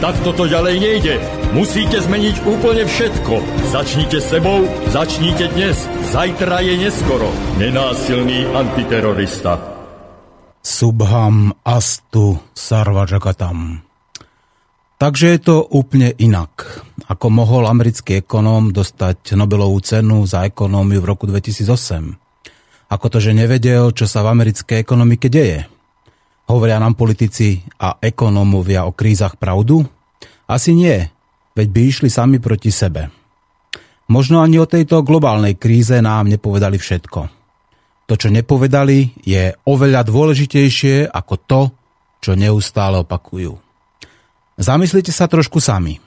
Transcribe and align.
Tak 0.00 0.16
toto 0.24 0.48
ďalej 0.48 0.80
nejde. 0.80 1.14
Musíte 1.52 2.00
zmeniť 2.00 2.48
úplne 2.48 2.88
všetko. 2.88 3.34
Začnite 3.68 4.16
sebou, 4.24 4.64
začnite 4.88 5.52
dnes. 5.52 5.76
Zajtra 6.08 6.64
je 6.64 6.88
neskoro. 6.88 7.28
Nenásilný 7.60 8.48
antiterorista. 8.48 9.60
Subham 10.64 11.52
astu 11.68 12.40
sarvajagatam. 12.56 13.84
Takže 14.96 15.36
je 15.36 15.40
to 15.44 15.68
úplne 15.68 16.16
inak. 16.16 16.80
Ako 17.04 17.28
mohol 17.28 17.68
americký 17.68 18.24
ekonóm 18.24 18.72
dostať 18.72 19.36
Nobelovú 19.36 19.84
cenu 19.84 20.24
za 20.24 20.48
ekonómiu 20.48 21.04
v 21.04 21.08
roku 21.12 21.28
2008? 21.28 22.88
Ako 22.88 23.06
to, 23.12 23.20
že 23.20 23.36
nevedel, 23.36 23.92
čo 23.92 24.08
sa 24.08 24.24
v 24.24 24.32
americkej 24.32 24.80
ekonomike 24.80 25.28
deje? 25.28 25.68
Hovoria 26.50 26.82
nám 26.82 26.98
politici 26.98 27.62
a 27.78 28.02
ekonómovia 28.02 28.82
o 28.82 28.90
krízach 28.90 29.38
pravdu? 29.38 29.86
Asi 30.50 30.74
nie, 30.74 31.06
veď 31.54 31.68
by 31.70 31.80
išli 31.86 32.10
sami 32.10 32.42
proti 32.42 32.74
sebe. 32.74 33.14
Možno 34.10 34.42
ani 34.42 34.58
o 34.58 34.66
tejto 34.66 35.06
globálnej 35.06 35.54
kríze 35.54 35.94
nám 36.02 36.26
nepovedali 36.26 36.74
všetko. 36.74 37.20
To, 38.10 38.14
čo 38.18 38.26
nepovedali, 38.26 39.22
je 39.22 39.54
oveľa 39.70 40.02
dôležitejšie 40.02 41.06
ako 41.06 41.34
to, 41.46 41.60
čo 42.18 42.34
neustále 42.34 42.98
opakujú. 43.06 43.54
Zamyslite 44.58 45.14
sa 45.14 45.30
trošku 45.30 45.62
sami. 45.62 46.02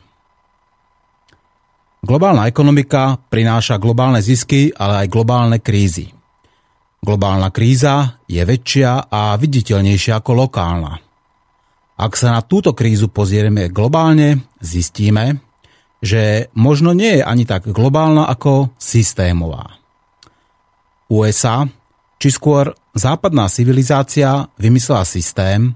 Globálna 2.03 2.51
ekonomika 2.51 3.15
prináša 3.15 3.79
globálne 3.79 4.19
zisky, 4.19 4.75
ale 4.75 5.07
aj 5.07 5.07
globálne 5.07 5.63
krízy. 5.63 6.11
Globálna 6.99 7.47
kríza 7.55 8.19
je 8.27 8.43
väčšia 8.43 9.07
a 9.07 9.39
viditeľnejšia 9.39 10.19
ako 10.19 10.31
lokálna. 10.43 11.12
Ak 12.03 12.19
sa 12.19 12.35
na 12.35 12.43
túto 12.43 12.75
krízu 12.75 13.07
pozrieme 13.07 13.71
globálne, 13.71 14.43
zistíme, 14.59 15.39
že 16.03 16.51
možno 16.51 16.91
nie 16.91 17.19
je 17.19 17.23
ani 17.23 17.47
tak 17.47 17.71
globálna 17.71 18.27
ako 18.27 18.75
systémová. 18.75 19.79
USA, 21.07 21.63
či 22.19 22.27
skôr 22.27 22.75
západná 22.91 23.47
civilizácia 23.47 24.51
vymyslela 24.59 25.07
systém, 25.07 25.71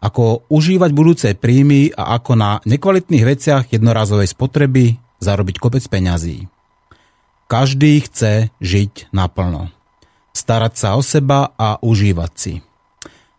ako 0.00 0.48
užívať 0.48 0.90
budúce 0.96 1.28
príjmy 1.36 1.92
a 1.92 2.16
ako 2.16 2.32
na 2.40 2.50
nekvalitných 2.64 3.24
veciach 3.36 3.64
jednorazovej 3.68 4.32
spotreby 4.32 4.96
zarobiť 5.20 5.56
kopec 5.60 5.84
peňazí. 5.84 6.48
Každý 7.52 8.00
chce 8.00 8.48
žiť 8.64 9.12
naplno 9.12 9.76
starať 10.36 10.72
sa 10.76 10.88
o 10.94 11.02
seba 11.02 11.56
a 11.56 11.80
užívať 11.80 12.32
si. 12.36 12.54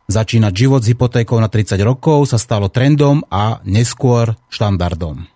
Začínať 0.08 0.54
život 0.56 0.82
s 0.82 0.90
hypotékou 0.96 1.36
na 1.38 1.52
30 1.52 1.76
rokov 1.84 2.32
sa 2.32 2.40
stalo 2.40 2.72
trendom 2.72 3.28
a 3.28 3.60
neskôr 3.68 4.40
štandardom. 4.48 5.28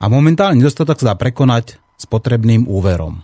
A 0.00 0.04
momentálny 0.06 0.62
nedostatok 0.62 1.02
sa 1.02 1.12
dá 1.12 1.14
prekonať 1.18 1.76
s 1.98 2.04
potrebným 2.06 2.70
úverom. 2.70 3.20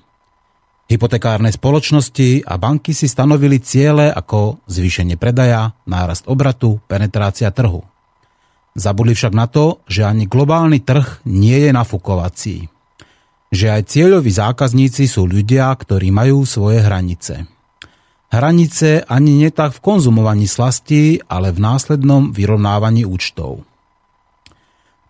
Hypotekárne 0.91 1.51
spoločnosti 1.55 2.47
a 2.47 2.59
banky 2.59 2.95
si 2.95 3.07
stanovili 3.07 3.63
ciele 3.63 4.11
ako 4.11 4.63
zvýšenie 4.67 5.15
predaja, 5.19 5.75
nárast 5.87 6.27
obratu, 6.27 6.83
penetrácia 6.91 7.51
trhu. 7.55 7.87
Zabudli 8.75 9.15
však 9.15 9.35
na 9.35 9.47
to, 9.49 9.81
že 9.87 10.03
ani 10.07 10.29
globálny 10.29 10.83
trh 10.83 11.27
nie 11.27 11.67
je 11.67 11.71
nafukovací 11.75 12.71
že 13.57 13.71
aj 13.71 13.89
cieľoví 13.89 14.31
zákazníci 14.31 15.07
sú 15.07 15.25
ľudia, 15.25 15.71
ktorí 15.71 16.11
majú 16.11 16.43
svoje 16.43 16.83
hranice. 16.83 17.47
Hranice 18.27 19.07
ani 19.07 19.39
nie 19.39 19.51
tak 19.55 19.79
v 19.79 19.83
konzumovaní 19.83 20.51
slasti, 20.51 21.23
ale 21.31 21.55
v 21.55 21.63
následnom 21.63 22.35
vyrovnávaní 22.35 23.07
účtov. 23.07 23.63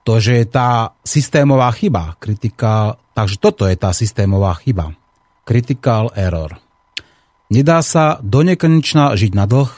To, 0.06 0.12
že 0.22 0.44
je 0.44 0.47
tá 0.47 0.94
systémová 1.03 1.72
chyba, 1.75 2.15
kritika, 2.22 2.94
takže 3.16 3.43
toto 3.43 3.66
je 3.66 3.75
tá 3.75 3.91
systémová 3.91 4.54
chyba. 4.62 4.94
Critical 5.43 6.15
error. 6.15 6.60
Nedá 7.50 7.82
sa 7.82 8.22
do 8.22 8.43
nekonečna 8.43 9.15
žiť 9.19 9.33
na 9.34 9.47
dlh, 9.50 9.71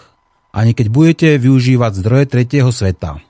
ani 0.52 0.72
keď 0.72 0.86
budete 0.88 1.28
využívať 1.36 1.92
zdroje 2.00 2.24
tretieho 2.28 2.72
sveta. 2.72 3.20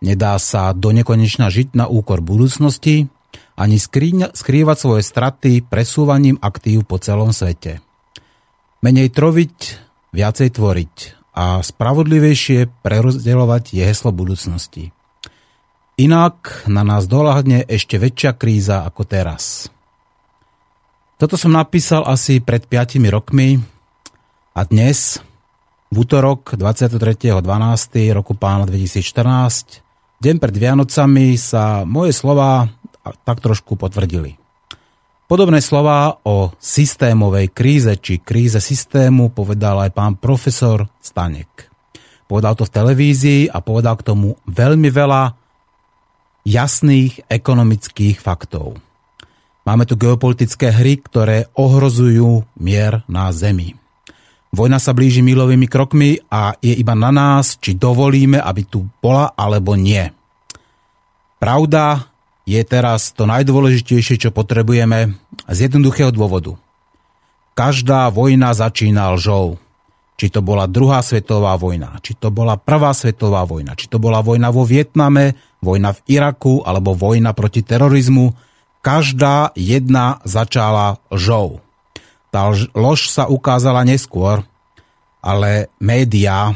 Nedá 0.00 0.36
sa 0.40 0.72
do 0.72 0.92
nekonečna 0.96 1.52
žiť 1.52 1.76
na 1.76 1.84
úkor 1.84 2.24
budúcnosti, 2.24 3.12
ani 3.56 3.76
skrývať 3.76 4.76
svoje 4.80 5.04
straty 5.04 5.60
presúvaním 5.60 6.40
aktív 6.40 6.88
po 6.88 6.96
celom 6.96 7.36
svete. 7.36 7.84
Menej 8.80 9.12
troviť, 9.12 9.56
viacej 10.16 10.48
tvoriť 10.56 10.94
a 11.36 11.60
spravodlivejšie 11.60 12.80
prerozdeľovať 12.80 13.76
je 13.76 13.82
heslo 13.84 14.08
budúcnosti. 14.08 14.88
Inak 16.00 16.64
na 16.64 16.80
nás 16.80 17.04
doľahne 17.04 17.68
ešte 17.68 18.00
väčšia 18.00 18.40
kríza 18.40 18.88
ako 18.88 19.04
teraz. 19.04 19.68
Toto 21.20 21.36
som 21.36 21.52
napísal 21.52 22.08
asi 22.08 22.40
pred 22.40 22.64
5 22.64 22.96
rokmi 23.12 23.60
a 24.56 24.60
dnes, 24.64 25.20
v 25.92 25.96
útorok 26.00 26.56
23.12. 26.56 27.44
roku 28.16 28.32
pána 28.32 28.64
2014, 28.64 29.84
deň 30.24 30.36
pred 30.40 30.54
Vianocami 30.56 31.36
sa 31.36 31.84
moje 31.84 32.16
slova 32.16 32.72
tak 33.28 33.44
trošku 33.44 33.76
potvrdili. 33.76 34.39
Podobné 35.30 35.62
slova 35.62 36.18
o 36.26 36.50
systémovej 36.58 37.54
kríze 37.54 37.94
či 38.02 38.18
kríze 38.18 38.58
systému 38.58 39.30
povedal 39.30 39.78
aj 39.78 39.94
pán 39.94 40.18
profesor 40.18 40.90
Stanek. 40.98 41.70
Povedal 42.26 42.58
to 42.58 42.66
v 42.66 42.74
televízii 42.74 43.42
a 43.46 43.62
povedal 43.62 43.94
k 43.94 44.10
tomu 44.10 44.34
veľmi 44.50 44.90
veľa 44.90 45.38
jasných 46.42 47.30
ekonomických 47.30 48.18
faktov. 48.18 48.82
Máme 49.62 49.86
tu 49.86 49.94
geopolitické 49.94 50.74
hry, 50.74 50.98
ktoré 50.98 51.46
ohrozujú 51.54 52.42
mier 52.58 53.06
na 53.06 53.30
Zemi. 53.30 53.78
Vojna 54.50 54.82
sa 54.82 54.90
blíži 54.90 55.22
milovými 55.22 55.70
krokmi 55.70 56.18
a 56.26 56.58
je 56.58 56.74
iba 56.74 56.98
na 56.98 57.14
nás, 57.14 57.54
či 57.62 57.78
dovolíme, 57.78 58.42
aby 58.42 58.66
tu 58.66 58.82
bola 58.98 59.30
alebo 59.38 59.78
nie. 59.78 60.10
Pravda 61.38 62.09
je 62.48 62.60
teraz 62.64 63.12
to 63.12 63.28
najdôležitejšie, 63.28 64.16
čo 64.16 64.30
potrebujeme 64.34 65.16
z 65.48 65.58
jednoduchého 65.68 66.10
dôvodu. 66.12 66.56
Každá 67.54 68.08
vojna 68.08 68.56
začína 68.56 69.12
lžou. 69.18 69.60
Či 70.20 70.28
to 70.28 70.44
bola 70.44 70.68
druhá 70.68 71.00
svetová 71.00 71.56
vojna, 71.56 71.96
či 72.04 72.12
to 72.12 72.28
bola 72.28 72.60
prvá 72.60 72.92
svetová 72.92 73.48
vojna, 73.48 73.72
či 73.72 73.88
to 73.88 73.96
bola 73.96 74.20
vojna 74.20 74.52
vo 74.52 74.68
Vietname, 74.68 75.32
vojna 75.64 75.96
v 75.96 76.00
Iraku 76.12 76.60
alebo 76.60 76.92
vojna 76.92 77.32
proti 77.32 77.64
terorizmu, 77.64 78.36
každá 78.84 79.56
jedna 79.56 80.20
začala 80.28 81.00
lžou. 81.08 81.64
Tá 82.28 82.52
lož 82.76 83.08
sa 83.08 83.32
ukázala 83.32 83.80
neskôr, 83.80 84.44
ale 85.24 85.72
médiá 85.80 86.52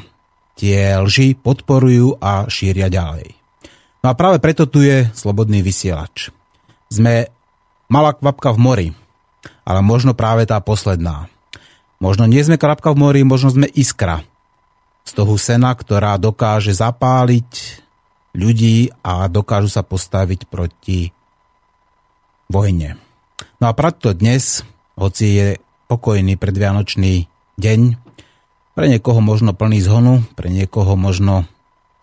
tie 0.61 1.01
lži 1.01 1.33
podporujú 1.33 2.21
a 2.21 2.45
šíria 2.53 2.93
ďalej. 2.93 3.44
No 4.05 4.13
a 4.13 4.19
práve 4.21 4.37
preto 4.37 4.69
tu 4.69 4.85
je 4.85 5.09
slobodný 5.17 5.65
vysielač. 5.65 6.29
Sme 6.93 7.33
malá 7.89 8.13
kvapka 8.13 8.53
v 8.53 8.61
mori, 8.61 8.89
ale 9.65 9.81
možno 9.81 10.13
práve 10.13 10.45
tá 10.45 10.61
posledná. 10.61 11.33
Možno 12.05 12.29
nie 12.29 12.45
sme 12.45 12.61
kvapka 12.61 12.93
v 12.93 13.01
mori, 13.01 13.21
možno 13.25 13.49
sme 13.49 13.65
iskra. 13.65 14.21
Z 15.09 15.17
toho 15.17 15.41
sena, 15.41 15.73
ktorá 15.73 16.21
dokáže 16.21 16.77
zapáliť 16.77 17.81
ľudí 18.37 18.93
a 19.01 19.25
dokážu 19.25 19.73
sa 19.73 19.81
postaviť 19.81 20.53
proti 20.53 21.09
vojne. 22.53 23.01
No 23.57 23.73
a 23.73 23.73
preto 23.73 24.13
dnes, 24.13 24.69
hoci 25.01 25.27
je 25.33 25.49
pokojný 25.89 26.37
predvianočný 26.37 27.25
deň, 27.57 27.81
pre 28.77 28.85
niekoho 28.91 29.25
možno 29.25 29.57
plný 29.57 29.81
zhonu, 29.81 30.29
pre 30.37 30.53
niekoho 30.53 30.93
možno 30.93 31.49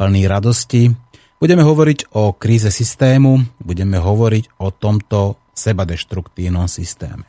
plný 0.01 0.25
radosti, 0.25 0.97
Budeme 1.41 1.65
hovoriť 1.65 2.13
o 2.13 2.38
kríze 2.38 2.69
systému, 2.69 3.41
budeme 3.57 3.97
hovoriť 3.97 4.61
o 4.61 4.69
tomto 4.69 5.41
sebadeštruktívnom 5.57 6.69
systéme. 6.69 7.25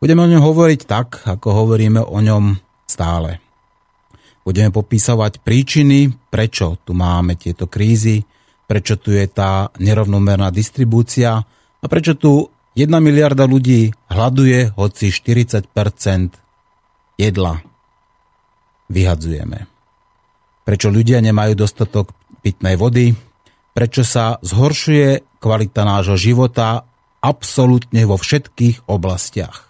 Budeme 0.00 0.24
o 0.24 0.30
ňom 0.32 0.40
hovoriť 0.40 0.80
tak, 0.88 1.28
ako 1.28 1.48
hovoríme 1.52 2.00
o 2.00 2.16
ňom 2.16 2.56
stále. 2.88 3.44
Budeme 4.40 4.72
popísavať 4.72 5.44
príčiny, 5.44 6.16
prečo 6.32 6.80
tu 6.80 6.96
máme 6.96 7.36
tieto 7.36 7.68
krízy, 7.68 8.24
prečo 8.64 8.96
tu 8.96 9.12
je 9.12 9.28
tá 9.28 9.68
nerovnomerná 9.76 10.48
distribúcia 10.48 11.36
a 11.76 11.86
prečo 11.92 12.16
tu 12.16 12.48
1 12.72 12.88
miliarda 12.88 13.44
ľudí 13.44 13.92
hľaduje, 14.08 14.80
hoci 14.80 15.12
40% 15.12 15.60
jedla 17.20 17.60
vyhadzujeme. 18.88 19.68
Prečo 20.64 20.88
ľudia 20.88 21.20
nemajú 21.20 21.52
dostatok 21.52 22.16
pitnej 22.40 22.78
vody, 22.78 23.25
prečo 23.76 24.08
sa 24.08 24.40
zhoršuje 24.40 25.36
kvalita 25.36 25.84
nášho 25.84 26.16
života 26.16 26.88
absolútne 27.20 28.08
vo 28.08 28.16
všetkých 28.16 28.88
oblastiach. 28.88 29.68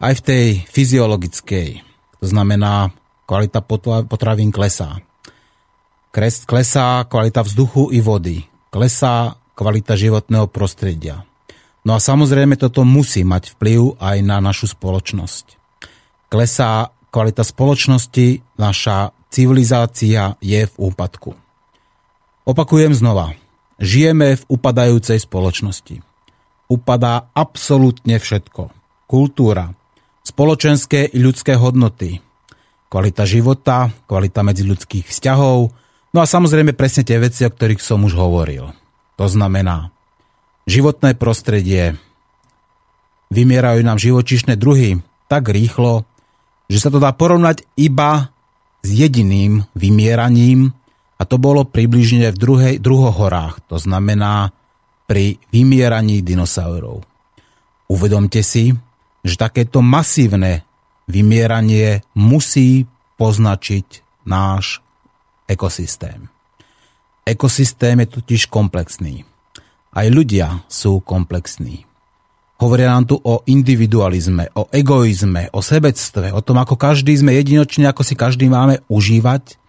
Aj 0.00 0.16
v 0.16 0.24
tej 0.24 0.46
fyziologickej, 0.72 1.84
to 2.20 2.24
znamená 2.24 2.96
kvalita 3.28 3.60
potravín 4.08 4.48
klesá. 4.48 5.04
Klesá 6.48 7.04
kvalita 7.04 7.44
vzduchu 7.44 7.92
i 7.92 8.00
vody. 8.00 8.48
Klesá 8.72 9.36
kvalita 9.52 9.92
životného 9.92 10.48
prostredia. 10.48 11.28
No 11.84 11.92
a 11.92 12.00
samozrejme 12.00 12.56
toto 12.56 12.88
musí 12.88 13.28
mať 13.28 13.52
vplyv 13.56 14.00
aj 14.00 14.16
na 14.24 14.40
našu 14.40 14.72
spoločnosť. 14.72 15.60
Klesá 16.32 16.88
kvalita 17.12 17.44
spoločnosti, 17.44 18.56
naša 18.56 19.12
civilizácia 19.28 20.40
je 20.40 20.64
v 20.64 20.74
úpadku. 20.80 21.45
Opakujem 22.46 22.94
znova. 22.94 23.34
Žijeme 23.82 24.38
v 24.38 24.42
upadajúcej 24.46 25.18
spoločnosti. 25.18 25.98
Upadá 26.70 27.26
absolútne 27.34 28.22
všetko. 28.22 28.70
Kultúra, 29.10 29.74
spoločenské 30.22 31.10
i 31.10 31.18
ľudské 31.18 31.58
hodnoty, 31.58 32.22
kvalita 32.86 33.26
života, 33.26 33.90
kvalita 34.06 34.46
medziľudských 34.46 35.10
vzťahov, 35.10 35.74
no 36.14 36.18
a 36.22 36.26
samozrejme 36.26 36.78
presne 36.78 37.02
tie 37.02 37.18
veci, 37.18 37.42
o 37.42 37.50
ktorých 37.50 37.82
som 37.82 38.06
už 38.06 38.14
hovoril. 38.14 38.70
To 39.18 39.26
znamená 39.26 39.90
životné 40.70 41.18
prostredie, 41.18 41.98
vymierajú 43.34 43.82
nám 43.82 43.98
živočišné 43.98 44.54
druhy 44.54 45.02
tak 45.26 45.50
rýchlo, 45.50 46.06
že 46.70 46.78
sa 46.78 46.94
to 46.94 47.02
dá 47.02 47.10
porovnať 47.10 47.66
iba 47.74 48.30
s 48.86 48.88
jediným 48.94 49.66
vymieraním 49.74 50.70
a 51.16 51.22
to 51.24 51.36
bolo 51.40 51.64
približne 51.64 52.28
v 52.32 52.36
druhej, 52.36 52.74
druhohorách, 52.76 53.64
to 53.72 53.80
znamená 53.80 54.52
pri 55.08 55.40
vymieraní 55.48 56.20
dinosaurov. 56.20 57.06
Uvedomte 57.88 58.42
si, 58.42 58.74
že 59.24 59.34
takéto 59.38 59.80
masívne 59.80 60.66
vymieranie 61.06 62.02
musí 62.18 62.84
poznačiť 63.16 64.04
náš 64.26 64.82
ekosystém. 65.46 66.28
Ekosystém 67.26 68.02
je 68.02 68.08
totiž 68.20 68.50
komplexný. 68.50 69.22
Aj 69.96 70.06
ľudia 70.10 70.66
sú 70.68 71.00
komplexní. 71.00 71.86
Hovoria 72.56 72.92
nám 72.92 73.04
tu 73.08 73.16
o 73.20 73.44
individualizme, 73.44 74.48
o 74.56 74.68
egoizme, 74.72 75.52
o 75.52 75.60
sebectve, 75.60 76.32
o 76.32 76.40
tom, 76.40 76.56
ako 76.60 76.76
každý 76.76 77.12
sme 77.12 77.36
jedinočný, 77.36 77.84
ako 77.88 78.02
si 78.04 78.14
každý 78.16 78.48
máme 78.48 78.80
užívať, 78.88 79.60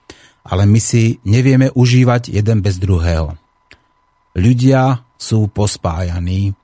ale 0.48 0.64
my 0.64 0.80
si 0.80 1.20
nevieme 1.28 1.68
užívať 1.76 2.32
jeden 2.32 2.64
bez 2.64 2.80
druhého. 2.80 3.36
Ľudia 4.38 5.04
sú 5.20 5.52
pospájaní, 5.52 6.56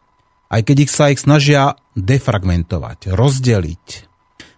aj 0.47 0.61
keď 0.63 0.77
ich 0.87 0.91
sa 0.93 1.09
ich 1.11 1.19
snažia 1.19 1.75
defragmentovať, 1.97 3.11
rozdeliť. 3.11 3.85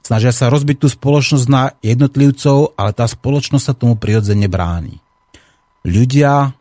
Snažia 0.05 0.29
sa 0.29 0.53
rozbiť 0.53 0.85
tú 0.85 0.87
spoločnosť 0.91 1.45
na 1.49 1.73
jednotlivcov, 1.81 2.77
ale 2.77 2.91
tá 2.93 3.09
spoločnosť 3.09 3.65
sa 3.65 3.73
tomu 3.73 3.97
prirodzene 3.97 4.45
bráni. 4.45 5.01
Ľudia 5.81 6.53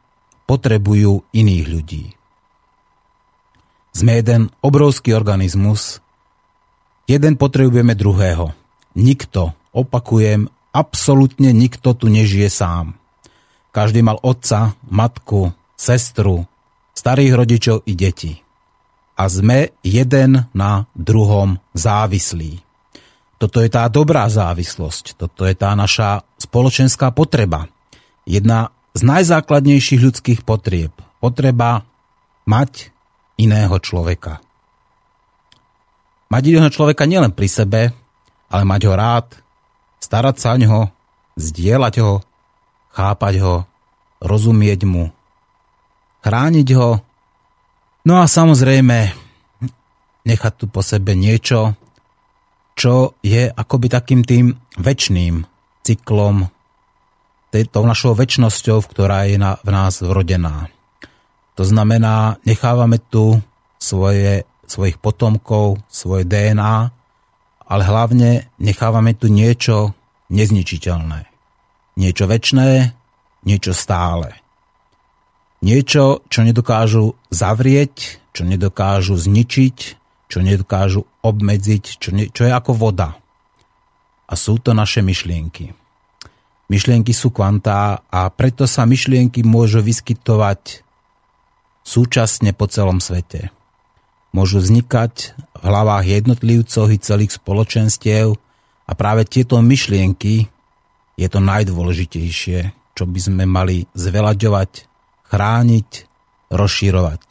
potrebujú 0.49 1.27
iných 1.35 1.67
ľudí. 1.69 2.05
Sme 3.95 4.23
jeden 4.23 4.49
obrovský 4.65 5.13
organizmus, 5.13 6.01
jeden 7.05 7.35
potrebujeme 7.35 7.93
druhého. 7.99 8.55
Nikto, 8.95 9.53
opakujem, 9.75 10.54
absolútne 10.75 11.55
nikto 11.55 11.95
tu 11.95 12.11
nežije 12.11 12.51
sám. 12.51 12.99
Každý 13.71 14.03
mal 14.03 14.19
otca, 14.19 14.75
matku, 14.91 15.55
sestru, 15.79 16.51
starých 16.99 17.33
rodičov 17.39 17.77
i 17.87 17.95
deti. 17.95 18.33
A 19.15 19.31
sme 19.31 19.71
jeden 19.87 20.51
na 20.51 20.91
druhom 20.99 21.63
závislí. 21.71 22.59
Toto 23.39 23.63
je 23.63 23.71
tá 23.71 23.87
dobrá 23.87 24.27
závislosť, 24.27 25.15
toto 25.15 25.47
je 25.47 25.55
tá 25.55 25.75
naša 25.79 26.27
spoločenská 26.39 27.15
potreba. 27.15 27.71
Jedna 28.27 28.75
z 28.95 29.01
najzákladnejších 29.07 30.01
ľudských 30.03 30.41
potrieb. 30.43 30.95
Potreba 31.19 31.83
mať 32.47 32.95
iného 33.39 33.75
človeka. 33.83 34.39
Mať 36.31 36.43
iného 36.51 36.71
človeka 36.71 37.07
nielen 37.07 37.35
pri 37.35 37.49
sebe, 37.51 37.83
ale 38.51 38.63
mať 38.63 38.81
ho 38.87 38.95
rád, 38.95 39.44
starať 40.05 40.37
sa 40.37 40.53
o 40.53 40.61
ňoho, 40.61 40.83
zdieľať 41.41 41.95
ho, 42.05 42.21
chápať 42.93 43.35
ho, 43.41 43.55
rozumieť 44.21 44.85
mu, 44.85 45.09
chrániť 46.21 46.69
ho, 46.77 47.01
no 48.05 48.15
a 48.21 48.29
samozrejme 48.29 49.17
nechať 50.29 50.53
tu 50.61 50.69
po 50.69 50.85
sebe 50.85 51.17
niečo, 51.17 51.73
čo 52.77 53.17
je 53.25 53.49
akoby 53.49 53.87
takým 53.89 54.21
tým 54.21 54.53
väčšným 54.77 55.49
cyklom, 55.85 56.53
tou 57.55 57.87
našou 57.87 58.19
väčšnosťou, 58.19 58.83
ktorá 58.83 59.31
je 59.31 59.39
na, 59.39 59.63
v 59.63 59.71
nás 59.71 60.03
vrodená. 60.03 60.75
To 61.55 61.63
znamená, 61.63 62.43
nechávame 62.43 62.99
tu 62.99 63.39
svoje, 63.79 64.43
svojich 64.67 64.99
potomkov, 64.99 65.79
svoje 65.87 66.27
DNA, 66.27 66.91
ale 67.69 67.83
hlavne 67.85 68.49
nechávame 68.61 69.17
tu 69.17 69.33
niečo 69.33 69.97
nezničiteľné. 70.29 71.29
Niečo 71.95 72.25
väčšné, 72.27 72.69
niečo 73.47 73.73
stále. 73.73 74.37
Niečo, 75.65 76.21
čo 76.29 76.45
nedokážu 76.45 77.17
zavrieť, 77.33 78.21
čo 78.37 78.43
nedokážu 78.45 79.17
zničiť, 79.17 79.77
čo 80.29 80.39
nedokážu 80.43 81.07
obmedziť, 81.25 81.85
čo, 82.03 82.11
ne, 82.13 82.29
čo 82.29 82.45
je 82.45 82.53
ako 82.53 82.73
voda. 82.75 83.17
A 84.29 84.33
sú 84.35 84.59
to 84.61 84.75
naše 84.75 85.01
myšlienky. 85.01 85.73
Myšlienky 86.69 87.13
sú 87.13 87.31
kvantá 87.31 88.03
a 88.09 88.29
preto 88.33 88.65
sa 88.65 88.89
myšlienky 88.89 89.45
môžu 89.45 89.85
vyskytovať 89.85 90.83
súčasne 91.85 92.57
po 92.57 92.65
celom 92.67 92.99
svete. 92.99 93.53
Môžu 94.35 94.59
vznikať 94.59 95.37
v 95.65 95.67
hlavách 95.67 96.05
jednotlivcov 96.05 96.93
i 96.93 97.01
celých 97.01 97.41
spoločenstiev 97.41 98.37
a 98.85 98.93
práve 98.93 99.25
tieto 99.25 99.57
myšlienky 99.65 100.45
je 101.17 101.29
to 101.33 101.41
najdôležitejšie, 101.41 102.59
čo 102.93 103.05
by 103.09 103.21
sme 103.21 103.49
mali 103.49 103.89
zvelaďovať, 103.97 104.71
chrániť, 105.33 105.91
rozširovať. 106.53 107.25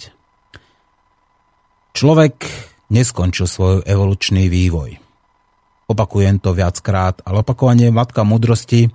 Človek 1.93 2.35
neskončil 2.89 3.45
svoj 3.45 3.85
evolučný 3.85 4.49
vývoj. 4.49 4.97
Opakujem 5.85 6.41
to 6.41 6.57
viackrát, 6.57 7.21
ale 7.21 7.45
opakovanie 7.45 7.93
je 7.93 7.93
matka 7.93 8.25
múdrosti 8.25 8.89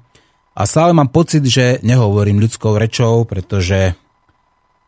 a 0.58 0.66
stále 0.66 0.90
mám 0.90 1.14
pocit, 1.14 1.46
že 1.46 1.78
nehovorím 1.86 2.42
ľudskou 2.42 2.74
rečou, 2.74 3.22
pretože 3.22 3.94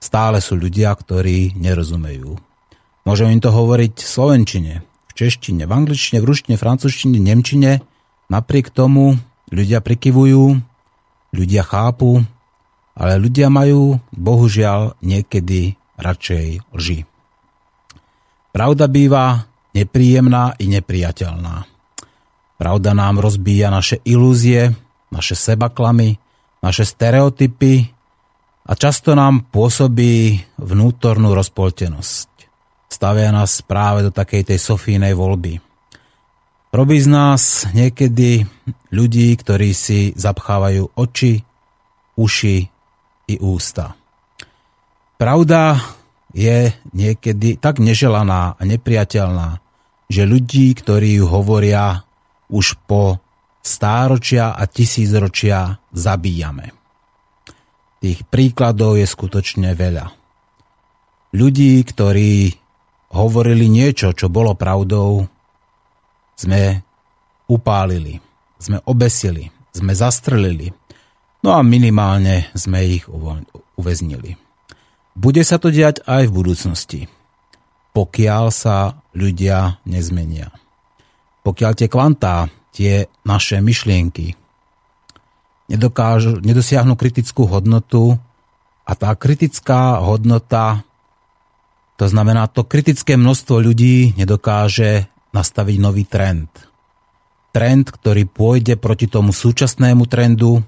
Stále 0.00 0.40
sú 0.40 0.56
ľudia, 0.56 0.96
ktorí 0.96 1.52
nerozumejú. 1.60 2.40
Môžem 3.10 3.34
im 3.34 3.42
to 3.42 3.50
hovoriť 3.50 4.06
v 4.06 4.06
slovenčine, 4.06 4.72
v 4.86 5.12
češtine, 5.18 5.66
v 5.66 5.72
angličtine, 5.74 6.22
v 6.22 6.30
ruštine, 6.30 6.54
francúzštine, 6.54 7.18
nemčine. 7.18 7.82
Napriek 8.30 8.70
tomu 8.70 9.18
ľudia 9.50 9.82
prikyvujú, 9.82 10.54
ľudia 11.34 11.66
chápu, 11.66 12.22
ale 12.94 13.18
ľudia 13.18 13.50
majú 13.50 13.98
bohužiaľ 14.14 14.94
niekedy 15.02 15.74
radšej 15.98 16.70
lži. 16.70 17.02
Pravda 18.54 18.86
býva 18.86 19.42
nepríjemná 19.74 20.54
i 20.62 20.70
nepriateľná. 20.70 21.66
Pravda 22.62 22.94
nám 22.94 23.18
rozbíja 23.18 23.74
naše 23.74 23.98
ilúzie, 24.06 24.70
naše 25.10 25.34
sebaklamy, 25.34 26.14
naše 26.62 26.86
stereotypy 26.86 27.90
a 28.70 28.78
často 28.78 29.18
nám 29.18 29.50
pôsobí 29.50 30.46
vnútornú 30.62 31.34
rozpoltenosť. 31.34 32.29
Stavia 32.90 33.30
nás 33.30 33.62
práve 33.62 34.02
do 34.02 34.10
takej 34.10 34.50
tej 34.50 34.58
Sofínej 34.58 35.14
voľby. 35.14 35.62
Robí 36.74 36.98
z 36.98 37.06
nás 37.06 37.70
niekedy 37.70 38.46
ľudí, 38.90 39.30
ktorí 39.38 39.70
si 39.70 40.10
zapchávajú 40.18 40.98
oči, 40.98 41.42
uši 42.18 42.58
i 43.30 43.34
ústa. 43.38 43.94
Pravda 45.14 45.78
je 46.34 46.70
niekedy 46.90 47.58
tak 47.58 47.78
neželaná 47.78 48.58
a 48.58 48.62
nepriateľná, 48.62 49.62
že 50.10 50.26
ľudí, 50.26 50.74
ktorí 50.74 51.22
ju 51.22 51.26
hovoria, 51.30 52.02
už 52.50 52.74
po 52.90 53.22
stáročia 53.62 54.54
a 54.58 54.66
tisícročia 54.66 55.78
zabíjame. 55.94 56.74
Tých 58.02 58.26
príkladov 58.26 58.98
je 58.98 59.06
skutočne 59.06 59.76
veľa. 59.78 60.10
Ľudí, 61.30 61.78
ktorí 61.86 62.59
hovorili 63.10 63.66
niečo, 63.66 64.14
čo 64.14 64.30
bolo 64.30 64.54
pravdou, 64.54 65.26
sme 66.38 66.82
upálili, 67.50 68.16
sme 68.56 68.78
obesili, 68.86 69.50
sme 69.74 69.92
zastrelili, 69.92 70.70
no 71.42 71.52
a 71.52 71.60
minimálne 71.60 72.48
sme 72.54 72.86
ich 72.86 73.04
uväznili. 73.76 74.38
Bude 75.12 75.42
sa 75.42 75.58
to 75.58 75.68
diať 75.68 76.00
aj 76.06 76.30
v 76.30 76.34
budúcnosti, 76.34 77.00
pokiaľ 77.92 78.44
sa 78.54 79.02
ľudia 79.12 79.82
nezmenia. 79.84 80.54
Pokiaľ 81.42 81.72
tie 81.74 81.88
kvantá, 81.90 82.46
tie 82.70 83.10
naše 83.26 83.58
myšlienky 83.58 84.38
nedokážu, 85.70 86.42
nedosiahnu 86.42 86.98
kritickú 86.98 87.46
hodnotu 87.46 88.18
a 88.82 88.92
tá 88.98 89.14
kritická 89.14 90.02
hodnota, 90.02 90.82
to 92.00 92.08
znamená 92.08 92.48
to 92.48 92.64
kritické 92.64 93.20
množstvo 93.20 93.60
ľudí 93.60 94.16
nedokáže 94.16 95.12
nastaviť 95.36 95.76
nový 95.76 96.08
trend. 96.08 96.48
Trend, 97.52 97.92
ktorý 97.92 98.24
pôjde 98.24 98.80
proti 98.80 99.04
tomu 99.04 99.36
súčasnému 99.36 100.08
trendu, 100.08 100.64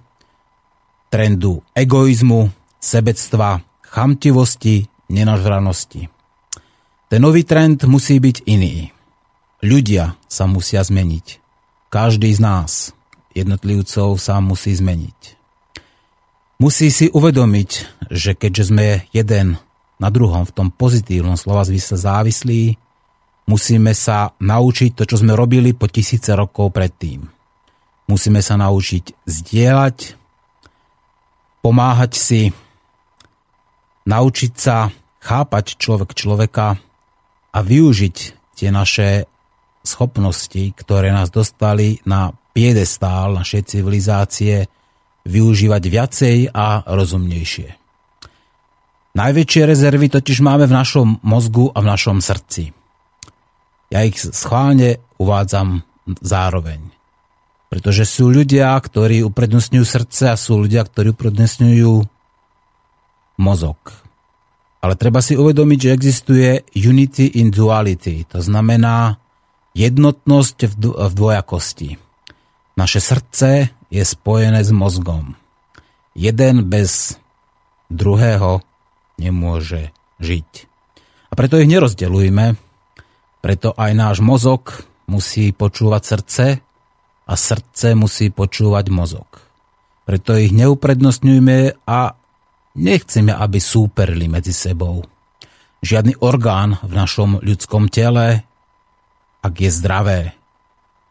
trendu 1.08 1.64
egoizmu, 1.72 2.52
sebectva, 2.76 3.64
chamtivosti, 3.80 4.92
nenažranosti. 5.08 6.12
Ten 7.08 7.20
nový 7.24 7.48
trend 7.48 7.88
musí 7.88 8.20
byť 8.20 8.44
iný. 8.44 8.92
Ľudia 9.64 10.20
sa 10.28 10.44
musia 10.44 10.84
zmeniť. 10.84 11.40
Každý 11.88 12.28
z 12.28 12.40
nás, 12.44 12.92
jednotlivcov, 13.32 14.20
sa 14.20 14.36
musí 14.44 14.76
zmeniť. 14.76 15.40
Musí 16.60 16.92
si 16.92 17.08
uvedomiť, 17.08 17.70
že 18.12 18.36
keďže 18.36 18.68
sme 18.68 19.08
jeden 19.16 19.56
na 20.02 20.10
druhom 20.10 20.42
v 20.42 20.50
tom 20.50 20.68
pozitívnom 20.74 21.38
slova 21.38 21.62
zmysle 21.62 21.94
závislí, 21.94 22.74
musíme 23.46 23.94
sa 23.94 24.34
naučiť 24.34 24.98
to, 24.98 25.06
čo 25.06 25.22
sme 25.22 25.38
robili 25.38 25.70
po 25.70 25.86
tisíce 25.86 26.34
rokov 26.34 26.74
predtým. 26.74 27.22
Musíme 28.10 28.42
sa 28.42 28.58
naučiť 28.58 29.14
zdieľať, 29.22 30.18
pomáhať 31.62 32.12
si, 32.18 32.42
naučiť 34.10 34.52
sa 34.58 34.90
chápať 35.22 35.78
človek 35.78 36.10
človeka 36.18 36.74
a 37.54 37.58
využiť 37.62 38.16
tie 38.58 38.68
naše 38.74 39.30
schopnosti, 39.86 40.74
ktoré 40.74 41.14
nás 41.14 41.30
dostali 41.30 42.02
na 42.02 42.34
piedestál 42.50 43.38
našej 43.38 43.62
civilizácie, 43.70 44.66
využívať 45.22 45.82
viacej 45.86 46.36
a 46.50 46.82
rozumnejšie. 46.90 47.81
Najväčšie 49.12 49.68
rezervy 49.68 50.08
totiž 50.08 50.40
máme 50.40 50.64
v 50.64 50.72
našom 50.72 51.20
mozgu 51.20 51.68
a 51.76 51.84
v 51.84 51.90
našom 51.92 52.24
srdci. 52.24 52.72
Ja 53.92 54.08
ich 54.08 54.16
schválne 54.16 55.04
uvádzam 55.20 55.84
zároveň. 56.24 56.80
Pretože 57.68 58.08
sú 58.08 58.32
ľudia, 58.32 58.72
ktorí 58.80 59.20
uprednostňujú 59.20 59.84
srdce 59.84 60.32
a 60.32 60.36
sú 60.36 60.64
ľudia, 60.64 60.84
ktorí 60.88 61.12
uprednostňujú 61.12 61.94
mozog. 63.36 63.76
Ale 64.80 64.96
treba 64.96 65.20
si 65.20 65.36
uvedomiť, 65.36 65.78
že 65.78 65.94
existuje 65.94 66.48
unity 66.72 67.36
in 67.36 67.52
duality, 67.52 68.24
to 68.26 68.40
znamená 68.40 69.20
jednotnosť 69.76 70.56
v, 70.68 70.74
dvojakosti. 71.12 72.00
Naše 72.80 73.00
srdce 73.00 73.48
je 73.92 74.02
spojené 74.04 74.64
s 74.64 74.72
mozgom. 74.72 75.36
Jeden 76.16 76.66
bez 76.66 77.20
druhého 77.92 78.64
nemôže 79.16 79.90
žiť. 80.20 80.50
A 81.28 81.32
preto 81.32 81.56
ich 81.58 81.68
nerozdelujme, 81.68 82.60
preto 83.40 83.72
aj 83.74 83.92
náš 83.96 84.16
mozog 84.20 84.84
musí 85.08 85.50
počúvať 85.50 86.02
srdce 86.04 86.46
a 87.26 87.32
srdce 87.34 87.96
musí 87.96 88.28
počúvať 88.28 88.86
mozog. 88.92 89.28
Preto 90.04 90.36
ich 90.36 90.52
neuprednostňujme 90.52 91.86
a 91.86 92.00
Nechceme, 92.72 93.36
aby 93.36 93.60
súperili 93.60 94.32
medzi 94.32 94.56
sebou. 94.56 95.04
Žiadny 95.84 96.24
orgán 96.24 96.80
v 96.80 96.92
našom 96.96 97.44
ľudskom 97.44 97.92
tele, 97.92 98.48
ak 99.44 99.54
je 99.60 99.68
zdravé, 99.68 100.20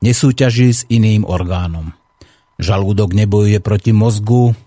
nesúťaží 0.02 0.70
s 0.74 0.82
iným 0.90 1.22
orgánom. 1.28 1.94
Žalúdok 2.58 3.14
nebojuje 3.14 3.62
proti 3.62 3.94
mozgu 3.94 4.58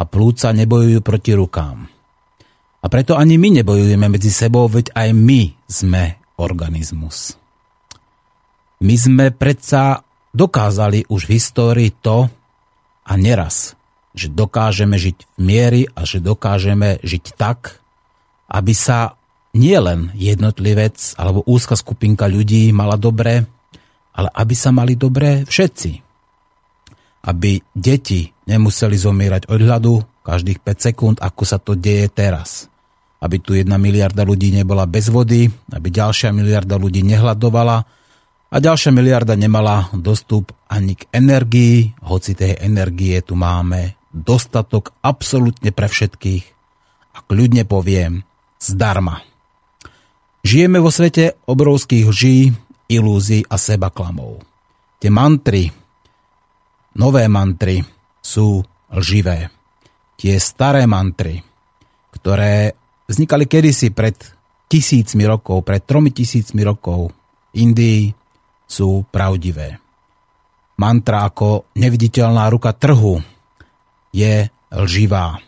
a 0.00 0.02
plúca 0.08 0.54
nebojujú 0.56 1.00
proti 1.04 1.32
rukám. 1.36 1.92
A 2.80 2.86
preto 2.88 3.16
ani 3.16 3.36
my 3.36 3.60
nebojujeme 3.60 4.08
medzi 4.08 4.32
sebou, 4.32 4.64
veď 4.66 4.96
aj 4.96 5.08
my 5.12 5.52
sme 5.68 6.16
organizmus. 6.40 7.36
My 8.80 8.96
sme 8.96 9.28
predsa 9.36 10.00
dokázali 10.32 11.04
už 11.12 11.28
v 11.28 11.36
histórii 11.36 11.92
to, 11.92 12.32
a 13.10 13.18
neraz, 13.18 13.74
že 14.14 14.30
dokážeme 14.30 14.94
žiť 14.94 15.16
v 15.34 15.38
miery 15.42 15.82
a 15.98 16.06
že 16.06 16.22
dokážeme 16.22 17.02
žiť 17.02 17.34
tak, 17.34 17.82
aby 18.46 18.70
sa 18.70 19.18
nielen 19.50 20.14
jednotlivec 20.14 21.18
alebo 21.18 21.42
úzka 21.42 21.74
skupinka 21.74 22.30
ľudí 22.30 22.70
mala 22.70 22.94
dobre, 22.94 23.50
ale 24.14 24.28
aby 24.30 24.54
sa 24.54 24.70
mali 24.70 24.94
dobre 24.94 25.42
všetci. 25.42 25.90
Aby 27.26 27.58
deti 27.74 28.30
nemuseli 28.46 28.94
zomierať 28.94 29.50
od 29.50 29.58
hľadu 29.58 29.94
každých 30.22 30.62
5 30.62 30.86
sekúnd, 30.86 31.16
ako 31.18 31.42
sa 31.42 31.58
to 31.58 31.74
deje 31.74 32.06
teraz. 32.14 32.69
Aby 33.20 33.36
tu 33.40 33.52
jedna 33.52 33.76
miliarda 33.76 34.24
ľudí 34.24 34.48
nebola 34.52 34.88
bez 34.88 35.12
vody, 35.12 35.44
aby 35.48 35.88
ďalšia 35.92 36.32
miliarda 36.32 36.80
ľudí 36.80 37.04
nehľadovala 37.04 37.76
a 38.50 38.56
ďalšia 38.58 38.90
miliarda 38.90 39.36
nemala 39.36 39.92
dostup 39.94 40.50
ani 40.66 40.98
k 40.98 41.06
energii, 41.12 41.94
hoci 42.02 42.34
tej 42.34 42.58
energie 42.58 43.20
tu 43.22 43.36
máme 43.36 43.94
dostatok 44.10 44.90
absolútne 45.04 45.70
pre 45.70 45.86
všetkých 45.86 46.44
a 47.14 47.18
kľudne 47.22 47.62
poviem 47.68 48.26
zdarma. 48.58 49.22
Žijeme 50.40 50.80
vo 50.80 50.90
svete 50.90 51.36
obrovských 51.46 52.06
lží, 52.08 52.50
ilúzií 52.90 53.46
a 53.46 53.54
seba 53.60 53.92
klamov. 53.92 54.42
Tie 54.98 55.12
mantry, 55.12 55.70
nové 56.96 57.28
mantry 57.30 57.84
sú 58.18 58.64
lživé. 58.90 59.52
Tie 60.18 60.36
staré 60.42 60.84
mantry, 60.90 61.40
ktoré 62.18 62.79
vznikali 63.10 63.50
kedysi 63.50 63.90
pred 63.90 64.14
tisícmi 64.70 65.26
rokov, 65.26 65.66
pred 65.66 65.82
tromi 65.82 66.14
tisícmi 66.14 66.62
rokov 66.62 67.10
Indii, 67.58 68.14
sú 68.70 69.02
pravdivé. 69.10 69.82
Mantra 70.78 71.26
ako 71.26 71.74
neviditeľná 71.74 72.46
ruka 72.46 72.70
trhu, 72.70 73.18
je 74.14 74.46
lživá. 74.70 75.42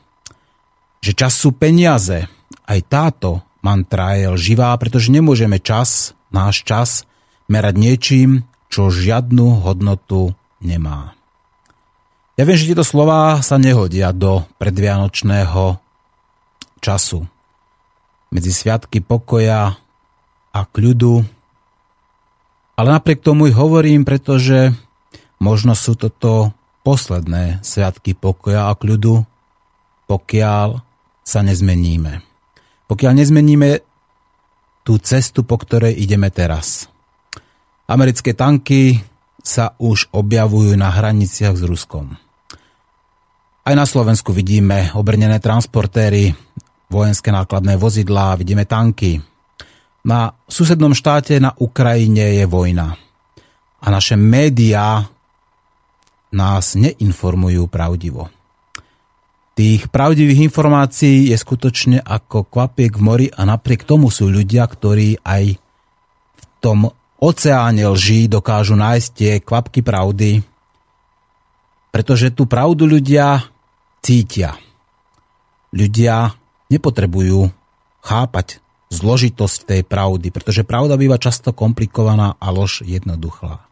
Že 0.98 1.12
čas 1.14 1.32
sú 1.38 1.54
peniaze. 1.54 2.26
Aj 2.66 2.80
táto 2.82 3.46
mantra 3.62 4.18
je 4.18 4.26
lživá, 4.34 4.74
pretože 4.74 5.14
nemôžeme 5.14 5.62
čas, 5.62 6.18
náš 6.34 6.66
čas, 6.66 7.06
merať 7.46 7.74
niečím, 7.78 8.30
čo 8.66 8.90
žiadnu 8.90 9.62
hodnotu 9.62 10.34
nemá. 10.58 11.14
Ja 12.34 12.42
viem, 12.48 12.58
že 12.58 12.74
tieto 12.74 12.82
slova 12.82 13.38
sa 13.44 13.60
nehodia 13.60 14.10
do 14.10 14.42
predvianočného 14.58 15.78
času. 16.82 17.31
Medzi 18.32 18.48
sviatky 18.48 19.04
pokoja 19.04 19.76
a 20.52 20.60
kľudu. 20.64 21.20
Ale 22.80 22.88
napriek 22.88 23.20
tomu 23.20 23.52
ich 23.52 23.56
hovorím, 23.56 24.08
pretože 24.08 24.72
možno 25.36 25.76
sú 25.76 25.92
toto 25.92 26.56
posledné 26.80 27.60
sviatky 27.60 28.16
pokoja 28.16 28.72
a 28.72 28.74
kľudu, 28.74 29.22
pokiaľ 30.08 30.80
sa 31.22 31.40
nezmeníme. 31.44 32.24
Pokiaľ 32.88 33.12
nezmeníme 33.20 33.84
tú 34.82 34.98
cestu, 34.98 35.46
po 35.46 35.60
ktorej 35.60 35.94
ideme 35.94 36.32
teraz. 36.32 36.90
Americké 37.86 38.34
tanky 38.34 38.98
sa 39.42 39.74
už 39.78 40.10
objavujú 40.10 40.74
na 40.74 40.90
hraniciach 40.90 41.54
s 41.54 41.62
Ruskom. 41.62 42.14
Aj 43.62 43.74
na 43.78 43.86
Slovensku 43.86 44.34
vidíme 44.34 44.90
obrnené 44.98 45.38
transportéry, 45.38 46.34
vojenské 46.92 47.32
nákladné 47.32 47.80
vozidlá, 47.80 48.36
vidíme 48.36 48.68
tanky. 48.68 49.24
Na 50.04 50.36
susednom 50.44 50.92
štáte 50.92 51.40
na 51.40 51.56
Ukrajine 51.56 52.36
je 52.36 52.44
vojna. 52.44 53.00
A 53.80 53.86
naše 53.88 54.20
médiá 54.20 55.08
nás 56.32 56.76
neinformujú 56.76 57.64
pravdivo. 57.72 58.28
Tých 59.52 59.92
pravdivých 59.92 60.48
informácií 60.48 61.28
je 61.28 61.36
skutočne 61.36 62.00
ako 62.00 62.48
kvapiek 62.48 62.92
v 62.96 63.02
mori 63.04 63.26
a 63.28 63.44
napriek 63.44 63.84
tomu 63.84 64.08
sú 64.08 64.32
ľudia, 64.32 64.64
ktorí 64.64 65.20
aj 65.20 65.60
v 66.36 66.44
tom 66.60 66.88
oceáne 67.20 67.84
lží 67.92 68.32
dokážu 68.32 68.74
nájsť 68.74 69.08
tie 69.12 69.32
kvapky 69.44 69.84
pravdy, 69.84 70.40
pretože 71.92 72.32
tú 72.32 72.48
pravdu 72.48 72.88
ľudia 72.88 73.44
cítia. 74.00 74.56
Ľudia 75.76 76.41
nepotrebujú 76.72 77.52
chápať 78.00 78.58
zložitosť 78.92 79.58
tej 79.68 79.80
pravdy, 79.88 80.28
pretože 80.28 80.68
pravda 80.68 81.00
býva 81.00 81.16
často 81.16 81.52
komplikovaná 81.56 82.36
a 82.36 82.48
lož 82.52 82.84
jednoduchá. 82.84 83.64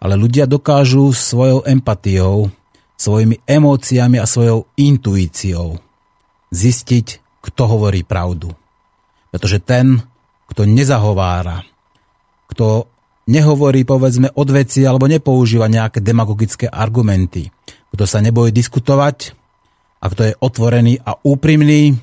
ale 0.00 0.16
ľudia 0.16 0.48
dokážu 0.48 1.12
svojou 1.12 1.60
empatiou, 1.68 2.48
svojimi 2.96 3.44
emóciami 3.44 4.16
a 4.16 4.24
svojou 4.24 4.64
intuíciou 4.80 5.76
zistiť, 6.48 7.06
kto 7.44 7.62
hovorí 7.68 8.00
pravdu. 8.04 8.52
Pretože 9.28 9.60
ten, 9.60 10.00
kto 10.48 10.64
nezahovára, 10.64 11.62
kto 12.48 12.88
nehovorí 13.30 13.86
povedzme 13.86 14.32
od 14.34 14.48
veci 14.50 14.82
alebo 14.82 15.06
nepoužíva 15.06 15.70
nejaké 15.70 16.02
demagogické 16.02 16.66
argumenty, 16.66 17.52
kto 17.94 18.04
sa 18.08 18.18
nebojí 18.24 18.50
diskutovať 18.50 19.36
a 20.00 20.08
kto 20.10 20.32
je 20.32 20.38
otvorený 20.40 20.98
a 21.04 21.14
úprimný, 21.22 22.00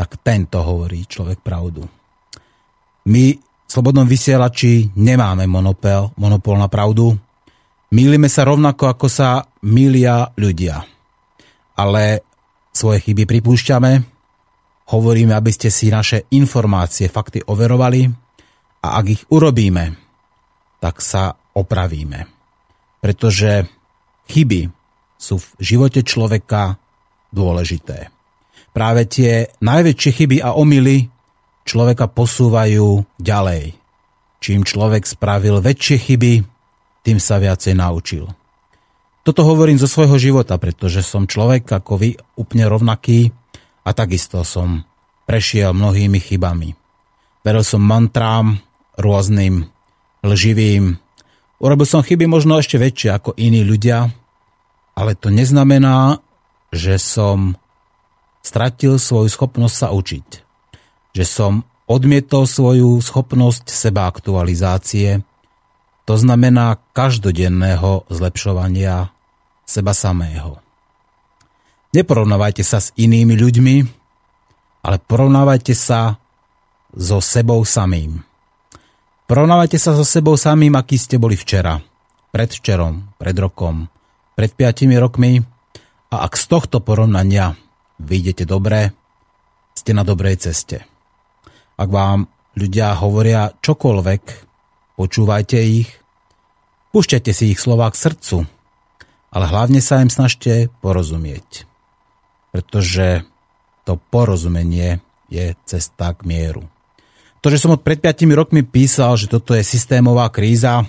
tak 0.00 0.16
tento 0.24 0.64
hovorí 0.64 1.04
človek 1.04 1.44
pravdu. 1.44 1.84
My 3.04 3.36
v 3.36 3.68
Slobodnom 3.68 4.08
vysielači 4.08 4.88
nemáme 4.96 5.44
monopol, 5.44 6.16
monopol 6.16 6.56
na 6.56 6.72
pravdu. 6.72 7.12
Mýlime 7.92 8.32
sa 8.32 8.48
rovnako, 8.48 8.96
ako 8.96 9.06
sa 9.12 9.44
milia 9.60 10.32
ľudia. 10.40 10.80
Ale 11.76 12.24
svoje 12.72 13.04
chyby 13.04 13.28
pripúšťame, 13.28 13.92
hovoríme, 14.88 15.36
aby 15.36 15.52
ste 15.52 15.68
si 15.68 15.92
naše 15.92 16.32
informácie, 16.32 17.12
fakty 17.12 17.44
overovali 17.44 18.08
a 18.80 18.88
ak 18.96 19.04
ich 19.04 19.22
urobíme, 19.28 20.00
tak 20.80 21.04
sa 21.04 21.36
opravíme. 21.52 22.24
Pretože 23.04 23.68
chyby 24.32 24.64
sú 25.20 25.36
v 25.36 25.46
živote 25.60 26.00
človeka 26.00 26.80
dôležité. 27.28 28.19
Práve 28.70 29.06
tie 29.10 29.50
najväčšie 29.58 30.10
chyby 30.14 30.36
a 30.42 30.54
omily 30.54 31.10
človeka 31.66 32.06
posúvajú 32.10 33.02
ďalej. 33.18 33.74
Čím 34.40 34.64
človek 34.64 35.04
spravil 35.04 35.60
väčšie 35.60 35.96
chyby, 36.00 36.32
tým 37.04 37.18
sa 37.20 37.36
viacej 37.36 37.76
naučil. 37.76 38.24
Toto 39.20 39.44
hovorím 39.44 39.76
zo 39.76 39.84
svojho 39.84 40.16
života, 40.16 40.56
pretože 40.56 41.04
som 41.04 41.28
človek 41.28 41.68
ako 41.68 41.92
vy 42.00 42.16
úplne 42.40 42.64
rovnaký 42.64 43.28
a 43.84 43.92
takisto 43.92 44.40
som 44.48 44.82
prešiel 45.28 45.76
mnohými 45.76 46.16
chybami. 46.16 46.72
Veril 47.44 47.64
som 47.64 47.84
mantrám, 47.84 48.60
rôznym, 48.96 49.68
lživým. 50.24 50.96
Urobil 51.60 51.86
som 51.88 52.00
chyby 52.00 52.24
možno 52.24 52.56
ešte 52.56 52.80
väčšie 52.80 53.10
ako 53.12 53.36
iní 53.36 53.60
ľudia, 53.64 54.08
ale 54.96 55.12
to 55.16 55.28
neznamená, 55.28 56.20
že 56.72 56.96
som 56.96 57.60
stratil 58.40 58.96
svoju 58.96 59.28
schopnosť 59.28 59.76
sa 59.76 59.88
učiť. 59.92 60.26
Že 61.16 61.24
som 61.24 61.52
odmietol 61.90 62.46
svoju 62.46 63.02
schopnosť 63.02 63.66
seba 63.68 64.06
aktualizácie, 64.06 65.26
to 66.06 66.14
znamená 66.14 66.78
každodenného 66.94 68.06
zlepšovania 68.10 69.10
seba 69.66 69.94
samého. 69.94 70.58
Neporovnávajte 71.90 72.62
sa 72.62 72.78
s 72.78 72.94
inými 72.94 73.34
ľuďmi, 73.34 73.76
ale 74.86 74.96
porovnávajte 75.02 75.74
sa 75.74 76.18
so 76.94 77.18
sebou 77.18 77.62
samým. 77.66 78.22
Porovnávajte 79.26 79.78
sa 79.78 79.94
so 79.94 80.02
sebou 80.02 80.34
samým, 80.34 80.74
aký 80.74 80.98
ste 80.98 81.18
boli 81.18 81.38
včera, 81.38 81.78
predvčerom, 82.34 83.14
pred 83.14 83.36
rokom, 83.38 83.86
pred 84.34 84.50
piatimi 84.50 84.98
rokmi 84.98 85.38
a 86.10 86.26
ak 86.26 86.34
z 86.34 86.44
tohto 86.50 86.82
porovnania 86.82 87.54
vyjdete 88.00 88.48
dobre, 88.48 88.96
ste 89.76 89.92
na 89.92 90.02
dobrej 90.02 90.48
ceste. 90.48 90.88
Ak 91.76 91.88
vám 91.88 92.28
ľudia 92.56 92.96
hovoria 92.96 93.52
čokoľvek, 93.60 94.22
počúvajte 94.96 95.58
ich, 95.60 95.88
púšťajte 96.92 97.32
si 97.32 97.52
ich 97.52 97.60
slova 97.60 97.88
k 97.92 98.00
srdcu, 98.00 98.36
ale 99.30 99.44
hlavne 99.46 99.78
sa 99.78 100.02
im 100.02 100.10
snažte 100.10 100.68
porozumieť. 100.82 101.64
Pretože 102.50 103.22
to 103.86 103.96
porozumenie 104.10 104.98
je 105.30 105.54
cesta 105.64 106.12
k 106.12 106.26
mieru. 106.26 106.66
To, 107.40 107.48
že 107.48 107.62
som 107.62 107.72
od 107.72 107.80
pred 107.80 108.02
5 108.02 108.26
rokmi 108.36 108.60
písal, 108.66 109.16
že 109.16 109.30
toto 109.30 109.56
je 109.56 109.64
systémová 109.64 110.28
kríza, 110.28 110.84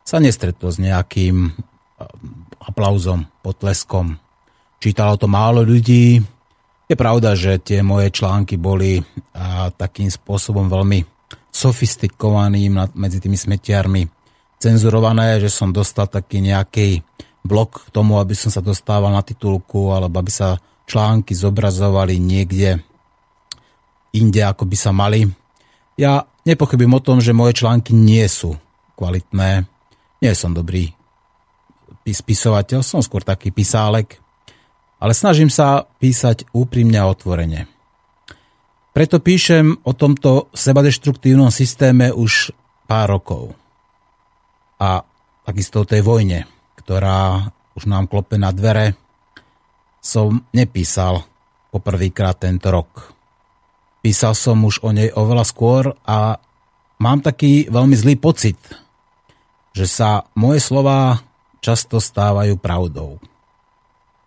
sa 0.00 0.16
nestretlo 0.16 0.72
s 0.72 0.80
nejakým 0.80 1.52
aplauzom, 2.64 3.28
potleskom. 3.44 4.16
Čítalo 4.78 5.18
to 5.18 5.26
málo 5.26 5.66
ľudí. 5.66 6.22
Je 6.86 6.96
pravda, 6.96 7.34
že 7.34 7.58
tie 7.58 7.82
moje 7.82 8.14
články 8.14 8.54
boli 8.54 9.02
a, 9.34 9.74
takým 9.74 10.06
spôsobom 10.06 10.70
veľmi 10.70 11.02
sofistikovaným 11.50 12.94
medzi 12.94 13.18
tými 13.18 13.34
smetiarmi 13.34 14.06
cenzurované, 14.62 15.42
že 15.42 15.50
som 15.50 15.74
dostal 15.74 16.06
taký 16.06 16.38
nejaký 16.38 17.02
blok 17.42 17.90
k 17.90 17.94
tomu, 17.94 18.22
aby 18.22 18.38
som 18.38 18.54
sa 18.54 18.62
dostával 18.62 19.10
na 19.10 19.22
titulku 19.22 19.90
alebo 19.90 20.22
aby 20.22 20.30
sa 20.30 20.62
články 20.86 21.34
zobrazovali 21.34 22.18
niekde 22.22 22.78
inde, 24.14 24.40
ako 24.46 24.62
by 24.62 24.76
sa 24.78 24.94
mali. 24.94 25.26
Ja 25.98 26.22
nepochybím 26.46 26.94
o 26.94 27.02
tom, 27.02 27.18
že 27.18 27.34
moje 27.34 27.58
články 27.58 27.90
nie 27.92 28.24
sú 28.30 28.54
kvalitné. 28.94 29.66
Nie 30.22 30.32
som 30.38 30.54
dobrý 30.54 30.94
spisovateľ, 32.08 32.80
som 32.80 33.04
skôr 33.04 33.20
taký 33.20 33.52
pisálek 33.52 34.16
ale 34.98 35.14
snažím 35.14 35.50
sa 35.50 35.86
písať 36.02 36.50
úprimne 36.50 36.98
a 36.98 37.10
otvorene. 37.10 37.70
Preto 38.94 39.22
píšem 39.22 39.78
o 39.86 39.94
tomto 39.94 40.50
sebadeštruktívnom 40.50 41.54
systéme 41.54 42.10
už 42.10 42.50
pár 42.90 43.14
rokov. 43.14 43.54
A 44.82 45.06
takisto 45.46 45.86
o 45.86 45.88
tej 45.88 46.02
vojne, 46.02 46.50
ktorá 46.82 47.46
už 47.78 47.86
nám 47.86 48.10
klope 48.10 48.34
na 48.34 48.50
dvere, 48.50 48.98
som 50.02 50.42
nepísal 50.50 51.22
poprvýkrát 51.70 52.42
tento 52.42 52.74
rok. 52.74 53.14
Písal 54.02 54.34
som 54.34 54.66
už 54.66 54.82
o 54.82 54.90
nej 54.90 55.14
oveľa 55.14 55.44
skôr 55.46 55.94
a 56.02 56.42
mám 56.98 57.22
taký 57.22 57.70
veľmi 57.70 57.94
zlý 57.94 58.14
pocit, 58.18 58.58
že 59.76 59.86
sa 59.86 60.26
moje 60.34 60.58
slova 60.58 61.22
často 61.62 62.02
stávajú 62.02 62.58
pravdou. 62.58 63.22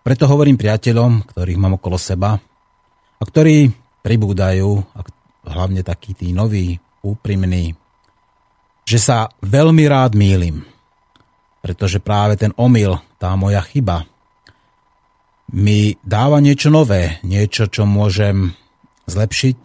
Preto 0.01 0.25
hovorím 0.25 0.57
priateľom, 0.57 1.29
ktorých 1.29 1.61
mám 1.61 1.77
okolo 1.77 1.97
seba 2.01 2.33
a 2.33 3.21
ktorí 3.21 3.69
pribúdajú, 4.01 4.69
a 4.97 4.99
hlavne 5.45 5.85
takí 5.85 6.17
tí 6.17 6.33
noví, 6.33 6.81
úprimní, 7.05 7.77
že 8.81 8.97
sa 8.97 9.29
veľmi 9.45 9.85
rád 9.85 10.17
mýlim. 10.17 10.65
Pretože 11.61 12.01
práve 12.01 12.33
ten 12.41 12.49
omyl, 12.57 12.97
tá 13.21 13.37
moja 13.37 13.61
chyba, 13.61 14.09
mi 15.53 15.93
dáva 16.01 16.41
niečo 16.41 16.73
nové, 16.73 17.21
niečo, 17.21 17.69
čo 17.69 17.85
môžem 17.85 18.57
zlepšiť, 19.05 19.59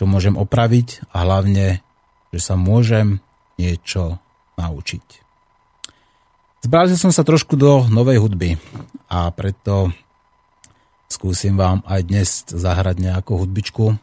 čo 0.00 0.04
môžem 0.08 0.40
opraviť 0.40 1.12
a 1.12 1.28
hlavne, 1.28 1.84
že 2.32 2.40
sa 2.40 2.56
môžem 2.56 3.20
niečo 3.60 4.16
naučiť. 4.56 5.29
Zbrazil 6.60 7.00
som 7.00 7.08
sa 7.08 7.24
trošku 7.24 7.56
do 7.56 7.88
novej 7.88 8.20
hudby 8.20 8.60
a 9.08 9.32
preto 9.32 9.96
skúsim 11.08 11.56
vám 11.56 11.80
aj 11.88 12.00
dnes 12.04 12.28
zahrať 12.52 13.00
nejakú 13.00 13.40
hudbičku, 13.40 13.96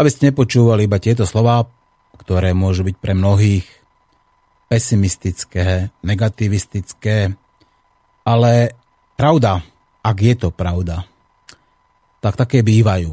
aby 0.00 0.08
ste 0.08 0.32
nepočúvali 0.32 0.88
iba 0.88 0.96
tieto 0.96 1.28
slova, 1.28 1.68
ktoré 2.16 2.56
môžu 2.56 2.88
byť 2.88 2.96
pre 2.96 3.12
mnohých 3.12 3.68
pesimistické, 4.72 5.92
negativistické, 6.00 7.36
ale 8.24 8.52
pravda, 9.20 9.60
ak 10.00 10.16
je 10.24 10.34
to 10.40 10.48
pravda, 10.48 11.04
tak 12.24 12.40
také 12.40 12.64
bývajú. 12.64 13.12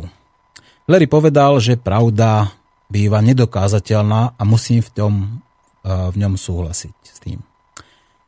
Larry 0.87 1.11
povedal, 1.11 1.59
že 1.59 1.75
pravda 1.75 2.55
býva 2.87 3.19
nedokázateľná 3.19 4.39
a 4.39 4.41
musím 4.47 4.79
v, 4.79 4.89
tom, 4.95 5.13
v 5.83 6.15
ňom 6.15 6.39
súhlasiť 6.39 6.95
s 7.03 7.19
tým. 7.19 7.43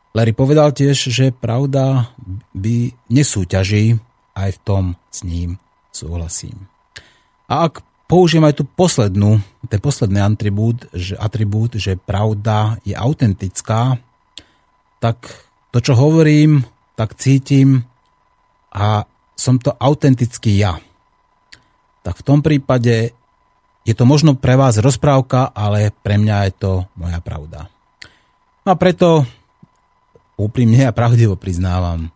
Larry 0.10 0.34
povedal 0.34 0.74
tiež, 0.74 0.98
že 1.14 1.30
pravda 1.30 2.10
by 2.58 2.94
nesúťaží, 3.14 4.02
aj 4.34 4.50
v 4.58 4.60
tom 4.66 4.84
s 5.14 5.22
ním 5.22 5.62
súhlasím. 5.94 6.66
A 7.46 7.70
ak 7.70 7.86
použijem 8.10 8.46
aj 8.46 8.58
tú 8.58 8.64
poslednú, 8.66 9.38
ten 9.70 9.78
posledný 9.78 10.22
atribút, 10.26 10.90
že, 10.96 11.14
atribút, 11.14 11.78
že 11.78 11.94
pravda 11.94 12.82
je 12.82 12.98
autentická, 12.98 14.02
tak 14.98 15.46
to, 15.70 15.78
čo 15.78 15.94
hovorím, 15.94 16.66
tak 16.98 17.14
cítim 17.14 17.86
a 18.74 19.06
som 19.38 19.62
to 19.62 19.72
autentický 19.78 20.58
ja. 20.58 20.82
Tak 22.02 22.20
v 22.20 22.26
tom 22.26 22.40
prípade 22.42 23.14
je 23.86 23.94
to 23.96 24.04
možno 24.04 24.36
pre 24.36 24.58
vás 24.58 24.82
rozprávka, 24.82 25.54
ale 25.54 25.94
pre 26.04 26.18
mňa 26.18 26.38
je 26.50 26.54
to 26.58 26.72
moja 26.98 27.22
pravda. 27.22 27.72
No 28.66 28.74
a 28.74 28.78
preto 28.78 29.24
úprimne 30.40 30.88
a 30.88 30.96
pravdivo 30.96 31.36
priznávam, 31.36 32.08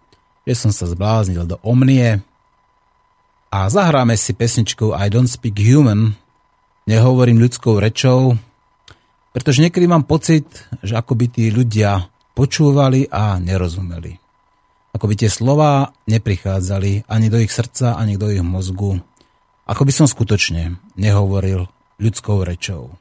že 0.48 0.56
som 0.56 0.72
sa 0.72 0.88
zbláznil 0.88 1.44
do 1.44 1.60
omnie 1.60 2.24
a 3.52 3.60
zahráme 3.68 4.16
si 4.16 4.32
pesničkou 4.32 4.96
I 4.96 5.12
don't 5.12 5.28
speak 5.28 5.60
human, 5.60 6.16
nehovorím 6.88 7.44
ľudskou 7.44 7.84
rečou, 7.84 8.40
pretože 9.36 9.60
niekedy 9.60 9.86
mám 9.92 10.08
pocit, 10.08 10.48
že 10.80 10.96
ako 10.96 11.20
by 11.20 11.26
tí 11.28 11.52
ľudia 11.52 12.08
počúvali 12.32 13.12
a 13.12 13.38
nerozumeli. 13.38 14.18
Ako 14.94 15.10
by 15.10 15.16
tie 15.18 15.30
slova 15.30 15.90
neprichádzali 16.06 17.10
ani 17.10 17.28
do 17.28 17.42
ich 17.42 17.50
srdca, 17.50 17.98
ani 17.98 18.14
do 18.16 18.30
ich 18.30 18.46
mozgu. 18.46 19.02
Ako 19.66 19.90
by 19.90 19.92
som 19.94 20.06
skutočne 20.06 20.78
nehovoril 20.94 21.66
ľudskou 21.98 22.46
rečou. 22.46 22.94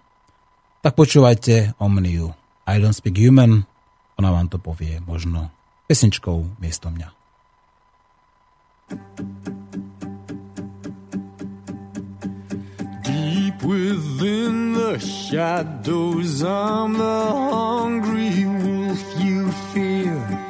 Tak 0.80 0.96
počúvajte 0.96 1.76
Omniu. 1.76 2.32
I 2.64 2.80
don't 2.80 2.96
speak 2.96 3.20
human. 3.20 3.68
Ona 4.18 4.30
vám 4.30 4.48
to 4.48 4.58
povie 4.58 5.00
možno 5.04 5.48
pesničkou 5.88 6.58
miesto 6.60 6.90
mňa. 6.90 7.08
Deep 13.02 13.58
within 13.64 14.76
the 14.76 15.00
shadows 15.00 16.44
I'm 16.44 16.92
the 16.98 17.20
hungry 17.32 18.44
wolf 18.44 19.00
you 19.16 19.48
fear 19.72 20.42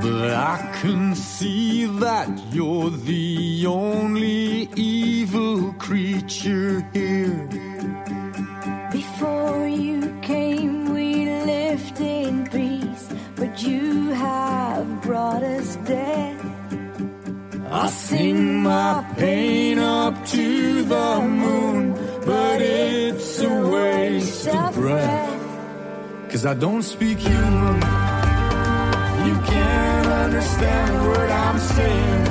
But 0.00 0.30
I 0.30 0.78
can 0.80 1.14
see 1.14 1.84
that 1.84 2.28
you're 2.52 2.90
the 2.90 3.66
only 3.66 4.68
evil 4.76 5.72
creature 5.74 6.86
here. 6.92 7.48
Before 8.92 9.66
you 9.66 10.16
came, 10.22 10.77
lived 11.48 12.50
peace, 12.52 13.04
but 13.36 13.62
you 13.62 14.10
have 14.10 14.86
brought 15.02 15.42
us 15.42 15.76
death. 15.76 16.44
I 17.70 17.88
sing 17.88 18.62
my 18.62 19.04
pain 19.16 19.78
up 19.78 20.14
to 20.36 20.82
the 20.94 21.20
moon, 21.44 21.92
but 22.24 22.60
it's 22.60 23.40
a 23.40 23.54
waste 23.74 24.48
of 24.48 24.74
breath. 24.74 25.42
Cause 26.30 26.44
I 26.52 26.54
don't 26.54 26.82
speak 26.82 27.18
human. 27.18 27.78
You 29.26 29.36
can't 29.52 30.08
understand 30.24 30.92
what 31.08 31.28
I'm 31.46 31.58
saying. 31.76 32.26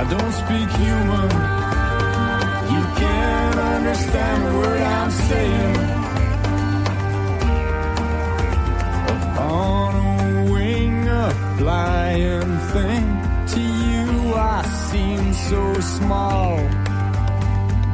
I 0.00 0.02
don't 0.14 0.34
speak 0.42 0.68
human. 0.82 1.57
You 2.74 2.82
can't 3.02 3.58
understand 3.74 4.40
what 4.58 4.80
I'm 4.96 5.10
saying. 5.28 5.76
Upon 9.14 9.90
a 9.96 10.52
wing, 10.52 11.08
a 11.08 11.30
flying 11.58 12.58
thing. 12.74 13.06
To 13.52 13.60
you, 13.60 14.34
I 14.34 14.62
seem 14.90 15.32
so 15.32 15.80
small. 15.96 16.56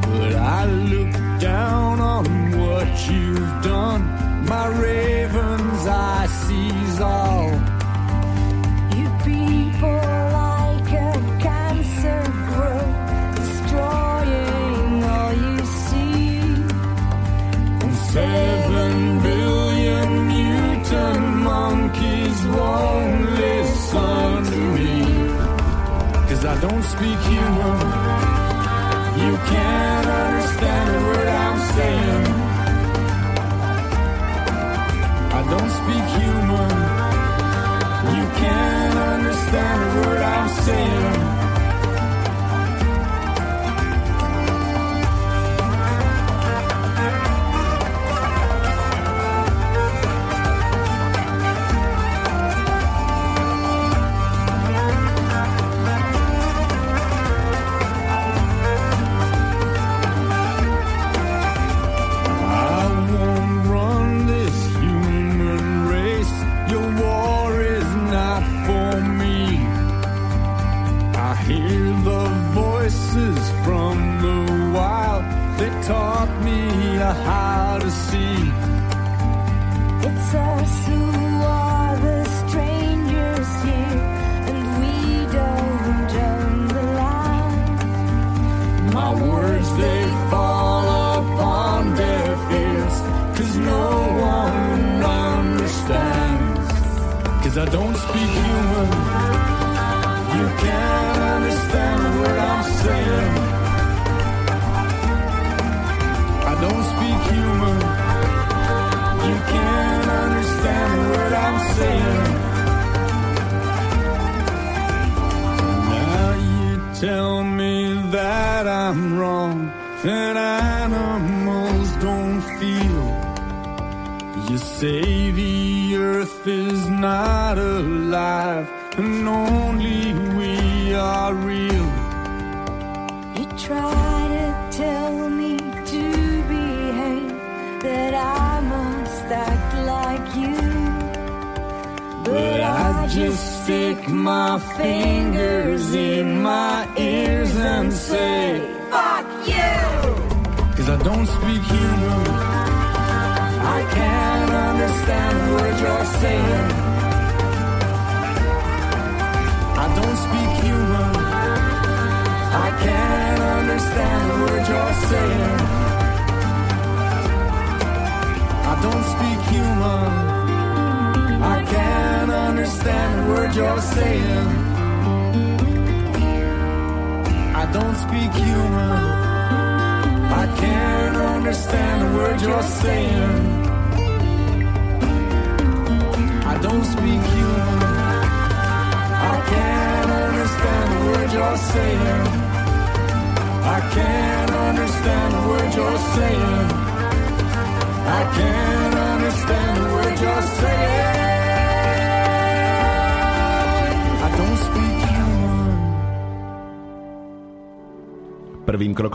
But 0.03 0.35
I 0.37 0.65
look 0.67 1.41
down 1.41 2.01
on 2.01 2.25
what 2.59 3.11
you've 3.11 3.63
done 3.63 4.25
my 4.47 4.67
raven's 4.69 5.87
eye 5.87 6.27
sees 6.27 7.01
all. 7.01 7.54
Speak 26.93 27.19
human. 27.31 27.79
You 29.25 29.35
can't 29.53 30.09
understand 30.25 30.91
what 31.07 31.29
I'm 31.45 31.59
saying. 31.75 32.27
I 35.39 35.41
don't 35.53 35.73
speak 35.81 36.07
human. 36.21 36.75
You 38.17 38.25
can't 38.43 38.99
understand 39.15 39.81
what 39.99 40.19
I'm 40.35 40.49
saying. 40.65 41.14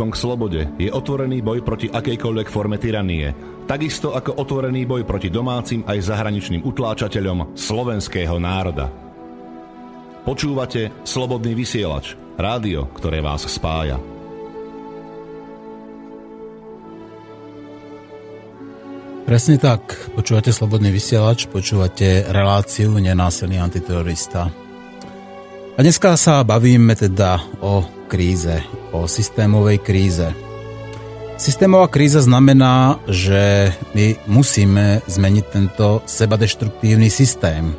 K 0.10 0.16
slobode 0.18 0.74
je 0.82 0.90
otvorený 0.90 1.46
boj 1.46 1.62
proti 1.62 1.86
akejkoľvek 1.86 2.48
forme 2.50 2.82
tyranie, 2.82 3.30
takisto 3.70 4.18
ako 4.18 4.42
otvorený 4.42 4.90
boj 4.90 5.06
proti 5.06 5.30
domácim 5.30 5.86
aj 5.86 6.10
zahraničným 6.10 6.66
utláčateľom 6.66 7.54
slovenského 7.54 8.42
národa. 8.42 8.90
Počúvate 10.26 11.06
Slobodný 11.06 11.54
vysielač, 11.54 12.18
rádio, 12.42 12.90
ktoré 12.98 13.22
vás 13.22 13.46
spája. 13.46 14.02
Presne 19.30 19.62
tak. 19.62 19.94
Počúvate 20.18 20.50
Slobodný 20.50 20.90
vysielač, 20.90 21.46
počúvate 21.46 22.26
reláciu 22.34 22.98
Nenásilný 22.98 23.62
antiterorista. 23.62 24.50
A 25.78 25.80
dneska 25.86 26.18
sa 26.18 26.42
bavíme 26.42 26.98
teda 26.98 27.38
o 27.62 27.99
kríze, 28.10 28.66
o 28.90 29.06
systémovej 29.06 29.78
kríze. 29.86 30.34
Systémová 31.38 31.86
kríza 31.88 32.26
znamená, 32.26 32.98
že 33.06 33.70
my 33.94 34.18
musíme 34.26 35.06
zmeniť 35.06 35.46
tento 35.54 36.02
sebadeštruktívny 36.10 37.14
systém. 37.14 37.70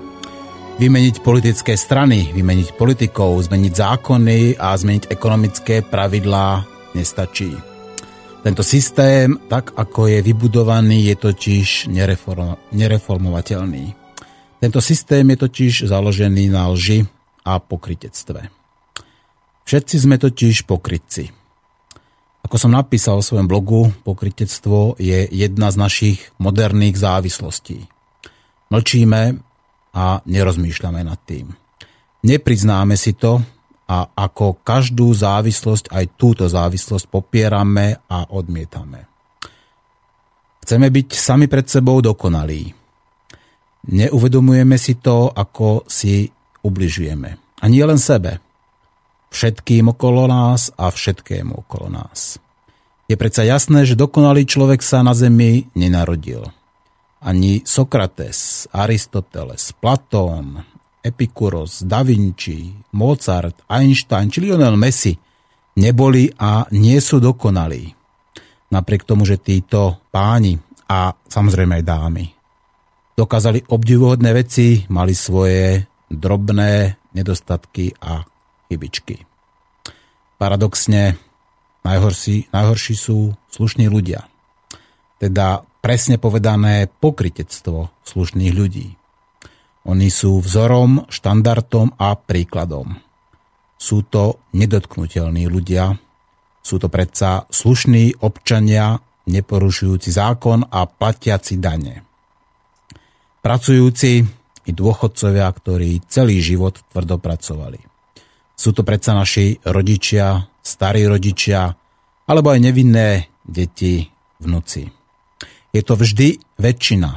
Vymeniť 0.79 1.21
politické 1.27 1.75
strany, 1.75 2.31
vymeniť 2.31 2.79
politikov, 2.79 3.43
zmeniť 3.43 3.73
zákony 3.75 4.57
a 4.57 4.73
zmeniť 4.79 5.11
ekonomické 5.11 5.83
pravidlá 5.83 6.65
nestačí. 6.95 7.53
Tento 8.41 8.65
systém, 8.65 9.37
tak 9.51 9.77
ako 9.77 10.09
je 10.09 10.25
vybudovaný, 10.25 11.13
je 11.13 11.17
totiž 11.19 11.93
nereformovateľný. 12.73 13.85
Tento 14.63 14.81
systém 14.81 15.27
je 15.35 15.39
totiž 15.45 15.73
založený 15.91 16.49
na 16.49 16.73
lži, 16.73 17.05
a 17.45 17.59
pokritectve. 17.59 18.60
Všetci 19.71 20.03
sme 20.03 20.19
totiž 20.19 20.67
pokrytci. 20.67 21.31
Ako 22.43 22.59
som 22.59 22.75
napísal 22.75 23.23
v 23.23 23.29
svojom 23.31 23.47
blogu, 23.47 23.95
pokrytectvo 24.03 24.99
je 24.99 25.31
jedna 25.31 25.71
z 25.71 25.79
našich 25.79 26.19
moderných 26.43 26.99
závislostí. 26.99 27.87
Mlčíme 28.67 29.39
a 29.95 30.27
nerozmýšľame 30.27 31.07
nad 31.07 31.23
tým. 31.23 31.55
Nepriznáme 32.27 32.99
si 32.99 33.15
to 33.15 33.39
a 33.87 34.11
ako 34.11 34.59
každú 34.67 35.15
závislosť 35.15 35.95
aj 35.95 36.19
túto 36.19 36.51
závislosť 36.51 37.07
popierame 37.07 37.95
a 38.11 38.27
odmietame. 38.27 39.07
Chceme 40.67 40.91
byť 40.91 41.15
sami 41.15 41.47
pred 41.47 41.71
sebou 41.71 42.03
dokonalí. 42.03 42.75
Neuvedomujeme 43.87 44.75
si 44.83 44.99
to, 44.99 45.31
ako 45.31 45.87
si 45.87 46.27
ubližujeme. 46.59 47.31
A 47.63 47.65
nie 47.71 47.87
len 47.87 48.03
sebe. 48.03 48.50
Všetkým 49.31 49.95
okolo 49.95 50.27
nás 50.27 50.75
a 50.75 50.91
všetkému 50.91 51.67
okolo 51.67 51.87
nás. 51.89 52.37
Je 53.07 53.15
predsa 53.19 53.43
jasné, 53.47 53.87
že 53.87 53.99
dokonalý 53.99 54.47
človek 54.47 54.83
sa 54.83 55.03
na 55.03 55.15
zemi 55.15 55.67
nenarodil. 55.75 56.47
Ani 57.21 57.63
Sokrates, 57.67 58.71
Aristoteles, 58.71 59.75
Platón, 59.77 60.63
Epikuros, 61.03 61.83
Da 61.87 62.03
Vinci, 62.07 62.71
Mozart, 62.95 63.67
Einstein 63.67 64.31
či 64.31 64.39
Lionel 64.47 64.79
Messi 64.79 65.15
neboli 65.79 66.31
a 66.39 66.67
nie 66.75 66.99
sú 66.99 67.19
dokonalí. 67.19 67.93
Napriek 68.71 69.03
tomu, 69.03 69.27
že 69.27 69.43
títo 69.43 70.07
páni 70.15 70.59
a 70.87 71.15
samozrejme 71.15 71.83
aj 71.83 71.85
dámy 71.87 72.25
dokázali 73.21 73.69
obdivuhodné 73.69 74.33
veci, 74.33 74.89
mali 74.89 75.13
svoje 75.13 75.85
drobné 76.09 76.97
nedostatky 77.13 77.93
a 78.01 78.25
chybičky. 78.71 79.27
Paradoxne 80.39 81.19
najhorší, 81.83 82.55
najhorší 82.55 82.95
sú 82.95 83.35
slušní 83.51 83.91
ľudia. 83.91 84.31
Teda 85.19 85.67
presne 85.83 86.17
povedané 86.17 86.87
pokritectvo 86.89 87.91
slušných 88.07 88.55
ľudí. 88.55 88.95
Oni 89.85 90.09
sú 90.09 90.39
vzorom, 90.39 91.09
štandardom 91.11 91.99
a 91.99 92.15
príkladom. 92.15 93.01
Sú 93.81 94.05
to 94.07 94.45
nedotknutelní 94.53 95.49
ľudia, 95.49 95.97
sú 96.61 96.77
to 96.77 96.93
predsa 96.93 97.49
slušní 97.49 98.21
občania, 98.21 99.01
neporušujúci 99.25 100.13
zákon 100.13 100.69
a 100.69 100.85
platiaci 100.85 101.57
dane. 101.57 102.05
Pracujúci 103.41 104.21
i 104.69 104.71
dôchodcovia, 104.77 105.49
ktorí 105.49 106.05
celý 106.13 106.45
život 106.45 106.77
tvrdo 106.93 107.17
pracovali. 107.17 107.90
Sú 108.61 108.77
to 108.77 108.85
predsa 108.85 109.17
naši 109.17 109.57
rodičia, 109.65 110.45
starí 110.61 111.09
rodičia, 111.09 111.73
alebo 112.29 112.53
aj 112.53 112.61
nevinné 112.61 113.33
deti, 113.41 114.05
vnúci. 114.37 114.85
Je 115.73 115.81
to 115.81 115.97
vždy 115.97 116.37
väčšina. 116.61 117.17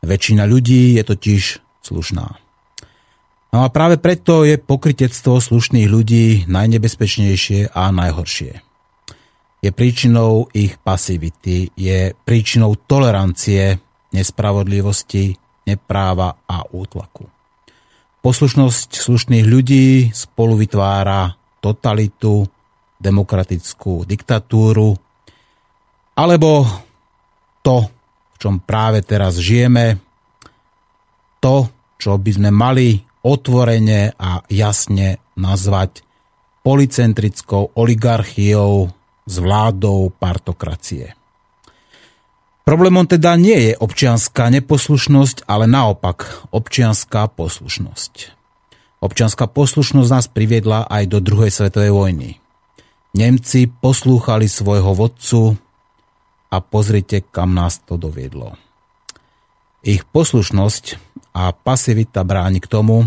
Väčšina 0.00 0.48
ľudí 0.48 0.96
je 0.96 1.02
totiž 1.04 1.42
slušná. 1.84 2.26
No 3.52 3.58
a 3.64 3.68
práve 3.68 4.00
preto 4.00 4.48
je 4.48 4.56
pokritectvo 4.56 5.44
slušných 5.44 5.92
ľudí 5.92 6.48
najnebezpečnejšie 6.48 7.76
a 7.76 7.92
najhoršie. 7.92 8.52
Je 9.60 9.70
príčinou 9.76 10.48
ich 10.56 10.80
pasivity, 10.80 11.68
je 11.76 12.16
príčinou 12.24 12.80
tolerancie, 12.80 13.76
nespravodlivosti, 14.08 15.36
nepráva 15.68 16.40
a 16.48 16.64
útlaku. 16.64 17.35
Poslušnosť 18.26 18.90
slušných 18.90 19.46
ľudí 19.46 20.10
spolu 20.10 20.58
vytvára 20.58 21.30
totalitu, 21.62 22.42
demokratickú 22.98 24.02
diktatúru, 24.02 24.98
alebo 26.18 26.66
to, 27.62 27.86
v 28.34 28.36
čom 28.42 28.58
práve 28.58 29.06
teraz 29.06 29.38
žijeme, 29.38 30.02
to, 31.38 31.70
čo 32.02 32.18
by 32.18 32.30
sme 32.34 32.50
mali 32.50 32.98
otvorene 33.22 34.18
a 34.18 34.42
jasne 34.50 35.22
nazvať 35.38 36.02
policentrickou 36.66 37.78
oligarchiou 37.78 38.90
s 39.22 39.34
vládou 39.38 40.10
partokracie. 40.10 41.14
Problémom 42.66 43.06
teda 43.06 43.38
nie 43.38 43.70
je 43.70 43.72
občianská 43.78 44.50
neposlušnosť, 44.50 45.46
ale 45.46 45.70
naopak 45.70 46.50
občianská 46.50 47.30
poslušnosť. 47.30 48.34
Občianská 48.98 49.46
poslušnosť 49.46 50.10
nás 50.10 50.26
priviedla 50.26 50.90
aj 50.90 51.14
do 51.14 51.22
druhej 51.22 51.54
svetovej 51.54 51.94
vojny. 51.94 52.42
Nemci 53.14 53.70
poslúchali 53.70 54.50
svojho 54.50 54.98
vodcu 54.98 55.54
a 56.50 56.58
pozrite, 56.58 57.22
kam 57.30 57.54
nás 57.54 57.78
to 57.86 57.94
doviedlo. 57.94 58.58
Ich 59.86 60.02
poslušnosť 60.02 60.84
a 61.38 61.54
pasivita 61.54 62.26
bráni 62.26 62.58
k 62.58 62.66
tomu, 62.66 63.06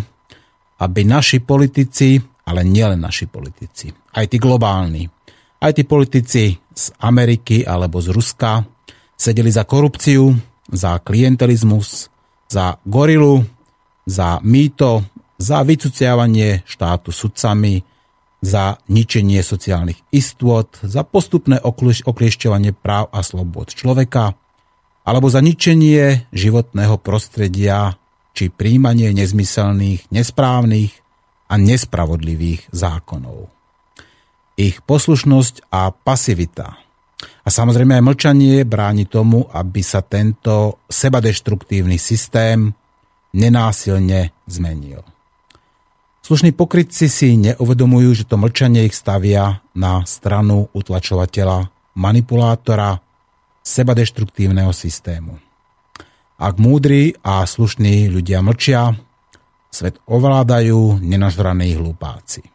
aby 0.79 1.03
naši 1.03 1.43
politici, 1.43 2.15
ale 2.47 2.63
nielen 2.63 3.03
naši 3.03 3.27
politici, 3.27 3.91
aj 3.91 4.23
tí 4.23 4.39
globálni, 4.39 5.03
aj 5.59 5.71
tí 5.75 5.83
politici 5.83 6.55
z 6.55 6.85
Ameriky 7.03 7.67
alebo 7.67 7.99
z 7.99 8.15
Ruska, 8.15 8.78
sedeli 9.19 9.51
za 9.51 9.67
korupciu, 9.67 10.31
za 10.71 11.03
klientelizmus, 11.03 12.07
za 12.47 12.79
gorilu, 12.87 13.43
za 14.07 14.39
mýto, 14.39 15.03
za 15.35 15.59
vycuciavanie 15.67 16.63
štátu 16.63 17.11
sudcami, 17.11 17.83
za 18.39 18.79
ničenie 18.87 19.43
sociálnych 19.43 19.99
istôt, 20.15 20.71
za 20.79 21.03
postupné 21.03 21.59
okliešťovanie 22.07 22.71
práv 22.71 23.11
a 23.11 23.19
slobod 23.19 23.75
človeka, 23.75 24.39
alebo 25.03 25.27
za 25.27 25.43
ničenie 25.43 26.31
životného 26.31 26.95
prostredia 27.03 27.99
či 28.31 28.47
príjmanie 28.47 29.11
nezmyselných, 29.11 30.07
nesprávnych 30.15 30.95
a 31.51 31.59
nespravodlivých 31.59 32.71
zákonov. 32.71 33.51
Ich 34.55 34.79
poslušnosť 34.85 35.67
a 35.71 35.91
pasivita 35.91 36.88
a 37.19 37.49
samozrejme 37.51 37.99
aj 37.99 38.03
mlčanie 38.03 38.63
bráni 38.63 39.03
tomu, 39.03 39.43
aby 39.51 39.83
sa 39.83 39.99
tento 39.99 40.79
sebadeštruktívny 40.87 41.99
systém 41.99 42.71
nenásilne 43.35 44.31
zmenil. 44.47 45.03
Slušní 46.23 46.53
pokrytci 46.53 47.09
si 47.09 47.35
neuvedomujú, 47.41 48.23
že 48.23 48.27
to 48.29 48.37
mlčanie 48.37 48.85
ich 48.85 48.95
stavia 48.95 49.65
na 49.73 50.05
stranu 50.05 50.69
utlačovateľa, 50.71 51.73
manipulátora, 51.97 53.01
sebadeštruktívneho 53.65 54.71
systému. 54.71 55.41
Ak 56.39 56.55
múdri 56.55 57.17
a 57.25 57.43
slušní 57.43 58.07
ľudia 58.07 58.39
mlčia, 58.39 58.95
svet 59.67 59.99
ovládajú 60.07 61.03
nenažraní 61.03 61.75
hlupáci. 61.75 62.45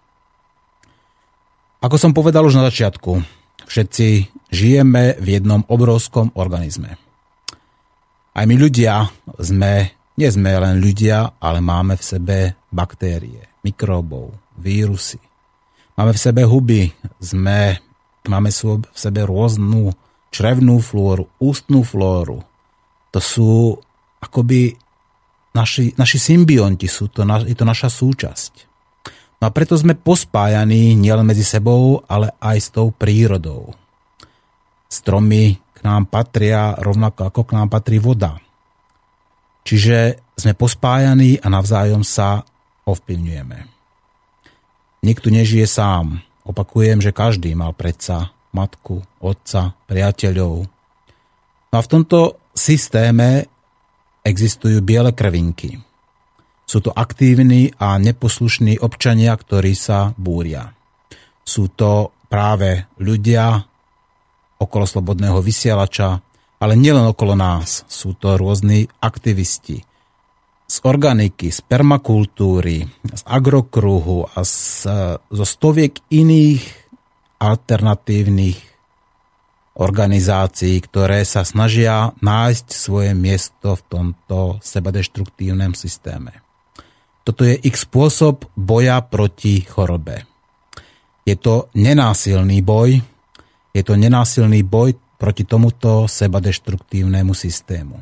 Ako 1.85 2.01
som 2.01 2.17
povedal 2.17 2.49
už 2.49 2.57
na 2.57 2.65
začiatku, 2.65 3.21
Všetci 3.65 4.07
žijeme 4.55 5.19
v 5.19 5.27
jednom 5.39 5.67
obrovskom 5.67 6.31
organizme. 6.39 6.95
Aj 8.35 8.45
my 8.47 8.55
ľudia 8.55 9.11
sme, 9.39 9.95
nie 10.15 10.29
sme 10.31 10.55
len 10.55 10.79
ľudia, 10.79 11.39
ale 11.43 11.59
máme 11.59 11.99
v 11.99 12.03
sebe 12.03 12.39
baktérie, 12.71 13.61
mikróbov, 13.67 14.35
vírusy. 14.59 15.19
Máme 15.95 16.15
v 16.15 16.23
sebe 16.23 16.43
huby, 16.47 16.91
sme 17.19 17.79
máme 18.27 18.51
v 18.51 18.99
sebe 18.99 19.23
rôznu 19.27 19.95
črevnú 20.35 20.83
flóru, 20.83 21.31
ústnú 21.39 21.87
flóru. 21.87 22.43
To 23.15 23.21
sú 23.23 23.79
akoby 24.19 24.75
naši, 25.55 25.95
naši 25.95 26.19
symbionti, 26.19 26.91
sú 26.91 27.07
to, 27.07 27.23
je 27.23 27.55
to 27.55 27.63
naša 27.63 27.87
súčasť. 27.87 28.53
No 29.39 29.47
a 29.47 29.55
preto 29.55 29.79
sme 29.79 29.95
pospájaní 29.95 30.99
nielen 30.99 31.29
medzi 31.29 31.47
sebou, 31.47 32.03
ale 32.11 32.35
aj 32.43 32.57
s 32.59 32.69
tou 32.75 32.91
prírodou. 32.91 33.84
Stromy 34.95 35.59
k 35.59 35.79
nám 35.83 36.07
patria 36.07 36.79
rovnako 36.79 37.27
ako 37.27 37.41
k 37.43 37.55
nám 37.59 37.69
patrí 37.75 37.99
voda. 37.99 38.39
Čiže 39.67 40.23
sme 40.39 40.55
pospájaní 40.55 41.43
a 41.43 41.51
navzájom 41.51 42.07
sa 42.07 42.47
ovplyvňujeme. 42.87 43.59
Nikto 45.03 45.29
nežije 45.35 45.67
sám. 45.67 46.23
Opakujem, 46.47 47.03
že 47.03 47.11
každý 47.11 47.59
mal 47.59 47.75
predsa 47.75 48.31
matku, 48.55 49.03
otca, 49.19 49.75
priateľov. 49.91 50.55
No 51.73 51.75
a 51.75 51.83
v 51.83 51.91
tomto 51.91 52.39
systéme 52.55 53.51
existujú 54.23 54.79
biele 54.79 55.11
krvinky. 55.11 55.75
Sú 56.65 56.81
to 56.81 56.95
aktívni 56.95 57.75
a 57.77 57.99
neposlušní 58.01 58.81
občania, 58.81 59.37
ktorí 59.37 59.77
sa 59.77 60.17
búria. 60.17 60.73
Sú 61.45 61.69
to 61.69 62.15
práve 62.31 62.89
ľudia 62.97 63.69
okolo 64.61 64.85
slobodného 64.87 65.39
vysielača, 65.43 66.23
ale 66.63 66.75
nielen 66.79 67.11
okolo 67.11 67.35
nás. 67.37 67.85
Sú 67.91 68.17
to 68.17 68.39
rôzni 68.39 68.89
aktivisti 69.03 69.85
z 70.65 70.77
organiky, 70.83 71.53
z 71.53 71.61
permakultúry, 71.61 72.89
z 73.05 73.23
agrokruhu 73.29 74.25
a 74.33 74.41
z, 74.43 74.89
zo 75.29 75.45
stoviek 75.45 76.01
iných 76.09 76.65
alternatívnych 77.37 78.59
organizácií, 79.75 80.79
ktoré 80.81 81.27
sa 81.27 81.43
snažia 81.43 82.15
nájsť 82.23 82.67
svoje 82.71 83.13
miesto 83.13 83.75
v 83.75 83.83
tomto 83.91 84.39
sebadeštruktívnom 84.63 85.75
systéme. 85.75 86.41
Toto 87.27 87.43
je 87.43 87.59
ich 87.59 87.77
spôsob 87.77 88.49
boja 88.55 89.03
proti 89.03 89.65
chorobe. 89.67 90.25
Je 91.25 91.35
to 91.35 91.73
nenásilný 91.75 92.61
boj, 92.61 93.01
je 93.75 93.83
to 93.83 93.99
nenásilný 93.99 94.63
boj 94.63 94.95
proti 95.19 95.43
tomuto 95.43 96.07
sebadeštruktívnemu 96.07 97.35
systému. 97.35 97.99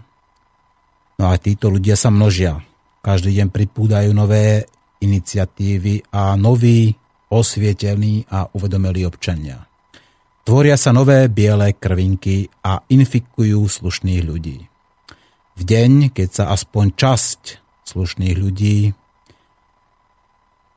No 1.17 1.25
a 1.33 1.35
títo 1.41 1.73
ľudia 1.73 1.97
sa 1.97 2.13
množia. 2.13 2.61
Každý 3.01 3.41
deň 3.41 3.49
pripúdajú 3.49 4.13
nové 4.13 4.69
iniciatívy 5.03 6.13
a 6.13 6.37
noví 6.37 6.95
osvietení 7.33 8.29
a 8.29 8.47
uvedomili 8.53 9.03
občania. 9.09 9.65
Tvoria 10.43 10.77
sa 10.77 10.93
nové 10.93 11.31
biele 11.33 11.73
krvinky 11.79 12.51
a 12.67 12.83
infikujú 12.91 13.63
slušných 13.65 14.23
ľudí. 14.23 14.59
V 15.53 15.63
deň, 15.63 16.11
keď 16.13 16.29
sa 16.31 16.45
aspoň 16.51 16.87
časť 16.99 17.41
slušných 17.87 18.37
ľudí 18.37 18.91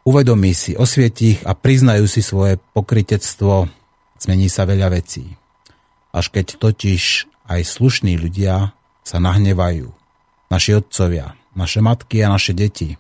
uvedomí 0.06 0.54
si, 0.54 0.78
osvietí 0.78 1.38
ich 1.38 1.42
a 1.44 1.58
priznajú 1.58 2.06
si 2.06 2.22
svoje 2.22 2.62
pokritectvo, 2.78 3.66
zmení 4.20 4.48
sa 4.48 4.64
veľa 4.68 4.94
vecí. 4.96 5.36
Až 6.16 6.32
keď 6.32 6.58
totiž 6.60 7.28
aj 7.52 7.62
slušní 7.62 8.16
ľudia 8.18 8.72
sa 9.06 9.18
nahnevajú, 9.22 9.92
naši 10.50 10.78
otcovia, 10.80 11.36
naše 11.54 11.84
matky 11.84 12.24
a 12.26 12.32
naše 12.32 12.56
deti 12.58 12.98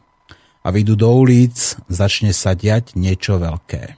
a 0.65 0.67
vyjdú 0.73 0.93
do 0.97 1.09
ulic, 1.13 1.77
začne 1.89 2.33
sa 2.33 2.57
diať 2.57 2.97
niečo 2.97 3.37
veľké. 3.37 3.97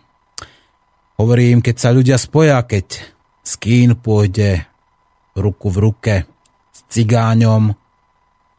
Hovorím, 1.18 1.66
keď 1.66 1.76
sa 1.76 1.90
ľudia 1.92 2.18
spoja, 2.22 2.62
keď 2.62 3.02
skín 3.42 3.98
pôjde 3.98 4.68
ruku 5.34 5.74
v 5.74 5.78
ruke 5.82 6.16
s 6.70 6.80
cigáňom, 6.92 7.74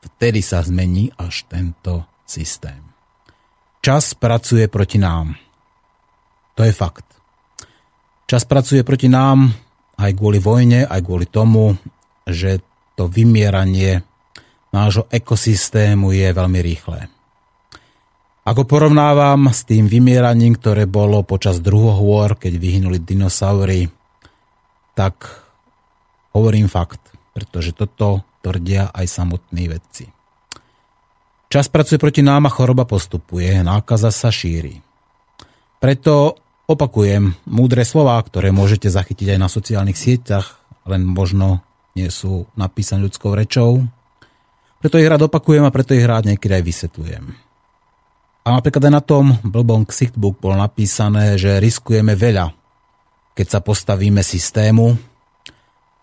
vtedy 0.02 0.40
sa 0.42 0.64
zmení 0.64 1.14
až 1.14 1.46
tento 1.46 2.06
systém. 2.26 2.82
Čas 3.78 4.12
pracuje 4.18 4.66
proti 4.66 4.98
nám. 4.98 5.38
To 6.58 6.66
je 6.66 6.74
fakt. 6.74 7.07
Čas 8.28 8.44
pracuje 8.44 8.84
proti 8.84 9.08
nám 9.08 9.48
aj 9.96 10.12
kvôli 10.12 10.36
vojne, 10.36 10.84
aj 10.84 11.00
kvôli 11.00 11.24
tomu, 11.24 11.80
že 12.28 12.60
to 12.92 13.08
vymieranie 13.08 14.04
nášho 14.68 15.08
ekosystému 15.08 16.12
je 16.12 16.28
veľmi 16.36 16.60
rýchle. 16.60 17.08
Ako 18.44 18.68
porovnávam 18.68 19.48
s 19.48 19.64
tým 19.64 19.88
vymieraním, 19.88 20.60
ktoré 20.60 20.84
bolo 20.84 21.24
počas 21.24 21.64
druhohôr, 21.64 22.36
keď 22.36 22.52
vyhynuli 22.60 23.00
dinosaury, 23.00 23.88
tak 24.92 25.24
hovorím 26.36 26.68
fakt, 26.68 27.00
pretože 27.32 27.72
toto 27.72 28.28
tvrdia 28.44 28.92
aj 28.92 29.08
samotní 29.08 29.72
vedci. 29.72 30.04
Čas 31.48 31.72
pracuje 31.72 31.96
proti 31.96 32.20
nám 32.20 32.44
a 32.44 32.52
choroba 32.52 32.84
postupuje, 32.84 33.64
nákaza 33.64 34.12
sa 34.12 34.28
šíri. 34.28 34.84
Preto 35.80 36.36
opakujem 36.68 37.32
múdre 37.48 37.82
slová, 37.88 38.20
ktoré 38.20 38.52
môžete 38.52 38.92
zachytiť 38.92 39.34
aj 39.34 39.38
na 39.40 39.48
sociálnych 39.48 39.96
sieťach, 39.96 40.60
len 40.84 41.02
možno 41.08 41.64
nie 41.96 42.12
sú 42.12 42.44
napísané 42.54 43.08
ľudskou 43.08 43.32
rečou, 43.32 43.88
preto 44.78 45.00
ich 45.00 45.08
rád 45.10 45.26
opakujem 45.26 45.66
a 45.66 45.74
preto 45.74 45.96
ich 45.96 46.06
rád 46.06 46.28
niekedy 46.30 46.54
aj 46.54 46.64
vysvetľujem. 46.68 47.24
A 48.46 48.48
napríklad 48.54 48.84
aj 48.86 48.94
na 48.94 49.02
tom 49.02 49.34
blbom 49.42 49.82
Xichtbook 49.88 50.38
bolo 50.38 50.54
napísané, 50.60 51.34
že 51.34 51.58
riskujeme 51.58 52.14
veľa, 52.14 52.54
keď 53.34 53.46
sa 53.48 53.60
postavíme 53.64 54.22
systému, 54.22 54.94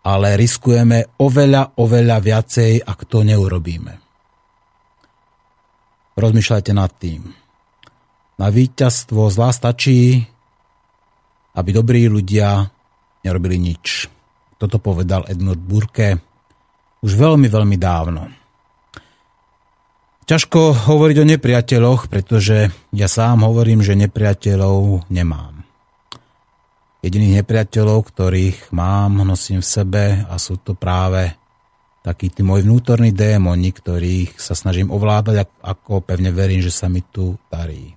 ale 0.06 0.38
riskujeme 0.38 1.18
oveľa, 1.18 1.80
oveľa 1.80 2.18
viacej, 2.22 2.84
ak 2.84 3.00
to 3.10 3.26
neurobíme. 3.26 3.98
Rozmýšľajte 6.20 6.72
nad 6.76 6.92
tým. 6.94 7.34
Na 8.38 8.52
víťazstvo 8.52 9.32
zlá 9.32 9.50
stačí, 9.56 10.28
aby 11.56 11.70
dobrí 11.72 12.06
ľudia 12.12 12.68
nerobili 13.24 13.58
nič. 13.58 14.12
Toto 14.60 14.78
povedal 14.80 15.28
Edmund 15.28 15.60
Burke 15.64 16.20
už 17.02 17.12
veľmi, 17.16 17.48
veľmi 17.48 17.78
dávno. 17.80 18.32
Ťažko 20.26 20.90
hovoriť 20.90 21.18
o 21.22 21.30
nepriateľoch, 21.38 22.10
pretože 22.10 22.74
ja 22.90 23.06
sám 23.06 23.46
hovorím, 23.46 23.86
že 23.86 23.94
nepriateľov 23.94 25.06
nemám. 25.14 25.62
Jediných 27.06 27.46
nepriateľov, 27.46 28.10
ktorých 28.10 28.74
mám, 28.74 29.22
nosím 29.22 29.62
v 29.62 29.70
sebe 29.70 30.06
a 30.26 30.34
sú 30.42 30.58
to 30.58 30.74
práve 30.74 31.30
takí 32.02 32.34
tí 32.34 32.42
môj 32.42 32.66
vnútorní 32.66 33.14
démoni, 33.14 33.70
ktorých 33.70 34.42
sa 34.42 34.58
snažím 34.58 34.90
ovládať, 34.90 35.46
ako 35.62 36.02
pevne 36.02 36.34
verím, 36.34 36.66
že 36.66 36.74
sa 36.74 36.90
mi 36.90 37.06
tu 37.06 37.38
darí. 37.50 37.94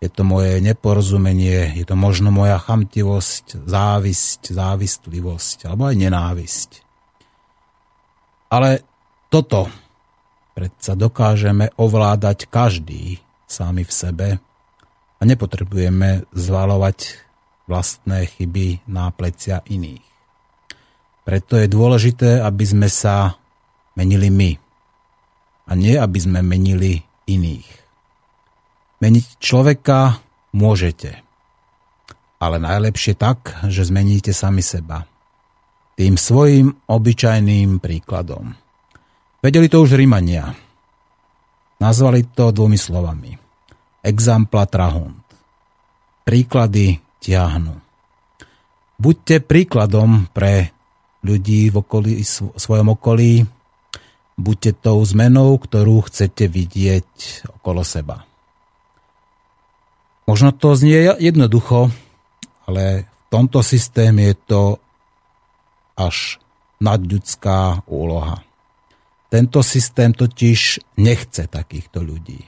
Je 0.00 0.12
to 0.12 0.28
moje 0.28 0.60
neporozumenie, 0.60 1.72
je 1.72 1.84
to 1.88 1.96
možno 1.96 2.28
moja 2.28 2.60
chamtivosť, 2.60 3.64
závisť, 3.64 4.52
závistlivosť 4.52 5.66
alebo 5.66 5.88
aj 5.88 5.96
nenávisť. 5.96 6.70
Ale 8.52 8.84
toto 9.32 9.72
Predsa 10.56 10.96
dokážeme 10.96 11.68
ovládať 11.76 12.48
každý 12.48 13.20
sami 13.44 13.84
v 13.84 13.92
sebe 13.92 14.28
a 15.20 15.22
nepotrebujeme 15.22 16.24
zvalovať 16.32 17.20
vlastné 17.68 18.24
chyby 18.24 18.88
na 18.88 19.12
plecia 19.12 19.60
iných. 19.68 20.00
Preto 21.28 21.60
je 21.60 21.68
dôležité, 21.68 22.40
aby 22.40 22.64
sme 22.64 22.88
sa 22.88 23.36
menili 24.00 24.32
my 24.32 24.56
a 25.68 25.76
nie 25.76 25.92
aby 25.92 26.24
sme 26.24 26.40
menili 26.40 27.04
iných. 27.28 27.85
Meniť 28.96 29.36
človeka 29.36 30.24
môžete, 30.56 31.20
ale 32.40 32.56
najlepšie 32.56 33.12
tak, 33.16 33.68
že 33.68 33.84
zmeníte 33.84 34.32
sami 34.32 34.64
seba. 34.64 35.04
Tým 35.96 36.16
svojim 36.20 36.76
obyčajným 36.88 37.80
príkladom. 37.80 38.52
Vedeli 39.40 39.68
to 39.68 39.84
už 39.84 39.96
Rímania. 39.96 40.52
Nazvali 41.80 42.24
to 42.32 42.52
dvomi 42.52 42.76
slovami. 42.76 43.36
Exampla 44.04 44.64
trahunt. 44.68 45.24
Príklady 46.24 47.00
tiahnu. 47.20 47.76
Buďte 48.96 49.44
príkladom 49.44 50.32
pre 50.32 50.72
ľudí 51.20 51.68
v 51.68 51.76
okolí, 51.84 52.24
svojom 52.56 52.96
okolí, 52.96 53.44
buďte 54.40 54.78
tou 54.80 55.04
zmenou, 55.04 55.58
ktorú 55.58 56.06
chcete 56.08 56.48
vidieť 56.48 57.08
okolo 57.60 57.82
seba. 57.84 58.24
Možno 60.26 60.50
to 60.50 60.74
znie 60.74 61.14
jednoducho, 61.22 61.94
ale 62.66 63.06
v 63.06 63.26
tomto 63.30 63.62
systéme 63.62 64.34
je 64.34 64.36
to 64.46 64.62
až 65.94 66.42
nadľudská 66.82 67.86
úloha. 67.86 68.42
Tento 69.30 69.62
systém 69.62 70.10
totiž 70.10 70.82
nechce 70.98 71.46
takýchto 71.46 72.02
ľudí. 72.02 72.42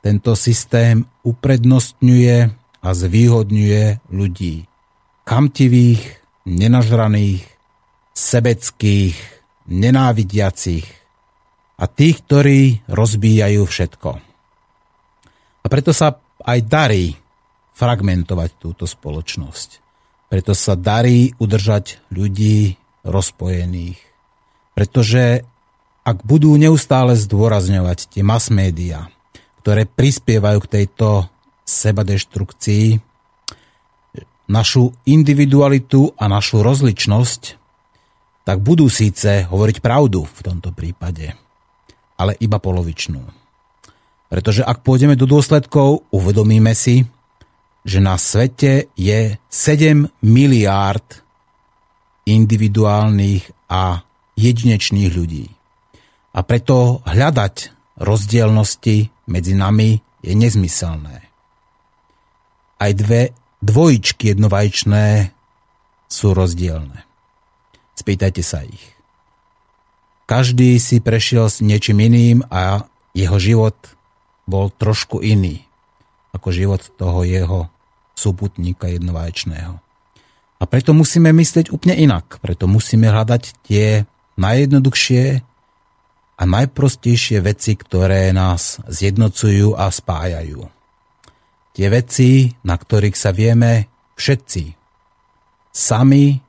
Tento 0.00 0.32
systém 0.36 1.04
uprednostňuje 1.24 2.36
a 2.80 2.88
zvýhodňuje 2.92 4.12
ľudí 4.12 4.64
kamtivých, 5.26 6.02
nenažraných, 6.46 7.42
sebeckých, 8.14 9.18
nenávidiacich 9.66 10.86
a 11.76 11.84
tých, 11.90 12.16
ktorí 12.22 12.86
rozbíjajú 12.86 13.62
všetko. 13.66 14.10
A 15.60 15.66
preto 15.66 15.90
sa 15.90 16.14
aj 16.46 16.58
darí 16.64 17.06
fragmentovať 17.76 18.50
túto 18.56 18.86
spoločnosť. 18.88 19.84
Preto 20.30 20.56
sa 20.56 20.78
darí 20.78 21.34
udržať 21.36 22.00
ľudí 22.14 22.78
rozpojených. 23.04 24.00
Pretože 24.72 25.44
ak 26.06 26.22
budú 26.22 26.54
neustále 26.54 27.18
zdôrazňovať 27.18 28.14
tie 28.14 28.22
mass 28.22 28.48
média, 28.48 29.10
ktoré 29.62 29.84
prispievajú 29.84 30.58
k 30.62 30.72
tejto 30.82 31.26
sebadeštrukcii, 31.66 33.02
našu 34.46 34.94
individualitu 35.02 36.14
a 36.14 36.30
našu 36.30 36.62
rozličnosť, 36.62 37.42
tak 38.46 38.62
budú 38.62 38.86
síce 38.86 39.50
hovoriť 39.50 39.82
pravdu 39.82 40.22
v 40.22 40.40
tomto 40.46 40.70
prípade, 40.70 41.34
ale 42.14 42.38
iba 42.38 42.62
polovičnú. 42.62 43.45
Pretože 44.26 44.66
ak 44.66 44.82
pôjdeme 44.82 45.14
do 45.14 45.24
dôsledkov, 45.24 46.02
uvedomíme 46.10 46.74
si, 46.74 47.06
že 47.86 48.02
na 48.02 48.18
svete 48.18 48.90
je 48.98 49.38
7 49.38 50.10
miliárd 50.26 51.22
individuálnych 52.26 53.70
a 53.70 54.02
jedinečných 54.34 55.10
ľudí. 55.14 55.46
A 56.34 56.42
preto 56.42 57.00
hľadať 57.06 57.72
rozdielnosti 58.02 59.08
medzi 59.30 59.54
nami 59.54 60.02
je 60.20 60.34
nezmyselné. 60.34 61.22
Aj 62.76 62.92
dve 62.92 63.32
dvojičky 63.62 64.34
jednovajčné 64.34 65.32
sú 66.10 66.36
rozdielne. 66.36 67.06
Spýtajte 67.96 68.42
sa 68.44 68.66
ich. 68.66 68.92
Každý 70.26 70.76
si 70.82 70.98
prešiel 71.00 71.48
s 71.48 71.62
niečím 71.62 72.02
iným 72.02 72.44
a 72.50 72.84
jeho 73.16 73.38
život 73.40 73.95
bol 74.46 74.70
trošku 74.70 75.20
iný 75.20 75.66
ako 76.32 76.48
život 76.54 76.82
toho 76.94 77.26
jeho 77.26 77.60
súputníka 78.16 78.88
jednovaječného. 78.88 79.76
A 80.56 80.64
preto 80.64 80.96
musíme 80.96 81.36
myslieť 81.36 81.68
úplne 81.68 82.00
inak. 82.00 82.40
Preto 82.40 82.64
musíme 82.64 83.12
hľadať 83.12 83.60
tie 83.68 84.08
najjednoduchšie 84.40 85.24
a 86.36 86.42
najprostejšie 86.44 87.44
veci, 87.44 87.76
ktoré 87.76 88.32
nás 88.32 88.80
zjednocujú 88.88 89.76
a 89.76 89.92
spájajú. 89.92 90.64
Tie 91.76 91.86
veci, 91.92 92.56
na 92.64 92.76
ktorých 92.80 93.16
sa 93.16 93.36
vieme 93.36 93.88
všetci 94.16 94.64
sami, 95.76 96.40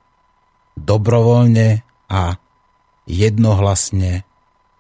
dobrovoľne 0.80 1.84
a 2.08 2.40
jednohlasne 3.04 4.24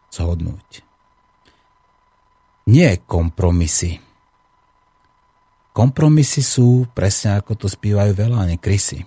zhodnúť. 0.07 0.87
Nie 2.68 2.99
kompromisy 2.99 4.07
Kompromisy 5.78 6.41
sú 6.41 6.89
presne 6.89 7.38
ako 7.38 7.53
to 7.53 7.68
spívajú 7.70 8.18
veľa, 8.18 8.49
ne 8.49 8.57
krysy, 8.57 9.05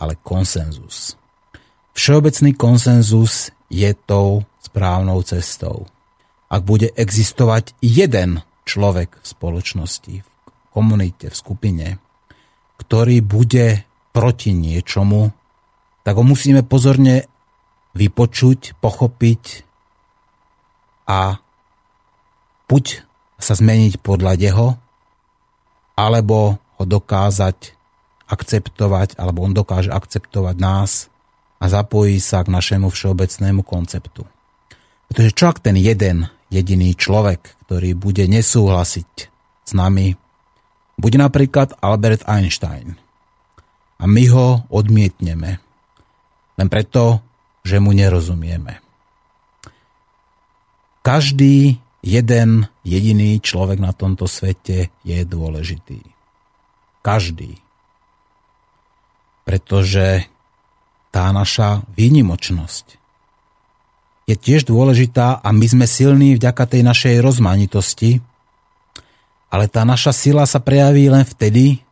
ale 0.00 0.16
konsenzus. 0.24 1.20
Všeobecný 1.92 2.56
konsenzus 2.56 3.52
je 3.68 3.92
tou 4.08 4.48
správnou 4.64 5.20
cestou. 5.20 5.84
Ak 6.48 6.64
bude 6.64 6.88
existovať 6.96 7.76
jeden 7.84 8.40
človek 8.64 9.20
v 9.20 9.26
spoločnosti, 9.36 10.14
v 10.24 10.28
komunite, 10.72 11.28
v 11.28 11.36
skupine, 11.36 11.86
ktorý 12.80 13.20
bude 13.20 13.84
proti 14.16 14.56
niečomu, 14.56 15.28
tak 16.08 16.16
ho 16.16 16.24
musíme 16.24 16.64
pozorne 16.64 17.28
vypočuť, 17.92 18.80
pochopiť 18.80 19.68
a 21.04 21.36
buď 22.72 23.04
sa 23.36 23.52
zmeniť 23.52 24.00
podľa 24.00 24.40
jeho, 24.40 24.68
alebo 25.92 26.56
ho 26.80 26.84
dokázať 26.88 27.76
akceptovať, 28.32 29.20
alebo 29.20 29.44
on 29.44 29.52
dokáže 29.52 29.92
akceptovať 29.92 30.56
nás 30.56 31.12
a 31.60 31.68
zapojí 31.68 32.16
sa 32.16 32.40
k 32.40 32.48
našemu 32.48 32.88
všeobecnému 32.88 33.60
konceptu. 33.60 34.24
Pretože 35.12 35.36
čo 35.36 35.52
ak 35.52 35.60
ten 35.60 35.76
jeden 35.76 36.32
jediný 36.48 36.96
človek, 36.96 37.60
ktorý 37.68 37.92
bude 37.92 38.24
nesúhlasiť 38.24 39.12
s 39.68 39.72
nami, 39.76 40.16
bude 40.96 41.20
napríklad 41.20 41.76
Albert 41.84 42.24
Einstein. 42.24 42.96
A 44.00 44.08
my 44.08 44.24
ho 44.32 44.64
odmietneme. 44.72 45.60
Len 46.56 46.68
preto, 46.72 47.20
že 47.62 47.76
mu 47.78 47.92
nerozumieme. 47.92 48.80
Každý 51.02 51.81
jeden 52.02 52.66
jediný 52.82 53.38
človek 53.38 53.78
na 53.78 53.94
tomto 53.94 54.26
svete 54.26 54.90
je 55.06 55.18
dôležitý. 55.22 56.02
Každý. 57.00 57.62
Pretože 59.46 60.26
tá 61.14 61.30
naša 61.30 61.86
výnimočnosť 61.94 62.98
je 64.26 64.34
tiež 64.38 64.66
dôležitá 64.66 65.42
a 65.42 65.48
my 65.50 65.66
sme 65.66 65.86
silní 65.86 66.38
vďaka 66.38 66.64
tej 66.66 66.82
našej 66.86 67.14
rozmanitosti, 67.22 68.22
ale 69.50 69.66
tá 69.66 69.82
naša 69.82 70.14
sila 70.14 70.46
sa 70.46 70.62
prejaví 70.62 71.10
len 71.10 71.26
vtedy, 71.26 71.82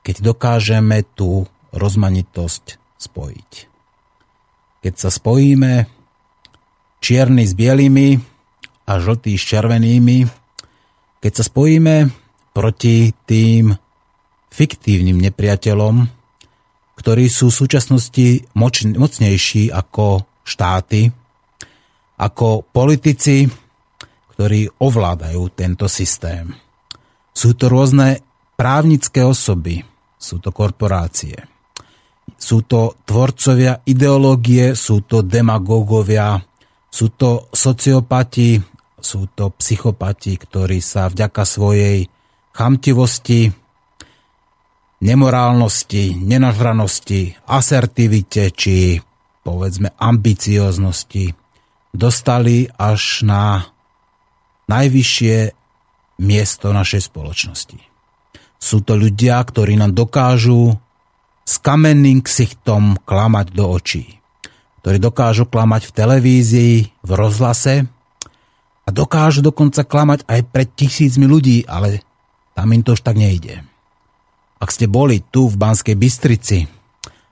keď 0.00 0.32
dokážeme 0.32 1.04
tú 1.12 1.44
rozmanitosť 1.76 2.80
spojiť. 2.96 3.52
Keď 4.80 4.94
sa 4.96 5.12
spojíme 5.12 5.86
čierny 6.98 7.44
s 7.44 7.52
bielými, 7.52 8.37
a 8.88 8.96
žltý 8.96 9.36
s 9.36 9.44
červenými, 9.44 10.24
keď 11.20 11.32
sa 11.36 11.44
spojíme 11.44 12.08
proti 12.56 13.12
tým 13.28 13.76
fiktívnym 14.48 15.20
nepriateľom, 15.28 16.08
ktorí 16.96 17.28
sú 17.28 17.52
v 17.52 17.58
súčasnosti 17.62 18.26
moč, 18.56 18.88
mocnejší 18.88 19.70
ako 19.70 20.24
štáty, 20.42 21.12
ako 22.18 22.64
politici, 22.64 23.46
ktorí 24.34 24.66
ovládajú 24.80 25.42
tento 25.52 25.86
systém. 25.86 26.50
Sú 27.30 27.54
to 27.54 27.70
rôzne 27.70 28.24
právnické 28.58 29.22
osoby, 29.22 29.84
sú 30.18 30.42
to 30.42 30.50
korporácie, 30.50 31.38
sú 32.34 32.66
to 32.66 32.98
tvorcovia 33.06 33.84
ideológie, 33.86 34.74
sú 34.74 35.06
to 35.06 35.22
demagógovia, 35.22 36.42
sú 36.90 37.14
to 37.14 37.46
sociopati, 37.54 38.77
sú 39.00 39.30
to 39.32 39.54
psychopati, 39.56 40.36
ktorí 40.36 40.82
sa 40.82 41.08
vďaka 41.08 41.42
svojej 41.46 42.06
chamtivosti, 42.52 43.54
nemorálnosti, 44.98 46.18
nenažranosti, 46.18 47.38
asertivite 47.46 48.50
či 48.50 48.98
povedzme 49.46 49.94
ambicioznosti 49.96 51.32
dostali 51.94 52.68
až 52.76 53.24
na 53.24 53.64
najvyššie 54.68 55.36
miesto 56.20 56.74
našej 56.74 57.08
spoločnosti. 57.08 57.78
Sú 58.58 58.82
to 58.82 58.98
ľudia, 58.98 59.38
ktorí 59.38 59.78
nám 59.78 59.94
dokážu 59.94 60.74
s 61.46 61.54
kamenným 61.62 62.20
ksichtom 62.20 62.98
klamať 63.06 63.46
do 63.54 63.64
očí. 63.70 64.18
Ktorí 64.82 64.98
dokážu 65.00 65.46
klamať 65.46 65.88
v 65.88 65.94
televízii, 65.94 66.76
v 67.06 67.10
rozhlase, 67.14 67.86
a 68.88 68.94
dokážu 68.94 69.44
dokonca 69.44 69.84
klamať 69.84 70.24
aj 70.24 70.40
pred 70.48 70.68
tisícmi 70.72 71.28
ľudí, 71.28 71.68
ale 71.68 72.00
tam 72.56 72.72
im 72.72 72.80
to 72.80 72.96
už 72.96 73.04
tak 73.04 73.20
nejde. 73.20 73.60
Ak 74.56 74.72
ste 74.72 74.88
boli 74.88 75.20
tu 75.20 75.52
v 75.52 75.60
Banskej 75.60 75.92
Bystrici 75.92 76.64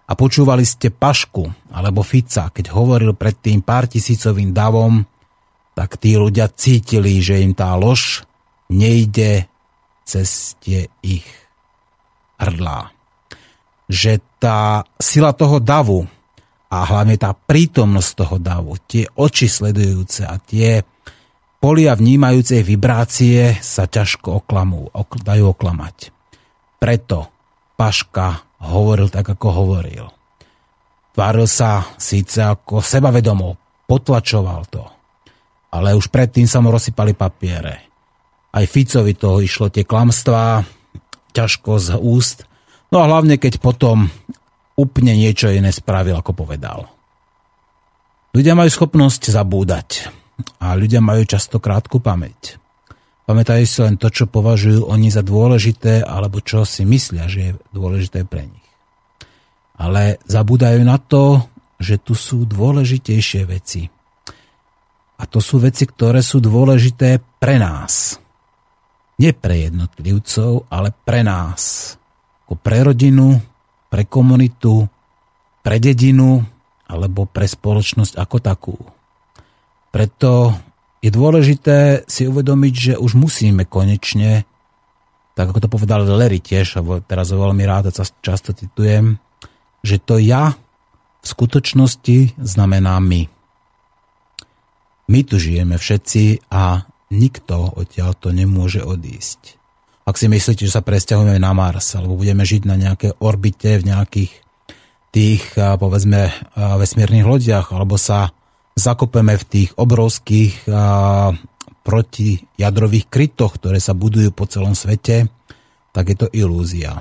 a 0.05 0.13
počúvali 0.13 0.69
ste 0.69 0.93
Pašku 0.93 1.73
alebo 1.73 2.05
Fica, 2.05 2.53
keď 2.53 2.77
hovoril 2.77 3.17
pred 3.17 3.41
tým 3.41 3.65
pár 3.65 3.89
tisícovým 3.89 4.53
davom, 4.53 5.01
tak 5.73 5.97
tí 5.97 6.21
ľudia 6.21 6.53
cítili, 6.53 7.25
že 7.25 7.41
im 7.41 7.57
tá 7.57 7.73
lož 7.73 8.29
nejde 8.69 9.49
cez 10.05 10.61
tie 10.61 10.93
ich 11.01 11.25
hrdlá. 12.37 12.93
Že 13.89 14.21
tá 14.37 14.85
sila 15.01 15.33
toho 15.33 15.57
davu 15.57 16.05
a 16.69 16.85
hlavne 16.85 17.17
tá 17.17 17.33
prítomnosť 17.33 18.11
toho 18.13 18.37
davu, 18.37 18.77
tie 18.85 19.09
oči 19.17 19.49
sledujúce 19.49 20.29
a 20.29 20.37
tie 20.37 20.85
polia 21.67 21.99
vnímajúcej 21.99 22.63
vibrácie 22.63 23.59
sa 23.59 23.91
ťažko 23.91 24.47
oklamú, 24.47 24.87
ok, 24.87 25.19
dajú 25.19 25.51
oklamať. 25.51 26.15
Preto 26.79 27.27
Paška 27.75 28.63
hovoril 28.63 29.11
tak, 29.11 29.35
ako 29.35 29.47
hovoril. 29.51 30.07
Tváril 31.11 31.51
sa 31.51 31.91
síce 31.99 32.39
ako 32.39 32.79
sebavedomo, 32.79 33.83
potlačoval 33.83 34.63
to, 34.71 34.87
ale 35.75 35.99
už 35.99 36.07
predtým 36.07 36.47
sa 36.47 36.63
mu 36.63 36.71
rozsypali 36.71 37.19
papiere. 37.19 37.91
Aj 38.55 38.63
Ficovi 38.63 39.19
toho 39.19 39.43
išlo 39.43 39.67
tie 39.67 39.83
klamstvá 39.83 40.63
ťažko 41.35 41.73
z 41.83 41.89
úst, 41.99 42.47
No 42.95 43.03
a 43.03 43.11
hlavne, 43.11 43.35
keď 43.35 43.59
potom 43.59 44.07
úplne 44.79 45.19
niečo 45.19 45.51
iné 45.51 45.75
spravil, 45.75 46.15
ako 46.15 46.47
povedal. 46.47 46.87
Ľudia 48.31 48.55
majú 48.55 48.71
schopnosť 48.71 49.35
zabúdať 49.35 50.07
a 50.61 50.77
ľudia 50.77 51.01
majú 51.01 51.25
často 51.25 51.61
krátku 51.61 52.01
pamäť. 52.01 52.61
Pamätajú 53.27 53.65
si 53.67 53.79
len 53.83 53.99
to, 53.99 54.07
čo 54.07 54.31
považujú 54.31 54.87
oni 54.87 55.11
za 55.11 55.27
dôležité 55.27 56.07
alebo 56.07 56.39
čo 56.39 56.63
si 56.63 56.87
myslia, 56.87 57.27
že 57.27 57.41
je 57.41 57.53
dôležité 57.75 58.23
pre 58.23 58.47
nich. 58.47 58.69
Ale 59.77 60.23
zabúdajú 60.25 60.81
na 60.87 60.97
to, 60.97 61.43
že 61.77 62.01
tu 62.01 62.15
sú 62.15 62.47
dôležitejšie 62.47 63.43
veci. 63.45 63.91
A 65.17 65.25
to 65.27 65.43
sú 65.43 65.59
veci, 65.61 65.85
ktoré 65.89 66.23
sú 66.23 66.39
dôležité 66.39 67.21
pre 67.41 67.59
nás. 67.59 68.21
Nie 69.17 69.33
pre 69.33 69.69
jednotlivcov, 69.69 70.69
ale 70.69 70.93
pre 70.93 71.25
nás. 71.25 71.93
Ako 72.47 72.55
pre 72.61 72.85
rodinu, 72.85 73.41
pre 73.91 74.07
komunitu, 74.07 74.87
pre 75.67 75.83
dedinu 75.83 76.47
alebo 76.87 77.27
pre 77.27 77.49
spoločnosť 77.49 78.15
ako 78.15 78.37
takú. 78.39 78.77
Preto 79.97 80.53
je 81.01 81.09
dôležité 81.09 82.05
si 82.05 82.29
uvedomiť, 82.29 82.75
že 82.77 82.93
už 83.01 83.17
musíme 83.17 83.65
konečne, 83.65 84.45
tak 85.33 85.49
ako 85.49 85.65
to 85.65 85.73
povedal 85.73 86.05
Larry 86.05 86.37
tiež, 86.37 86.77
a 86.77 87.01
teraz 87.01 87.33
ho 87.33 87.41
veľmi 87.41 87.65
rád 87.65 87.89
a 87.89 88.05
často 88.21 88.53
citujem, 88.53 89.17
že 89.81 89.97
to 89.97 90.21
ja 90.21 90.53
v 90.53 91.25
skutočnosti 91.25 92.37
znamená 92.37 93.01
my. 93.01 93.25
My 95.09 95.21
tu 95.25 95.41
žijeme 95.41 95.81
všetci 95.81 96.53
a 96.53 96.85
nikto 97.09 97.81
odtiaľ 97.81 98.21
to 98.21 98.37
nemôže 98.37 98.85
odísť. 98.85 99.57
Ak 100.05 100.21
si 100.21 100.29
myslíte, 100.29 100.69
že 100.69 100.77
sa 100.77 100.85
presťahujeme 100.85 101.41
na 101.41 101.57
Mars 101.57 101.97
alebo 101.97 102.21
budeme 102.21 102.45
žiť 102.45 102.69
na 102.69 102.77
nejaké 102.77 103.17
orbite 103.17 103.81
v 103.81 103.97
nejakých 103.97 104.33
tých, 105.09 105.57
povedzme, 105.57 106.37
vesmírnych 106.53 107.25
lodiach 107.25 107.73
alebo 107.73 107.97
sa 107.97 108.36
zakopeme 108.77 109.41
v 109.41 109.45
tých 109.49 109.71
obrovských 109.81 110.69
protijadrových 111.81 113.07
krytoch, 113.09 113.57
ktoré 113.57 113.81
sa 113.81 113.97
budujú 113.97 114.31
po 114.37 114.45
celom 114.45 114.77
svete, 114.77 115.33
tak 115.97 116.13
je 116.13 116.17
to 116.21 116.29
ilúzia. 116.37 117.01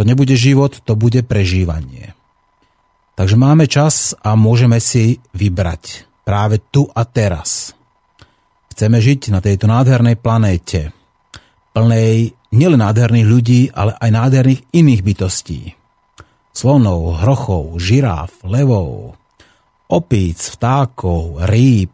To 0.00 0.06
nebude 0.06 0.32
život, 0.32 0.80
to 0.80 0.96
bude 0.96 1.20
prežívanie. 1.28 2.16
Takže 3.18 3.36
máme 3.36 3.66
čas 3.68 4.14
a 4.22 4.38
môžeme 4.38 4.78
si 4.80 5.18
vybrať 5.34 6.06
práve 6.22 6.62
tu 6.62 6.86
a 6.88 7.02
teraz. 7.02 7.74
Chceme 8.72 9.02
žiť 9.02 9.34
na 9.34 9.42
tejto 9.42 9.66
nádhernej 9.66 10.14
planéte, 10.16 10.94
plnej 11.74 12.32
nielen 12.54 12.78
nádherných 12.78 13.26
ľudí, 13.26 13.60
ale 13.74 13.98
aj 13.98 14.10
nádherných 14.14 14.60
iných 14.70 15.02
bytostí. 15.02 15.74
Slonov, 16.54 17.18
hrochov, 17.18 17.74
žiráf, 17.82 18.30
levov, 18.46 19.18
opíc, 19.88 20.52
vtákov, 20.52 21.48
rýb. 21.48 21.92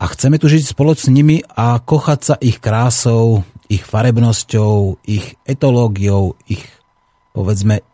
A 0.00 0.04
chceme 0.10 0.40
tu 0.40 0.48
žiť 0.50 0.74
spolu 0.74 0.96
s 0.96 1.06
nimi 1.12 1.44
a 1.44 1.78
kochať 1.78 2.20
sa 2.20 2.34
ich 2.40 2.58
krásou, 2.58 3.44
ich 3.68 3.84
farebnosťou, 3.84 5.04
ich 5.04 5.36
etológiou, 5.44 6.36
ich, 6.48 6.64
povedzme, 7.36 7.84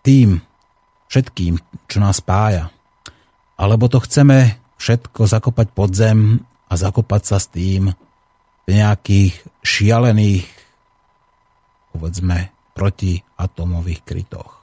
tým 0.00 0.40
všetkým, 1.10 1.60
čo 1.90 1.98
nás 2.00 2.22
spája. 2.22 2.72
Alebo 3.60 3.90
to 3.92 4.00
chceme 4.00 4.56
všetko 4.80 5.28
zakopať 5.28 5.68
pod 5.76 5.92
zem 5.92 6.40
a 6.70 6.72
zakopať 6.78 7.22
sa 7.26 7.36
s 7.36 7.52
tým 7.52 7.92
v 8.64 8.68
nejakých 8.70 9.36
šialených, 9.60 10.48
povedzme, 11.92 12.54
protiatomových 12.72 14.00
krytoch. 14.06 14.59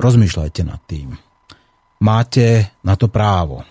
Rozmýšľajte 0.00 0.62
nad 0.64 0.80
tým. 0.88 1.12
Máte 2.00 2.72
na 2.80 2.96
to 2.96 3.12
právo. 3.12 3.68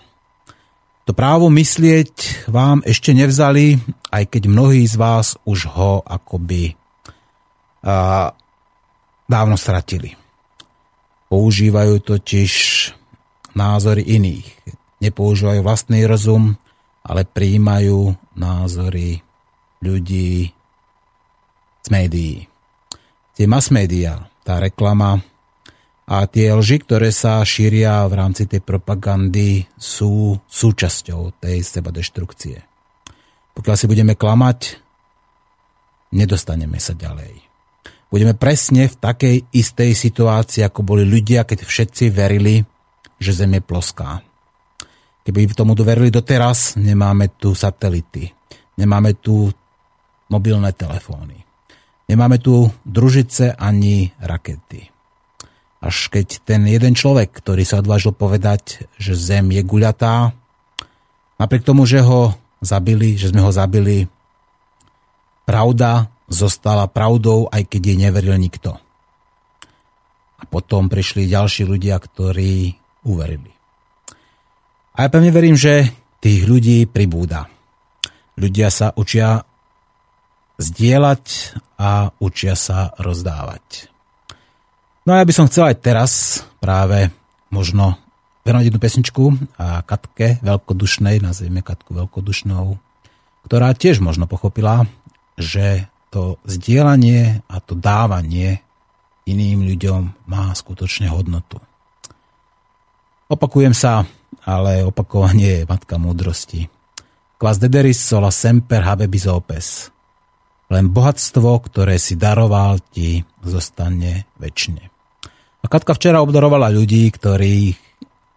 To 1.02 1.10
právo 1.10 1.50
myslieť 1.50 2.46
vám 2.46 2.86
ešte 2.86 3.10
nevzali, 3.10 3.82
aj 4.14 4.30
keď 4.30 4.42
mnohí 4.46 4.86
z 4.86 4.94
vás 4.94 5.34
už 5.42 5.66
ho 5.74 6.06
akoby 6.06 6.78
a, 7.82 8.30
dávno 9.26 9.58
stratili. 9.58 10.14
Používajú 11.26 11.98
totiž 11.98 12.52
názory 13.58 14.06
iných. 14.06 14.46
Nepoužívajú 15.02 15.66
vlastný 15.66 16.06
rozum, 16.06 16.54
ale 17.02 17.26
prijímajú 17.26 18.14
názory 18.38 19.18
ľudí 19.82 20.54
z 21.82 21.88
médií. 21.90 22.46
Tie 23.34 23.50
mass 23.50 23.74
media, 23.74 24.30
tá 24.46 24.62
reklama 24.62 25.18
a 26.10 26.26
tie 26.26 26.50
lži, 26.50 26.82
ktoré 26.82 27.14
sa 27.14 27.38
šíria 27.46 28.02
v 28.10 28.18
rámci 28.18 28.50
tej 28.50 28.58
propagandy, 28.66 29.70
sú 29.78 30.34
súčasťou 30.50 31.38
tej 31.38 31.62
sebadeštrukcie. 31.62 32.58
Pokiaľ 33.54 33.76
si 33.78 33.86
budeme 33.86 34.18
klamať, 34.18 34.82
nedostaneme 36.10 36.82
sa 36.82 36.98
ďalej 36.98 37.50
budeme 38.10 38.34
presne 38.34 38.90
v 38.90 38.98
takej 38.98 39.36
istej 39.54 39.94
situácii, 39.94 40.66
ako 40.66 40.82
boli 40.82 41.06
ľudia, 41.06 41.46
keď 41.46 41.62
všetci 41.62 42.10
verili, 42.10 42.58
že 43.22 43.32
Zem 43.32 43.54
je 43.56 43.62
ploská. 43.62 44.20
Keby 45.22 45.54
tomu 45.54 45.78
verili 45.78 46.10
doteraz, 46.10 46.74
nemáme 46.74 47.38
tu 47.38 47.54
satelity, 47.54 48.34
nemáme 48.74 49.14
tu 49.14 49.46
mobilné 50.26 50.74
telefóny, 50.74 51.38
nemáme 52.10 52.42
tu 52.42 52.66
družice 52.82 53.54
ani 53.54 54.10
rakety. 54.18 54.89
Až 55.80 56.12
keď 56.12 56.44
ten 56.44 56.68
jeden 56.68 56.92
človek, 56.92 57.32
ktorý 57.32 57.64
sa 57.64 57.80
odvážil 57.80 58.12
povedať, 58.12 58.84
že 59.00 59.16
Zem 59.16 59.48
je 59.48 59.64
guľatá, 59.64 60.36
napriek 61.40 61.64
tomu, 61.64 61.88
že 61.88 62.04
ho 62.04 62.36
zabili, 62.60 63.16
že 63.16 63.32
sme 63.32 63.40
ho 63.40 63.48
zabili, 63.48 64.04
pravda 65.48 66.12
zostala 66.30 66.86
pravdou, 66.86 67.50
aj 67.50 67.66
keď 67.66 67.80
jej 67.82 67.98
neveril 67.98 68.36
nikto. 68.38 68.78
A 70.40 70.44
potom 70.46 70.86
prišli 70.86 71.26
ďalší 71.26 71.66
ľudia, 71.66 71.98
ktorí 71.98 72.76
uverili. 73.04 73.50
A 74.94 75.04
ja 75.04 75.08
pevne 75.10 75.34
verím, 75.34 75.58
že 75.58 75.90
tých 76.22 76.46
ľudí 76.46 76.86
pribúda. 76.86 77.50
Ľudia 78.38 78.68
sa 78.70 78.92
učia 78.94 79.42
zdieľať 80.60 81.24
a 81.80 82.12
učia 82.20 82.54
sa 82.54 82.92
rozdávať. 83.00 83.89
No 85.10 85.18
a 85.18 85.26
ja 85.26 85.26
by 85.26 85.34
som 85.34 85.50
chcel 85.50 85.74
aj 85.74 85.82
teraz 85.82 86.12
práve 86.62 87.10
možno 87.50 87.98
venovať 88.46 88.70
jednu 88.70 88.78
pesničku 88.78 89.24
a 89.58 89.82
Katke 89.82 90.38
veľkodušnej, 90.38 91.18
nazvime 91.18 91.66
Katku 91.66 91.98
veľkodušnou, 91.98 92.78
ktorá 93.42 93.74
tiež 93.74 93.98
možno 93.98 94.30
pochopila, 94.30 94.86
že 95.34 95.90
to 96.14 96.38
zdieľanie 96.46 97.42
a 97.50 97.58
to 97.58 97.74
dávanie 97.74 98.62
iným 99.26 99.66
ľuďom 99.66 100.30
má 100.30 100.54
skutočne 100.54 101.10
hodnotu. 101.10 101.58
Opakujem 103.26 103.74
sa, 103.74 104.06
ale 104.46 104.86
opakovanie 104.86 105.66
je 105.66 105.66
matka 105.66 105.98
múdrosti. 105.98 106.70
Quas 107.34 107.58
dederis 107.58 107.98
sola 107.98 108.30
semper 108.30 108.86
habebis 108.86 109.26
opes. 109.26 109.90
Len 110.70 110.86
bohatstvo, 110.86 111.66
ktoré 111.66 111.98
si 111.98 112.14
daroval, 112.14 112.78
ti 112.94 113.26
zostane 113.42 114.30
väčšine. 114.38 114.89
A 115.60 115.66
Katka 115.68 115.92
včera 115.92 116.24
obdarovala 116.24 116.72
ľudí, 116.72 117.04
ktorí 117.12 117.76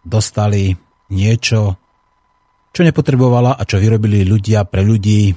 dostali 0.03 0.76
niečo, 1.13 1.80
čo 2.76 2.82
nepotrebovala 2.84 3.55
a 3.55 3.63
čo 3.63 3.80
vyrobili 3.80 4.28
ľudia 4.28 4.67
pre 4.67 4.84
ľudí, 4.84 5.32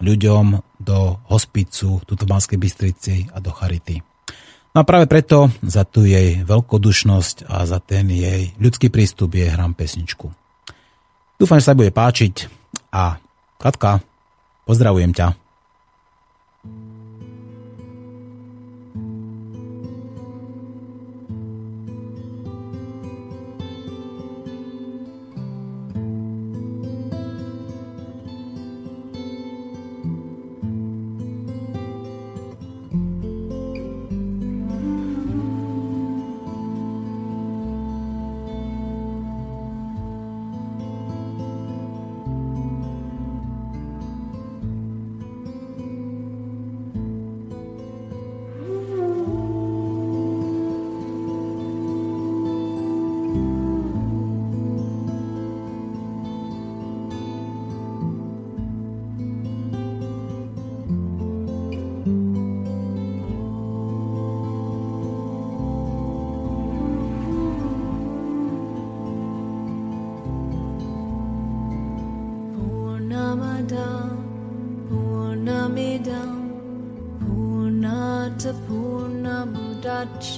ľuďom 0.00 0.44
do 0.80 0.98
hospicu 1.28 2.00
tuto 2.04 2.24
v 2.24 2.30
Banskej 2.32 2.58
Bystrici 2.60 3.14
a 3.32 3.38
do 3.40 3.52
Charity. 3.52 4.00
No 4.70 4.84
a 4.84 4.88
práve 4.88 5.10
preto 5.10 5.50
za 5.64 5.82
tú 5.82 6.06
jej 6.06 6.46
veľkodušnosť 6.46 7.50
a 7.50 7.66
za 7.66 7.78
ten 7.82 8.06
jej 8.06 8.54
ľudský 8.56 8.88
prístup 8.88 9.34
je 9.34 9.50
hram 9.50 9.74
pesničku. 9.74 10.30
Dúfam, 11.40 11.58
že 11.58 11.72
sa 11.72 11.76
bude 11.76 11.90
páčiť 11.90 12.48
a 12.92 13.16
Katka, 13.60 14.00
pozdravujem 14.64 15.12
ťa. 15.12 15.39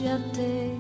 échappé. 0.02 0.71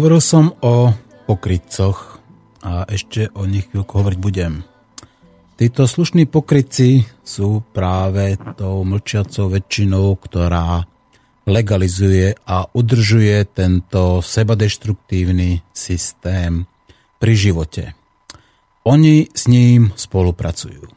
Hovoril 0.00 0.24
som 0.24 0.56
o 0.64 0.96
pokrytcoch 1.28 2.24
a 2.64 2.88
ešte 2.88 3.28
o 3.36 3.44
nich 3.44 3.68
chvíľku 3.68 4.00
hovoriť 4.00 4.16
budem. 4.16 4.64
Títo 5.60 5.84
slušní 5.84 6.24
pokrytci 6.24 7.04
sú 7.20 7.60
práve 7.76 8.40
tou 8.56 8.80
mlčiacou 8.80 9.52
väčšinou, 9.52 10.16
ktorá 10.16 10.88
legalizuje 11.44 12.32
a 12.32 12.64
udržuje 12.72 13.44
tento 13.52 14.24
sebadeštruktívny 14.24 15.68
systém 15.68 16.64
pri 17.20 17.32
živote. 17.36 17.92
Oni 18.88 19.28
s 19.28 19.52
ním 19.52 19.92
spolupracujú. 19.92 20.88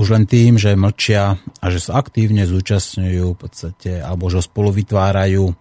Už 0.00 0.16
len 0.16 0.24
tým, 0.24 0.56
že 0.56 0.80
mlčia 0.80 1.36
a 1.36 1.66
že 1.68 1.76
sa 1.76 2.00
aktívne 2.00 2.48
zúčastňujú 2.48 3.36
v 3.36 3.40
podstate, 3.44 4.00
alebo 4.00 4.32
že 4.32 4.40
spolu 4.40 4.72
vytvárajú, 4.72 5.52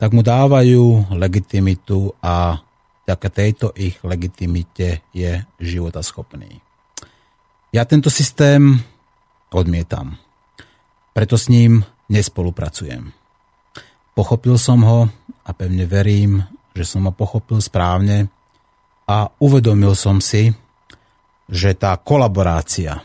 tak 0.00 0.16
mu 0.16 0.24
dávajú 0.24 1.12
legitimitu 1.12 2.16
a 2.24 2.56
vďaka 3.04 3.28
tejto 3.28 3.66
ich 3.76 4.00
legitimite 4.00 5.04
je 5.12 5.44
životaschopný. 5.60 6.64
Ja 7.76 7.84
tento 7.84 8.08
systém 8.08 8.80
odmietam. 9.52 10.16
Preto 11.12 11.36
s 11.36 11.52
ním 11.52 11.84
nespolupracujem. 12.08 13.12
Pochopil 14.16 14.56
som 14.56 14.80
ho 14.88 15.00
a 15.44 15.50
pevne 15.52 15.84
verím, 15.84 16.48
že 16.72 16.88
som 16.88 17.04
ho 17.04 17.12
pochopil 17.12 17.60
správne 17.60 18.32
a 19.04 19.28
uvedomil 19.36 19.92
som 19.92 20.16
si, 20.16 20.48
že 21.44 21.76
tá 21.76 21.92
kolaborácia, 22.00 23.04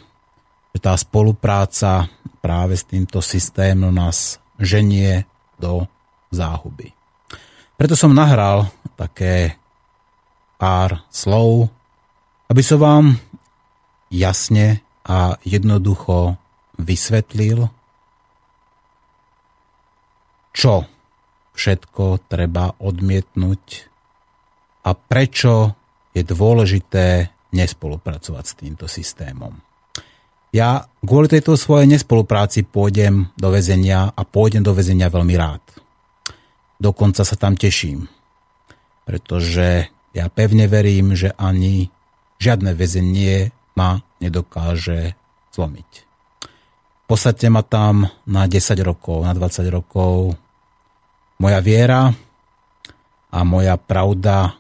že 0.72 0.80
tá 0.80 0.96
spolupráca 0.96 2.08
práve 2.40 2.80
s 2.80 2.88
týmto 2.88 3.20
systémom 3.20 3.92
nás 3.92 4.40
ženie 4.56 5.28
do 5.60 5.90
záhuby. 6.32 6.94
Preto 7.76 7.94
som 8.00 8.16
nahral 8.16 8.72
také 8.96 9.60
pár 10.56 11.04
slov, 11.12 11.68
aby 12.48 12.62
som 12.64 12.80
vám 12.80 13.06
jasne 14.08 14.80
a 15.06 15.36
jednoducho 15.44 16.40
vysvetlil, 16.80 17.68
čo 20.56 20.88
všetko 21.56 22.32
treba 22.32 22.72
odmietnúť 22.80 23.64
a 24.88 24.96
prečo 24.96 25.76
je 26.16 26.24
dôležité 26.24 27.28
nespolupracovať 27.52 28.44
s 28.44 28.54
týmto 28.56 28.86
systémom. 28.88 29.52
Ja 30.56 30.88
kvôli 31.04 31.28
tejto 31.28 31.60
svojej 31.60 31.92
nespolupráci 31.92 32.64
pôjdem 32.64 33.28
do 33.36 33.52
väzenia 33.52 34.16
a 34.16 34.22
pôjdem 34.24 34.64
do 34.64 34.72
väzenia 34.72 35.12
veľmi 35.12 35.36
rád. 35.36 35.64
Dokonca 36.76 37.24
sa 37.24 37.36
tam 37.40 37.56
teším, 37.56 38.12
pretože 39.08 39.88
ja 40.12 40.26
pevne 40.32 40.68
verím, 40.68 41.16
že 41.16 41.32
ani 41.36 41.88
žiadne 42.40 42.76
väzenie 42.76 43.52
ma 43.76 44.04
nedokáže 44.20 45.16
zlomiť. 45.56 46.08
Posadte 47.06 47.48
ma 47.54 47.62
tam 47.62 48.10
na 48.26 48.50
10 48.50 48.76
rokov, 48.82 49.24
na 49.24 49.32
20 49.38 49.68
rokov, 49.70 50.34
moja 51.38 51.60
viera 51.62 52.10
a 53.30 53.40
moja 53.44 53.78
pravda 53.78 54.58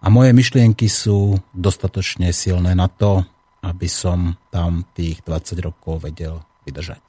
a 0.00 0.06
moje 0.06 0.30
myšlienky 0.32 0.86
sú 0.86 1.36
dostatočne 1.50 2.30
silné 2.30 2.72
na 2.72 2.88
to, 2.88 3.26
aby 3.66 3.90
som 3.90 4.38
tam 4.54 4.86
tých 4.94 5.26
20 5.26 5.58
rokov 5.66 6.06
vedel 6.06 6.38
vydržať. 6.62 7.02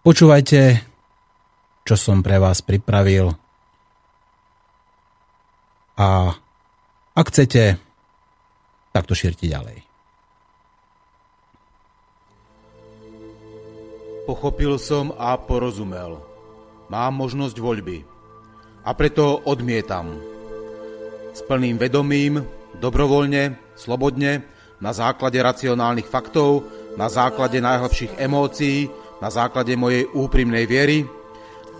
Počúvajte, 0.00 0.89
čo 1.84 1.94
som 1.98 2.22
pre 2.22 2.36
vás 2.36 2.60
pripravil 2.62 3.34
a 6.00 6.32
ak 7.12 7.26
chcete, 7.28 7.76
tak 8.96 9.04
to 9.04 9.12
šírte 9.12 9.44
ďalej. 9.44 9.84
Pochopil 14.24 14.80
som 14.80 15.12
a 15.20 15.36
porozumel 15.36 16.22
mám 16.88 17.12
možnosť 17.20 17.56
voľby. 17.60 18.08
A 18.80 18.96
preto 18.96 19.44
odmietam. 19.44 20.16
S 21.36 21.44
plným 21.44 21.76
vedomím, 21.76 22.48
dobrovoľne, 22.80 23.60
slobodne, 23.76 24.40
na 24.80 24.96
základe 24.96 25.36
racionálnych 25.36 26.08
faktov, 26.08 26.64
na 26.96 27.12
základe 27.12 27.60
najhlbších 27.60 28.16
emócií, 28.16 28.88
na 29.20 29.28
základe 29.28 29.76
mojej 29.76 30.08
úprimnej 30.16 30.64
viery, 30.64 31.04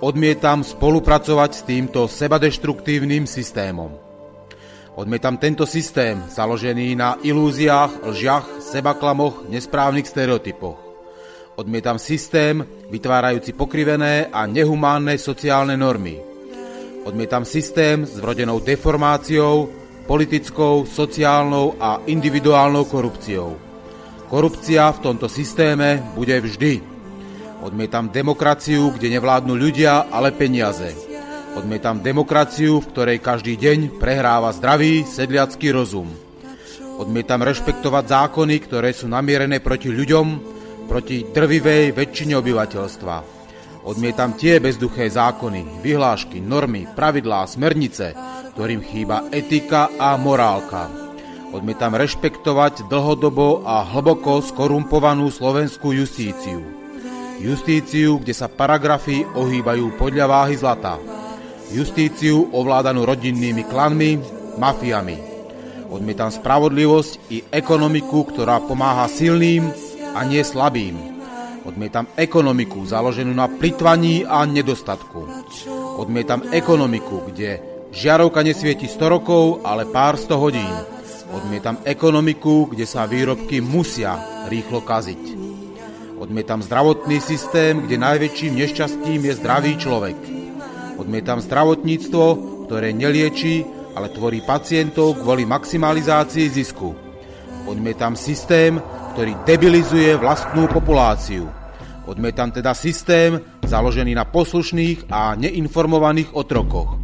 odmietam 0.01 0.65
spolupracovať 0.65 1.51
s 1.53 1.63
týmto 1.69 2.09
sebadeštruktívnym 2.09 3.29
systémom. 3.29 3.93
Odmietam 4.97 5.39
tento 5.39 5.65
systém, 5.65 6.19
založený 6.29 6.99
na 6.99 7.17
ilúziách, 7.21 8.05
lžiach, 8.05 8.61
sebaklamoch, 8.61 9.47
nesprávnych 9.49 10.09
stereotypoch. 10.09 10.77
Odmietam 11.57 12.01
systém, 12.01 12.65
vytvárajúci 12.89 13.53
pokrivené 13.53 14.33
a 14.33 14.49
nehumánne 14.49 15.21
sociálne 15.21 15.77
normy. 15.77 16.17
Odmietam 17.05 17.45
systém 17.45 18.05
s 18.05 18.17
vrodenou 18.17 18.61
deformáciou, 18.61 19.69
politickou, 20.09 20.89
sociálnou 20.89 21.77
a 21.81 22.01
individuálnou 22.09 22.89
korupciou. 22.89 23.57
Korupcia 24.29 24.91
v 24.97 25.03
tomto 25.05 25.29
systéme 25.29 26.03
bude 26.17 26.35
vždy. 26.35 26.90
Odmietam 27.61 28.09
demokraciu, 28.09 28.89
kde 28.97 29.13
nevládnu 29.21 29.53
ľudia, 29.53 30.09
ale 30.09 30.33
peniaze. 30.33 30.97
Odmietam 31.53 32.01
demokraciu, 32.01 32.81
v 32.81 32.89
ktorej 32.89 33.19
každý 33.21 33.61
deň 33.61 34.01
prehráva 34.01 34.49
zdravý 34.57 35.05
sedliacký 35.05 35.69
rozum. 35.69 36.09
Odmietam 36.97 37.45
rešpektovať 37.45 38.05
zákony, 38.09 38.57
ktoré 38.65 38.97
sú 38.97 39.13
namierené 39.13 39.61
proti 39.61 39.93
ľuďom, 39.93 40.27
proti 40.89 41.29
drvivej 41.29 41.93
väčšine 41.93 42.33
obyvateľstva. 42.41 43.17
Odmietam 43.85 44.41
tie 44.41 44.57
bezduché 44.57 45.13
zákony, 45.13 45.85
vyhlášky, 45.85 46.41
normy, 46.41 46.89
pravidlá, 46.97 47.45
smernice, 47.45 48.17
ktorým 48.57 48.81
chýba 48.81 49.29
etika 49.37 49.93
a 50.01 50.17
morálka. 50.17 50.89
Odmietam 51.53 51.93
rešpektovať 51.93 52.89
dlhodobo 52.89 53.69
a 53.69 53.85
hlboko 53.85 54.41
skorumpovanú 54.41 55.29
slovenskú 55.29 55.93
justíciu. 55.93 56.80
Justíciu, 57.41 58.21
kde 58.21 58.37
sa 58.37 58.53
paragrafy 58.53 59.25
ohýbajú 59.25 59.97
podľa 59.97 60.29
váhy 60.29 60.61
zlata. 60.61 61.01
Justíciu 61.73 62.53
ovládanú 62.53 63.09
rodinnými 63.09 63.65
klanmi, 63.65 64.21
mafiami. 64.61 65.17
Odmietam 65.89 66.29
spravodlivosť 66.29 67.33
i 67.33 67.41
ekonomiku, 67.49 68.29
ktorá 68.29 68.61
pomáha 68.61 69.09
silným 69.09 69.73
a 70.13 70.21
nie 70.29 70.45
slabým. 70.45 71.01
Odmietam 71.65 72.13
ekonomiku 72.21 72.85
založenú 72.85 73.33
na 73.33 73.49
plitvaní 73.49 74.29
a 74.29 74.45
nedostatku. 74.45 75.25
Odmietam 75.97 76.45
ekonomiku, 76.53 77.25
kde 77.33 77.65
žiarovka 77.89 78.45
nesvieti 78.45 78.85
100 78.85 79.17
rokov, 79.17 79.65
ale 79.65 79.89
pár 79.89 80.21
100 80.21 80.37
hodín. 80.37 80.75
Odmietam 81.33 81.81
ekonomiku, 81.89 82.69
kde 82.69 82.85
sa 82.85 83.09
výrobky 83.09 83.65
musia 83.65 84.45
rýchlo 84.53 84.85
kaziť. 84.85 85.50
Odmietam 86.21 86.61
zdravotný 86.61 87.17
systém, 87.17 87.81
kde 87.81 87.97
najväčším 87.97 88.53
nešťastím 88.53 89.25
je 89.25 89.33
zdravý 89.41 89.73
človek. 89.81 90.21
Odmietam 91.01 91.41
zdravotníctvo, 91.41 92.25
ktoré 92.69 92.93
nelieči, 92.93 93.65
ale 93.97 94.13
tvorí 94.13 94.45
pacientov 94.45 95.17
kvôli 95.17 95.49
maximalizácii 95.49 96.45
zisku. 96.53 96.93
Odmietam 97.65 98.21
systém, 98.21 98.77
ktorý 99.17 99.33
debilizuje 99.49 100.13
vlastnú 100.21 100.69
populáciu. 100.69 101.49
Odmietam 102.05 102.53
teda 102.53 102.77
systém 102.77 103.41
založený 103.65 104.13
na 104.13 104.29
poslušných 104.29 105.09
a 105.09 105.33
neinformovaných 105.41 106.37
otrokoch. 106.37 107.01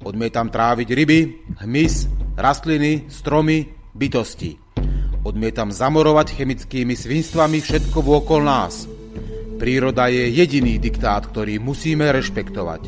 Odmietam 0.00 0.48
tráviť 0.48 0.88
ryby, 0.96 1.20
hmyz, 1.60 2.08
rastliny, 2.40 3.04
stromy, 3.12 3.68
bytosti. 3.92 4.65
Odmietam 5.26 5.74
zamorovať 5.74 6.38
chemickými 6.38 6.94
svinstvami 6.94 7.58
všetko 7.58 7.98
vôkol 7.98 8.46
nás. 8.46 8.86
Príroda 9.58 10.06
je 10.06 10.30
jediný 10.30 10.78
diktát, 10.78 11.26
ktorý 11.26 11.58
musíme 11.58 12.06
rešpektovať. 12.14 12.86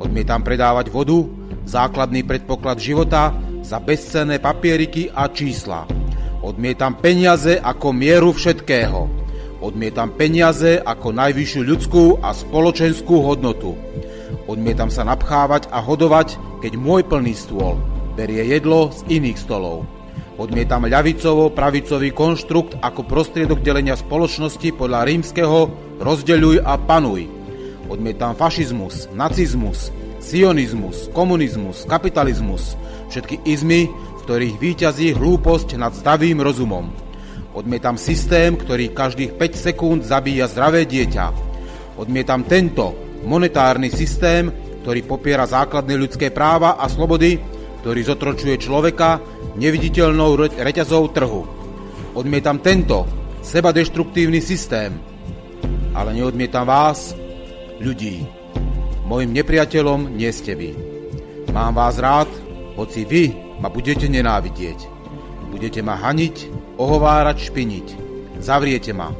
Odmietam 0.00 0.40
predávať 0.40 0.88
vodu, 0.88 1.28
základný 1.68 2.24
predpoklad 2.24 2.80
života, 2.80 3.36
za 3.60 3.76
bezcenné 3.76 4.40
papieriky 4.40 5.12
a 5.12 5.28
čísla. 5.28 5.84
Odmietam 6.40 6.96
peniaze 6.96 7.60
ako 7.60 7.92
mieru 7.92 8.32
všetkého. 8.32 9.12
Odmietam 9.60 10.16
peniaze 10.16 10.80
ako 10.80 11.12
najvyššiu 11.12 11.60
ľudskú 11.60 12.04
a 12.24 12.32
spoločenskú 12.32 13.20
hodnotu. 13.20 13.76
Odmietam 14.48 14.88
sa 14.88 15.04
napchávať 15.04 15.68
a 15.68 15.84
hodovať, 15.84 16.40
keď 16.64 16.72
môj 16.80 17.04
plný 17.04 17.36
stôl 17.36 17.76
berie 18.16 18.48
jedlo 18.48 18.88
z 18.96 19.20
iných 19.20 19.36
stolov. 19.36 19.95
Odmietam 20.36 20.84
ľavicovo-pravicový 20.84 22.12
konštrukt 22.12 22.76
ako 22.84 23.08
prostriedok 23.08 23.64
delenia 23.64 23.96
spoločnosti 23.96 24.68
podľa 24.76 25.08
rímskeho 25.08 25.72
rozdeľuj 25.96 26.60
a 26.60 26.76
panuj. 26.76 27.24
Odmietam 27.88 28.36
fašizmus, 28.36 29.08
nacizmus, 29.16 29.88
sionizmus, 30.20 31.08
komunizmus, 31.16 31.88
kapitalizmus, 31.88 32.76
všetky 33.08 33.48
izmy, 33.48 33.88
ktorých 34.28 34.60
výťazí 34.60 35.16
hlúposť 35.16 35.80
nad 35.80 35.96
zdravým 35.96 36.44
rozumom. 36.44 36.92
Odmietam 37.56 37.96
systém, 37.96 38.60
ktorý 38.60 38.92
každých 38.92 39.40
5 39.40 39.56
sekúnd 39.56 40.00
zabíja 40.04 40.52
zdravé 40.52 40.84
dieťa. 40.84 41.32
Odmietam 41.96 42.44
tento 42.44 42.92
monetárny 43.24 43.88
systém, 43.88 44.52
ktorý 44.84 45.00
popiera 45.08 45.48
základné 45.48 45.96
ľudské 45.96 46.28
práva 46.28 46.76
a 46.76 46.92
slobody, 46.92 47.55
ktorý 47.86 48.02
zotročuje 48.02 48.58
človeka 48.58 49.22
neviditeľnou 49.54 50.58
reťazou 50.58 51.06
trhu. 51.14 51.46
Odmietam 52.18 52.58
tento 52.58 53.06
sebadeštruktívny 53.46 54.42
systém, 54.42 54.98
ale 55.94 56.10
neodmietam 56.18 56.66
vás, 56.66 57.14
ľudí. 57.78 58.26
Mojim 59.06 59.30
nepriateľom 59.30 60.18
nie 60.18 60.26
ste 60.34 60.58
vy. 60.58 60.74
Mám 61.54 61.78
vás 61.78 62.02
rád, 62.02 62.26
hoci 62.74 63.06
vy 63.06 63.30
ma 63.62 63.70
budete 63.70 64.10
nenávidieť. 64.10 64.82
Budete 65.54 65.78
ma 65.78 65.94
haniť, 65.94 66.50
ohovárať, 66.82 67.38
špiniť. 67.38 67.86
zavriete 68.42 68.90
ma, 68.98 69.14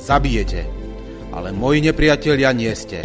zabijete, 0.00 0.64
ale 1.36 1.52
moji 1.52 1.84
nepriatelia 1.84 2.48
nie 2.56 2.72
ste. 2.72 3.04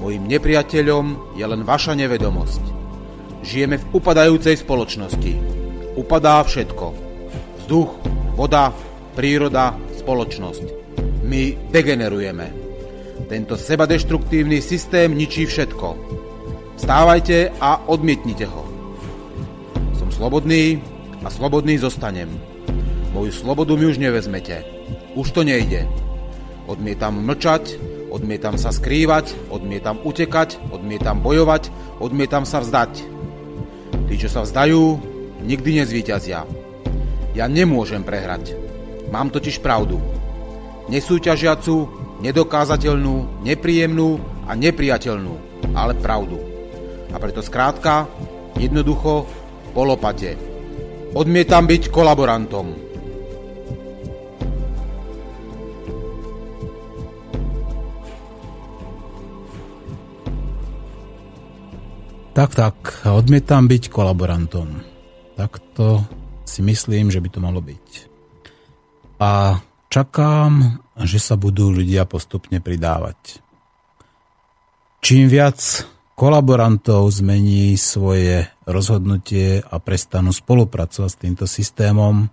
Mojím 0.00 0.32
nepriateľom 0.32 1.36
je 1.36 1.44
len 1.44 1.60
vaša 1.60 1.92
nevedomosť. 1.92 2.79
Žijeme 3.40 3.80
v 3.80 3.88
upadajúcej 3.96 4.60
spoločnosti. 4.60 5.32
Upadá 5.96 6.44
všetko. 6.44 6.86
Vzduch, 7.64 7.90
voda, 8.36 8.72
príroda, 9.16 9.72
spoločnosť. 9.96 10.64
My 11.24 11.56
degenerujeme. 11.72 12.46
Tento 13.28 13.56
sebadeštruktívny 13.56 14.60
systém 14.60 15.12
ničí 15.16 15.48
všetko. 15.48 15.88
Vstávajte 16.80 17.52
a 17.60 17.84
odmietnite 17.88 18.48
ho. 18.48 18.64
Som 19.96 20.12
slobodný 20.12 20.80
a 21.20 21.28
slobodný 21.28 21.76
zostanem. 21.76 22.28
Moju 23.12 23.32
slobodu 23.32 23.76
mi 23.76 23.88
už 23.88 24.00
nevezmete. 24.00 24.64
Už 25.16 25.32
to 25.32 25.44
nejde. 25.44 25.84
Odmietam 26.70 27.20
mlčať, 27.24 27.76
odmietam 28.14 28.54
sa 28.54 28.70
skrývať, 28.70 29.34
odmietam 29.50 29.98
utekať, 30.00 30.58
odmietam 30.70 31.18
bojovať, 31.18 31.68
odmietam 31.98 32.46
sa 32.46 32.62
vzdať. 32.62 33.19
Tí, 34.10 34.18
čo 34.18 34.26
sa 34.26 34.42
vzdajú, 34.42 34.98
nikdy 35.46 35.78
nezvíťazia. 35.78 36.42
Ja 37.30 37.46
nemôžem 37.46 38.02
prehrať. 38.02 38.58
Mám 39.14 39.30
totiž 39.30 39.62
pravdu. 39.62 40.02
Nesúťažiacu, 40.90 41.86
nedokázateľnú, 42.18 43.46
nepríjemnú 43.46 44.18
a 44.50 44.58
nepriateľnú, 44.58 45.34
ale 45.78 45.94
pravdu. 45.94 46.42
A 47.14 47.22
preto 47.22 47.38
skrátka, 47.38 48.10
jednoducho, 48.58 49.30
polopate. 49.78 50.34
Odmietam 51.14 51.70
byť 51.70 51.94
kolaborantom. 51.94 52.89
Tak, 62.40 62.56
tak, 62.56 63.04
odmietam 63.04 63.68
byť 63.68 63.92
kolaborantom. 63.92 64.80
Takto 65.36 66.08
si 66.48 66.64
myslím, 66.64 67.12
že 67.12 67.20
by 67.20 67.28
to 67.28 67.36
malo 67.36 67.60
byť. 67.60 67.86
A 69.20 69.60
čakám, 69.92 70.80
že 71.04 71.20
sa 71.20 71.36
budú 71.36 71.68
ľudia 71.68 72.08
postupne 72.08 72.56
pridávať. 72.64 73.44
Čím 75.04 75.28
viac 75.28 75.84
kolaborantov 76.16 77.12
zmení 77.12 77.76
svoje 77.76 78.48
rozhodnutie 78.64 79.60
a 79.60 79.76
prestanú 79.76 80.32
spolupracovať 80.32 81.10
s 81.12 81.20
týmto 81.20 81.44
systémom, 81.44 82.24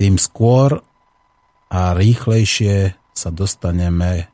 tým 0.00 0.16
skôr 0.16 0.80
a 1.68 1.92
rýchlejšie 1.92 2.96
sa 3.12 3.28
dostaneme 3.28 4.32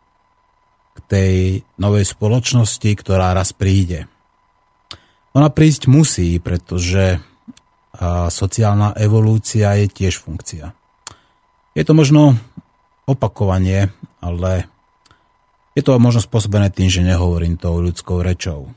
k 0.95 0.99
tej 1.11 1.35
novej 1.83 2.07
spoločnosti, 2.07 2.91
ktorá 3.03 3.35
raz 3.35 3.51
príde. 3.51 4.07
Ona 5.33 5.49
prísť 5.49 5.89
musí, 5.89 6.37
pretože 6.37 7.21
sociálna 8.29 8.97
evolúcia 8.97 9.73
je 9.81 9.87
tiež 9.89 10.21
funkcia. 10.21 10.73
Je 11.73 11.83
to 11.85 11.97
možno 11.97 12.37
opakovanie, 13.09 13.89
ale 14.21 14.69
je 15.73 15.81
to 15.81 15.97
možno 15.97 16.21
spôsobené 16.21 16.69
tým, 16.69 16.93
že 16.93 17.01
nehovorím 17.05 17.57
tou 17.57 17.81
ľudskou 17.81 18.21
rečou. 18.21 18.73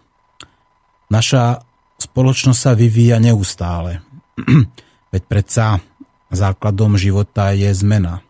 Naša 1.11 1.63
spoločnosť 1.99 2.59
sa 2.59 2.71
vyvíja 2.71 3.19
neustále. 3.19 3.99
Veď 5.13 5.23
predsa 5.27 5.83
základom 6.31 6.95
života 6.95 7.51
je 7.51 7.71
zmena. 7.75 8.23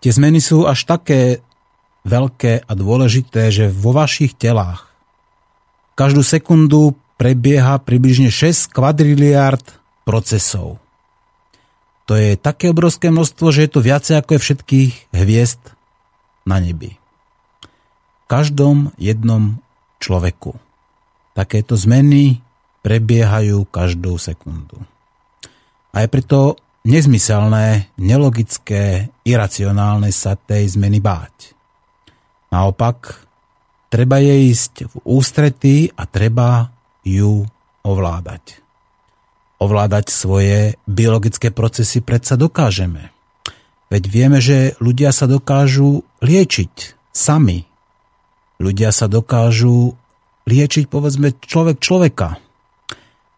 Tie 0.00 0.12
zmeny 0.12 0.40
sú 0.40 0.64
až 0.64 0.88
také 0.88 1.44
veľké 2.08 2.64
a 2.64 2.72
dôležité, 2.72 3.52
že 3.52 3.68
vo 3.68 3.92
vašich 3.92 4.36
telách 4.36 4.89
Každú 5.98 6.24
sekundu 6.24 6.96
prebieha 7.20 7.76
približne 7.80 8.32
6 8.32 8.72
kvadriliard 8.72 9.62
procesov. 10.08 10.80
To 12.08 12.18
je 12.18 12.34
také 12.34 12.72
obrovské 12.74 13.12
množstvo, 13.12 13.54
že 13.54 13.68
je 13.68 13.70
to 13.70 13.80
viacej 13.84 14.18
ako 14.18 14.34
je 14.34 14.40
všetkých 14.42 14.92
hviezd 15.14 15.62
na 16.42 16.58
nebi. 16.58 16.98
V 16.98 18.24
každom 18.26 18.90
jednom 18.98 19.62
človeku. 20.02 20.58
Takéto 21.36 21.78
zmeny 21.78 22.42
prebiehajú 22.82 23.68
každú 23.68 24.18
sekundu. 24.18 24.82
A 25.94 26.02
je 26.02 26.08
preto 26.10 26.58
nezmyselné, 26.82 27.92
nelogické, 28.00 29.12
iracionálne 29.22 30.10
sa 30.10 30.34
tej 30.34 30.74
zmeny 30.74 30.98
báť. 30.98 31.54
Naopak, 32.50 33.29
Treba 33.90 34.22
jej 34.22 34.54
ísť 34.54 34.86
v 34.86 34.94
ústretí 35.02 35.90
a 35.98 36.06
treba 36.06 36.70
ju 37.02 37.42
ovládať. 37.82 38.62
Ovládať 39.58 40.14
svoje 40.14 40.78
biologické 40.86 41.50
procesy 41.50 41.98
predsa 41.98 42.38
dokážeme. 42.38 43.10
Veď 43.90 44.02
vieme, 44.06 44.38
že 44.38 44.78
ľudia 44.78 45.10
sa 45.10 45.26
dokážu 45.26 46.06
liečiť 46.22 46.94
sami. 47.10 47.66
Ľudia 48.62 48.94
sa 48.94 49.10
dokážu 49.10 49.98
liečiť, 50.46 50.86
povedzme, 50.86 51.34
človek 51.42 51.82
človeka. 51.82 52.38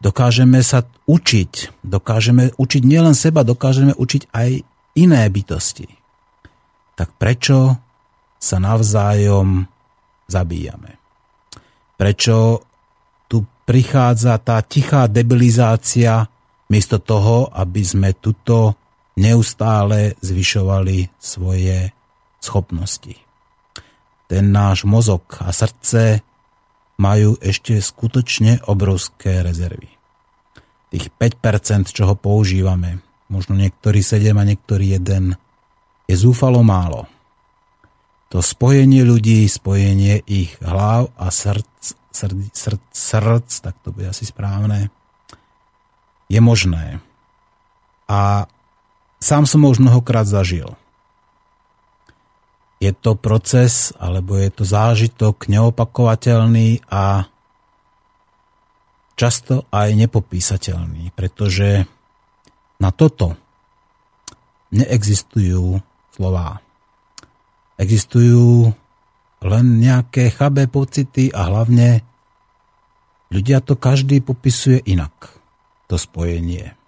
Dokážeme 0.05 0.61
sa 0.61 0.85
učiť. 1.09 1.81
Dokážeme 1.81 2.53
učiť 2.61 2.83
nielen 2.85 3.17
seba, 3.17 3.41
dokážeme 3.41 3.97
učiť 3.97 4.29
aj 4.37 4.61
iné 5.01 5.23
bytosti. 5.33 5.89
Tak 7.01 7.17
prečo 7.17 7.81
sa 8.37 8.61
navzájom 8.61 9.72
zabíjame. 10.27 10.99
Prečo 11.97 12.67
tu 13.31 13.47
prichádza 13.65 14.37
tá 14.43 14.59
tichá 14.61 15.07
debilizácia 15.07 16.27
miesto 16.73 16.99
toho, 16.99 17.53
aby 17.53 17.83
sme 17.85 18.17
tuto 18.17 18.75
neustále 19.21 20.17
zvyšovali 20.25 21.13
svoje 21.21 21.93
schopnosti. 22.41 23.15
Ten 24.27 24.49
náš 24.49 24.89
mozog 24.89 25.29
a 25.45 25.53
srdce 25.53 26.25
majú 26.97 27.37
ešte 27.39 27.77
skutočne 27.77 28.65
obrovské 28.69 29.45
rezervy. 29.45 29.91
Tých 30.89 31.13
5%, 31.13 31.93
čo 31.93 32.09
ho 32.09 32.17
používame, 32.17 33.05
možno 33.29 33.57
niektorý 33.57 34.01
7 34.01 34.33
a 34.37 34.45
niektorý 34.45 34.97
1, 35.01 36.09
je 36.09 36.17
zúfalo 36.17 36.61
málo 36.61 37.09
to 38.33 38.41
spojenie 38.41 39.05
ľudí, 39.05 39.45
spojenie 39.45 40.25
ich 40.25 40.57
hlav 40.65 41.13
a 41.21 41.29
srdc, 41.29 42.01
srdc, 42.09 42.49
srdc, 42.57 42.89
srdc 42.89 43.49
tak 43.61 43.77
to 43.85 43.93
bude 43.93 44.09
asi 44.09 44.25
správne, 44.25 44.89
je 46.33 46.41
možné. 46.41 47.05
A 48.09 48.49
sám 49.21 49.45
som 49.45 49.61
ho 49.61 49.69
už 49.69 49.85
mnohokrát 49.85 50.25
zažil. 50.25 50.73
Je 52.81 52.89
to 52.97 53.21
proces, 53.21 53.93
alebo 54.01 54.41
je 54.41 54.49
to 54.49 54.65
zážitok 54.65 55.53
neopakovateľný 55.53 56.89
a 56.89 57.29
často 59.13 59.69
aj 59.69 59.93
nepopísateľný, 59.93 61.13
pretože 61.13 61.85
na 62.81 62.91
toto 62.97 63.37
neexistujú 64.73 65.85
slová. 66.17 66.65
Existujú 67.81 68.73
len 69.43 69.67
nejaké 69.83 70.31
chabé 70.31 70.71
pocity 70.71 71.33
a 71.35 71.51
hlavne 71.51 72.03
ľudia 73.33 73.65
to 73.65 73.75
každý 73.75 74.23
popisuje 74.23 74.79
inak, 74.87 75.35
to 75.91 75.99
spojenie. 75.99 76.79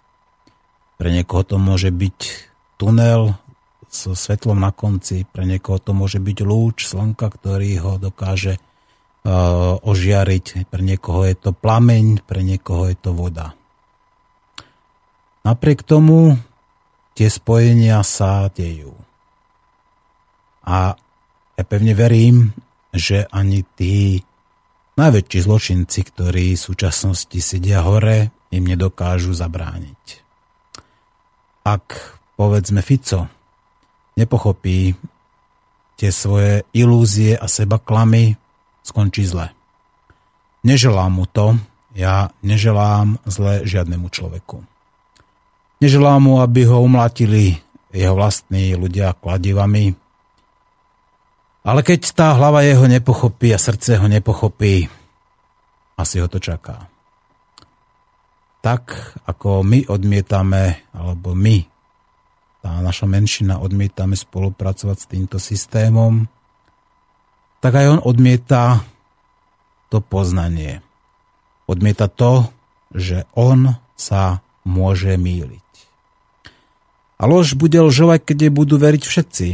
Pre 0.95 1.09
niekoho 1.11 1.43
to 1.43 1.59
môže 1.59 1.91
byť 1.91 2.19
tunel 2.79 3.35
so 3.91 4.15
svetlom 4.15 4.59
na 4.59 4.71
konci, 4.71 5.27
pre 5.27 5.43
niekoho 5.43 5.79
to 5.79 5.91
môže 5.91 6.19
byť 6.19 6.37
lúč 6.43 6.87
slnka, 6.87 7.27
ktorý 7.31 7.71
ho 7.83 7.93
dokáže 7.99 8.59
uh, 8.59 9.79
ožiariť, 9.83 10.67
pre 10.67 10.81
niekoho 10.83 11.27
je 11.27 11.35
to 11.35 11.51
plameň, 11.51 12.23
pre 12.23 12.43
niekoho 12.43 12.91
je 12.91 12.95
to 12.99 13.11
voda. 13.11 13.55
Napriek 15.45 15.85
tomu 15.85 16.35
tie 17.13 17.29
spojenia 17.29 18.01
sa 18.01 18.49
dejú. 18.49 19.04
A 20.65 20.97
ja 21.55 21.63
pevne 21.63 21.93
verím, 21.93 22.51
že 22.91 23.29
ani 23.29 23.61
tí 23.77 24.25
najväčší 24.97 25.39
zločinci, 25.45 25.99
ktorí 26.09 26.57
v 26.57 26.65
súčasnosti 26.65 27.39
sedia 27.39 27.85
hore, 27.85 28.33
im 28.49 28.63
nedokážu 28.63 29.35
zabrániť. 29.35 30.03
Ak, 31.65 32.17
povedzme, 32.39 32.79
Fico 32.79 33.27
nepochopí 34.15 34.95
tie 35.99 36.11
svoje 36.11 36.63
ilúzie 36.71 37.35
a 37.35 37.47
seba 37.51 37.79
klamy, 37.79 38.35
skončí 38.85 39.27
zle. 39.27 39.51
Neželám 40.63 41.11
mu 41.11 41.25
to, 41.27 41.59
ja 41.95 42.31
neželám 42.43 43.19
zle 43.27 43.63
žiadnemu 43.63 44.07
človeku. 44.11 44.63
Neželám 45.79 46.21
mu, 46.23 46.33
aby 46.39 46.67
ho 46.67 46.83
umlatili 46.83 47.59
jeho 47.91 48.15
vlastní 48.15 48.75
ľudia 48.75 49.15
kladivami. 49.15 49.95
Ale 51.65 51.81
keď 51.81 52.13
tá 52.13 52.37
hlava 52.37 52.61
jeho 52.61 52.85
nepochopí 52.85 53.49
a 53.49 53.57
srdce 53.57 53.97
ho 53.97 54.05
nepochopí, 54.05 54.85
asi 55.97 56.21
ho 56.21 56.29
to 56.29 56.37
čaká. 56.37 56.85
Tak, 58.61 59.17
ako 59.25 59.65
my 59.65 59.89
odmietame, 59.89 60.85
alebo 60.93 61.33
my, 61.33 61.65
tá 62.61 62.81
naša 62.85 63.09
menšina 63.09 63.57
odmietame 63.57 64.13
spolupracovať 64.13 64.97
s 64.97 65.09
týmto 65.09 65.37
systémom, 65.41 66.29
tak 67.65 67.81
aj 67.81 67.97
on 67.97 67.99
odmieta 68.05 68.85
to 69.89 70.05
poznanie. 70.05 70.85
Odmieta 71.65 72.05
to, 72.05 72.45
že 72.93 73.25
on 73.33 73.73
sa 73.97 74.45
môže 74.61 75.17
míliť. 75.17 75.65
A 77.17 77.25
lož 77.25 77.57
bude 77.57 77.81
lžovať, 77.81 78.21
keď 78.21 78.53
budú 78.53 78.77
veriť 78.77 79.01
všetci. 79.01 79.47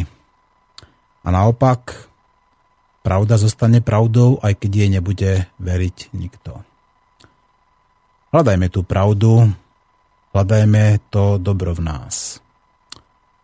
A 1.21 1.27
naopak, 1.29 2.09
pravda 3.05 3.37
zostane 3.37 3.81
pravdou, 3.81 4.41
aj 4.41 4.57
keď 4.57 4.71
jej 4.73 4.89
nebude 4.89 5.31
veriť 5.61 5.97
nikto. 6.17 6.65
Hľadajme 8.31 8.67
tú 8.71 8.81
pravdu, 8.87 9.51
hľadajme 10.31 11.03
to 11.11 11.37
dobro 11.37 11.75
v 11.75 11.81
nás. 11.83 12.39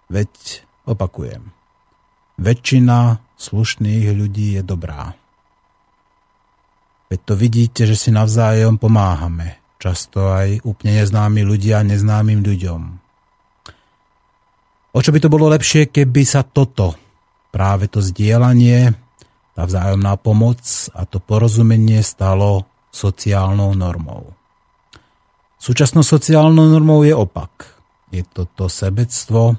Veď, 0.08 0.64
opakujem, 0.88 1.52
väčšina 2.40 3.20
slušných 3.36 4.16
ľudí 4.16 4.56
je 4.58 4.64
dobrá. 4.64 5.12
Veď 7.12 7.20
to 7.24 7.34
vidíte, 7.36 7.82
že 7.84 7.96
si 8.00 8.10
navzájom 8.12 8.80
pomáhame. 8.80 9.60
Často 9.78 10.34
aj 10.34 10.66
úplne 10.66 11.04
neznámi 11.04 11.46
ľudia 11.46 11.86
neznámym 11.86 12.42
ľuďom. 12.42 12.82
O 14.96 15.00
čo 15.04 15.14
by 15.14 15.20
to 15.22 15.30
bolo 15.30 15.52
lepšie, 15.54 15.94
keby 15.94 16.26
sa 16.26 16.42
toto, 16.42 16.98
práve 17.50 17.90
to 17.90 18.04
zdieľanie, 18.04 18.94
tá 19.58 19.66
vzájomná 19.66 20.20
pomoc 20.22 20.62
a 20.94 21.10
to 21.10 21.18
porozumenie 21.18 22.06
stalo 22.06 22.70
sociálnou 22.94 23.74
normou. 23.74 24.38
Súčasnou 25.58 26.06
sociálnou 26.06 26.70
normou 26.70 27.02
je 27.02 27.18
opak. 27.18 27.74
Je 28.14 28.22
to 28.22 28.46
to 28.46 28.70
sebectvo, 28.70 29.58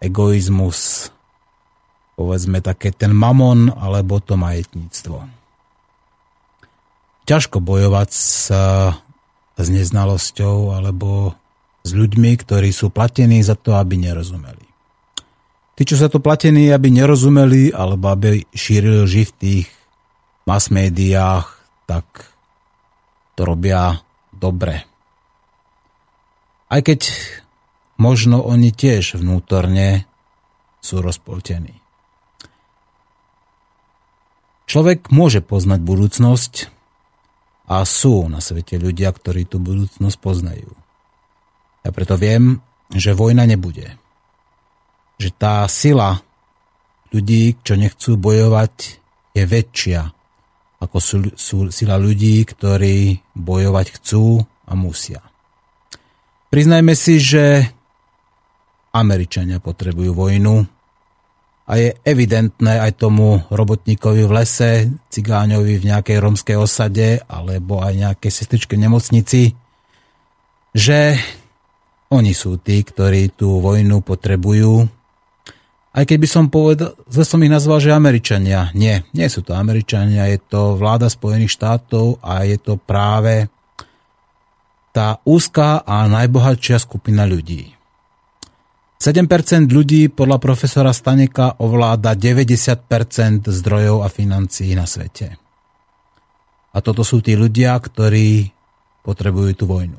egoizmus, 0.00 1.12
povedzme 2.16 2.64
také 2.64 2.90
ten 2.90 3.12
mamon 3.12 3.68
alebo 3.76 4.18
to 4.24 4.40
majetníctvo. 4.40 5.28
Ťažko 7.28 7.60
bojovať 7.60 8.10
s, 8.10 8.48
s 9.60 9.66
neznalosťou 9.68 10.72
alebo 10.72 11.36
s 11.84 11.90
ľuďmi, 11.92 12.32
ktorí 12.40 12.72
sú 12.72 12.88
platení 12.88 13.44
za 13.44 13.54
to, 13.54 13.76
aby 13.76 14.00
nerozumeli. 14.00 14.69
Tí, 15.80 15.88
čo 15.88 15.96
sa 15.96 16.12
to 16.12 16.20
platení, 16.20 16.68
aby 16.68 16.92
nerozumeli 16.92 17.72
alebo 17.72 18.12
aby 18.12 18.44
šírili 18.52 19.00
lži 19.00 19.24
v 19.24 19.36
tých 19.40 19.68
mass 20.44 20.68
médiách, 20.68 21.48
tak 21.88 22.04
to 23.32 23.48
robia 23.48 24.04
dobre. 24.28 24.84
Aj 26.68 26.84
keď 26.84 27.08
možno 27.96 28.44
oni 28.44 28.76
tiež 28.76 29.24
vnútorne 29.24 30.04
sú 30.84 31.00
rozpoltení. 31.00 31.80
Človek 34.68 35.08
môže 35.08 35.40
poznať 35.40 35.80
budúcnosť 35.80 36.54
a 37.72 37.80
sú 37.88 38.28
na 38.28 38.44
svete 38.44 38.76
ľudia, 38.76 39.16
ktorí 39.16 39.48
tú 39.48 39.56
budúcnosť 39.56 40.16
poznajú. 40.20 40.76
Ja 41.84 41.90
preto 41.96 42.20
viem, 42.20 42.60
že 42.92 43.16
vojna 43.16 43.48
nebude. 43.48 43.99
Že 45.20 45.28
tá 45.36 45.68
sila 45.68 46.24
ľudí, 47.12 47.60
čo 47.60 47.76
nechcú 47.76 48.16
bojovať, 48.16 48.74
je 49.36 49.44
väčšia 49.44 50.02
ako 50.80 50.96
sú, 50.96 51.16
sú 51.36 51.56
sila 51.68 52.00
ľudí, 52.00 52.40
ktorí 52.40 53.20
bojovať 53.36 54.00
chcú 54.00 54.40
a 54.64 54.72
musia. 54.72 55.20
Priznajme 56.48 56.96
si, 56.96 57.20
že 57.20 57.68
Američania 58.90 59.60
potrebujú 59.60 60.16
vojnu, 60.16 60.66
a 61.70 61.78
je 61.78 61.94
evidentné 62.02 62.82
aj 62.82 62.98
tomu 62.98 63.46
robotníkovi 63.46 64.26
v 64.26 64.34
lese, 64.42 64.90
cigáňovi 65.06 65.78
v 65.78 65.86
nejakej 65.86 66.18
romskej 66.18 66.58
osade 66.58 67.22
alebo 67.30 67.78
aj 67.78 67.94
nejakej 67.94 68.26
sestričke 68.26 68.74
v 68.74 68.90
nemocnici, 68.90 69.54
že 70.74 71.14
oni 72.10 72.34
sú 72.34 72.58
tí, 72.58 72.82
ktorí 72.82 73.38
tú 73.38 73.62
vojnu 73.62 74.02
potrebujú. 74.02 74.82
Aj 75.90 76.06
keď 76.06 76.18
by 76.22 76.28
som 76.30 76.46
povedal, 76.46 76.94
zle 77.10 77.26
som 77.26 77.42
ich 77.42 77.50
nazval, 77.50 77.82
že 77.82 77.90
Američania. 77.90 78.70
Nie, 78.78 79.02
nie 79.10 79.26
sú 79.26 79.42
to 79.42 79.58
Američania, 79.58 80.30
je 80.30 80.38
to 80.38 80.78
vláda 80.78 81.10
Spojených 81.10 81.50
štátov 81.50 82.22
a 82.22 82.46
je 82.46 82.54
to 82.62 82.78
práve 82.78 83.50
tá 84.94 85.18
úzká 85.26 85.82
a 85.82 86.06
najbohatšia 86.06 86.78
skupina 86.78 87.26
ľudí. 87.26 87.74
7% 89.00 89.72
ľudí 89.72 90.12
podľa 90.12 90.38
profesora 90.38 90.92
Staneka 90.92 91.58
ovláda 91.64 92.12
90% 92.12 93.48
zdrojov 93.48 94.04
a 94.04 94.12
financií 94.12 94.76
na 94.76 94.84
svete. 94.84 95.40
A 96.70 96.78
toto 96.84 97.02
sú 97.02 97.24
tí 97.24 97.34
ľudia, 97.34 97.74
ktorí 97.80 98.52
potrebujú 99.00 99.50
tú 99.56 99.64
vojnu. 99.66 99.98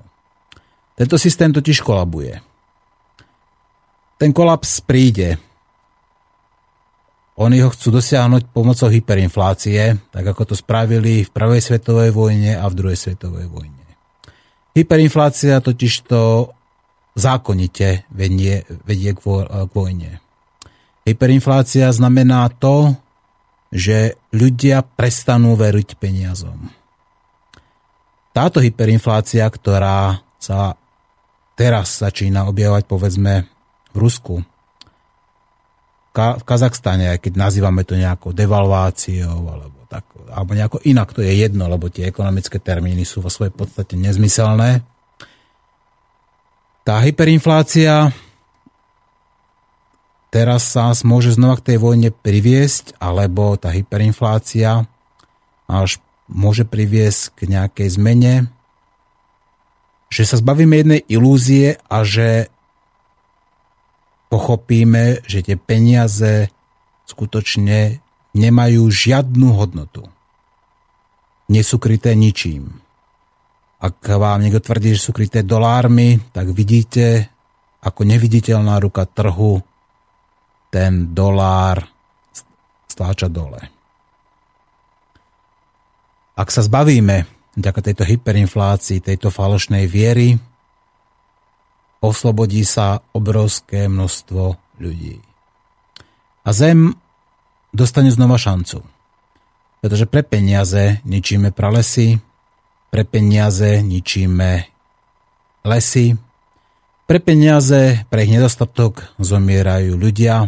Tento 0.94 1.18
systém 1.18 1.50
totiž 1.50 1.82
kolabuje. 1.82 2.39
Ten 4.22 4.30
kolaps 4.30 4.86
príde. 4.86 5.42
Oni 7.42 7.58
ho 7.66 7.74
chcú 7.74 7.98
dosiahnuť 7.98 8.54
pomocou 8.54 8.86
hyperinflácie, 8.94 9.98
tak 10.14 10.26
ako 10.30 10.54
to 10.54 10.56
spravili 10.56 11.26
v 11.26 11.34
prvej 11.34 11.58
svetovej 11.58 12.14
vojne 12.14 12.54
a 12.54 12.70
v 12.70 12.78
druhej 12.78 13.00
svetovej 13.02 13.50
vojne. 13.50 13.82
Hyperinflácia 14.78 15.58
totiž 15.58 16.06
to 16.06 16.54
zákonite 17.18 18.06
vedie, 18.14 18.62
vedie 18.86 19.18
k, 19.18 19.20
vo, 19.26 19.42
k 19.42 19.72
vojne. 19.74 20.22
Hyperinflácia 21.02 21.89
znamená 21.89 22.46
to, 22.62 22.94
že 23.74 24.22
ľudia 24.30 24.86
prestanú 24.86 25.58
veriť 25.58 25.98
peniazom. 25.98 26.70
Táto 28.38 28.62
hyperinflácia, 28.62 29.44
ktorá 29.50 30.22
sa 30.38 30.78
teraz 31.58 32.06
začína 32.06 32.46
objavovať 32.48 32.84
povedzme 32.86 33.34
v 33.92 33.98
Rusku, 33.98 34.46
v 36.12 36.43
Kazachstane, 36.43 37.16
aj 37.16 37.20
keď 37.24 37.34
nazývame 37.39 37.88
to 37.88 37.95
nejakou 37.95 38.36
devalváciou 38.36 39.47
alebo, 39.47 39.80
tak, 39.88 40.03
alebo 40.28 40.51
nejako 40.51 40.84
inak, 40.84 41.16
to 41.16 41.24
je 41.24 41.32
jedno, 41.32 41.72
lebo 41.72 41.88
tie 41.88 42.12
ekonomické 42.12 42.59
termíny 42.59 43.07
sú 43.07 43.24
vo 43.24 43.32
svojej 43.32 43.55
podstate 43.55 43.95
nezmyselné. 43.95 44.84
Tá 46.84 46.99
hyperinflácia 46.99 48.12
teraz 50.32 50.72
sa 50.76 50.91
môže 51.07 51.36
znova 51.36 51.59
k 51.59 51.72
tej 51.74 51.78
vojne 51.80 52.09
priviesť, 52.12 52.99
alebo 52.99 53.55
tá 53.55 53.72
hyperinflácia 53.72 54.88
až 55.68 55.99
môže 56.32 56.64
priviesť 56.64 57.36
k 57.36 57.39
nejakej 57.51 57.88
zmene, 57.99 58.34
že 60.12 60.28
sa 60.28 60.36
zbavíme 60.39 60.76
jednej 60.76 61.01
ilúzie 61.07 61.80
a 61.88 62.03
že 62.03 62.51
pochopíme, 64.32 65.19
že 65.27 65.43
tie 65.43 65.59
peniaze 65.59 66.47
skutočne 67.03 67.99
nemajú 68.32 68.88
žiadnu 68.88 69.51
hodnotu. 69.51 70.07
Nie 71.51 71.67
sú 71.67 71.84
kryté 71.84 72.15
ničím. 72.15 72.79
Ak 73.84 73.99
vám 74.07 74.39
niekto 74.39 74.63
tvrdí, 74.63 74.95
že 74.95 75.03
sú 75.03 75.11
kryté 75.11 75.43
dolármi, 75.43 76.15
tak 76.32 76.47
vidíte, 76.55 77.27
ako 77.84 78.07
neviditeľná 78.07 78.79
ruka 78.79 79.03
trhu 79.03 79.59
ten 80.71 81.11
dolár 81.11 81.84
stláča 82.88 83.27
dole. 83.27 83.59
Ak 86.39 86.47
sa 86.47 86.63
zbavíme 86.63 87.27
vďaka 87.59 87.79
tejto 87.84 88.03
hyperinflácii, 88.07 89.03
tejto 89.03 89.27
falošnej 89.27 89.84
viery, 89.91 90.39
oslobodí 92.02 92.66
sa 92.66 93.06
obrovské 93.14 93.86
množstvo 93.86 94.58
ľudí. 94.82 95.22
A 96.41 96.49
Zem 96.52 96.97
dostane 97.72 98.10
znova 98.10 98.41
šancu. 98.41 98.82
Pretože 99.82 100.06
pre 100.10 100.22
peniaze 100.26 101.02
ničíme 101.06 101.54
pralesy, 101.54 102.22
pre 102.89 103.06
peniaze 103.06 103.82
ničíme 103.82 104.68
lesy, 105.66 106.18
pre 107.06 107.20
peniaze, 107.20 108.08
pre 108.08 108.24
ich 108.24 108.32
nedostatok 108.32 109.12
zomierajú 109.20 109.99
ľudia, 109.99 110.47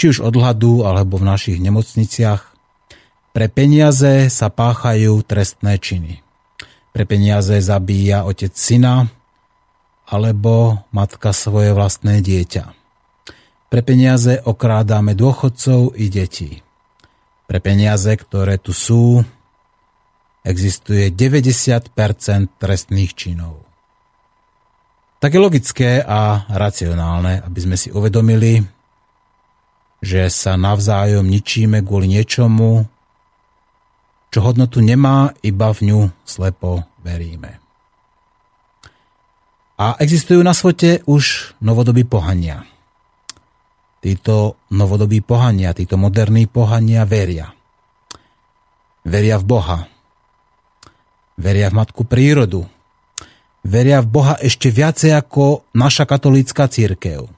či 0.00 0.04
už 0.12 0.24
od 0.24 0.34
hladu 0.36 0.88
alebo 0.88 1.20
v 1.20 1.28
našich 1.28 1.58
nemocniciach. 1.60 2.42
Pre 3.36 3.46
peniaze 3.52 4.32
sa 4.32 4.48
páchajú 4.48 5.20
trestné 5.20 5.76
činy. 5.76 6.24
Pre 6.96 7.04
peniaze 7.04 7.60
zabíja 7.60 8.24
otec 8.24 8.56
syna 8.56 9.12
alebo 10.06 10.86
matka 10.94 11.34
svoje 11.34 11.74
vlastné 11.74 12.22
dieťa. 12.22 12.64
pre 13.66 13.82
peniaze 13.82 14.38
okrádame 14.46 15.18
dôchodcov 15.18 15.98
i 15.98 16.06
detí. 16.06 16.62
Pre 17.50 17.58
peniaze, 17.58 18.14
ktoré 18.14 18.62
tu 18.62 18.70
sú, 18.70 19.26
existuje 20.46 21.10
90% 21.10 21.90
trestných 22.62 23.12
činov. 23.18 23.66
Tak 25.18 25.34
je 25.34 25.40
logické 25.42 25.90
a 25.98 26.46
racionálne, 26.46 27.42
aby 27.42 27.58
sme 27.58 27.74
si 27.74 27.90
uvedomili, 27.90 28.62
že 29.98 30.30
sa 30.30 30.54
navzájom 30.54 31.26
ničíme 31.26 31.82
kvôli 31.82 32.06
niečomu, 32.06 32.86
čo 34.30 34.38
hodnotu 34.44 34.78
nemá, 34.78 35.34
iba 35.42 35.72
v 35.74 35.80
ňu 35.90 36.00
slepo 36.22 36.86
veríme. 37.02 37.65
A 39.76 40.00
existujú 40.00 40.40
na 40.40 40.56
svete 40.56 41.04
už 41.04 41.52
novodobí 41.60 42.08
pohania. 42.08 42.64
Títo 44.00 44.56
novodobí 44.72 45.20
pohania, 45.20 45.76
títo 45.76 46.00
moderní 46.00 46.48
pohania 46.48 47.04
veria. 47.04 47.52
Veria 49.04 49.36
v 49.36 49.44
Boha. 49.44 49.78
Veria 51.36 51.68
v 51.68 51.76
Matku 51.76 52.08
prírodu, 52.08 52.64
veria 53.60 54.00
v 54.00 54.08
Boha 54.08 54.34
ešte 54.40 54.72
viacej 54.72 55.12
ako 55.12 55.68
naša 55.76 56.08
katolícka 56.08 56.64
církev. 56.64 57.28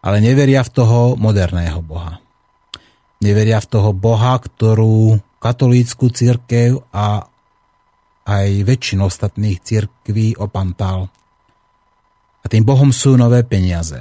Ale 0.00 0.24
neveria 0.24 0.64
v 0.64 0.72
toho 0.72 1.00
moderného 1.20 1.84
Boha. 1.84 2.22
Neveria 3.20 3.60
v 3.60 3.68
toho 3.68 3.90
Boha, 3.92 4.38
ktorú 4.40 5.20
katolícku 5.42 6.08
církev 6.08 6.80
a 6.94 7.26
aj 8.24 8.48
väčšinu 8.64 9.04
ostatných 9.04 9.58
církví 9.60 10.38
opantal. 10.38 11.12
A 12.42 12.46
tým 12.46 12.62
Bohom 12.62 12.94
sú 12.94 13.18
nové 13.18 13.42
peniaze. 13.42 13.98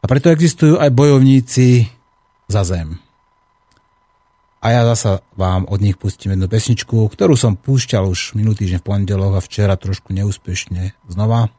A 0.00 0.04
preto 0.04 0.28
existujú 0.28 0.76
aj 0.76 0.92
bojovníci 0.92 1.88
za 2.50 2.62
zem. 2.66 3.00
A 4.64 4.72
ja 4.72 4.82
zasa 4.88 5.20
vám 5.36 5.68
od 5.68 5.80
nich 5.84 6.00
pustím 6.00 6.32
jednu 6.32 6.48
pesničku, 6.48 6.96
ktorú 7.12 7.36
som 7.36 7.52
púšťal 7.52 8.08
už 8.08 8.32
minulý 8.32 8.64
týždeň 8.64 8.80
v 8.80 8.88
pondelok 8.88 9.36
a 9.36 9.44
včera 9.44 9.76
trošku 9.76 10.16
neúspešne 10.16 10.96
znova. 11.04 11.52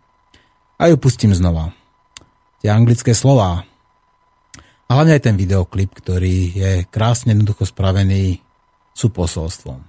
A 0.82 0.90
ju 0.90 0.98
pustím 0.98 1.38
znova. 1.38 1.70
Tie 2.66 2.74
anglické 2.74 3.14
slova. 3.14 3.62
A 4.86 4.90
hlavne 4.90 5.18
aj 5.18 5.30
ten 5.30 5.38
videoklip, 5.38 5.94
ktorý 5.94 6.38
je 6.54 6.72
krásne 6.90 7.38
jednoducho 7.38 7.70
spravený, 7.70 8.42
sú 8.98 9.14
posolstvom. 9.14 9.86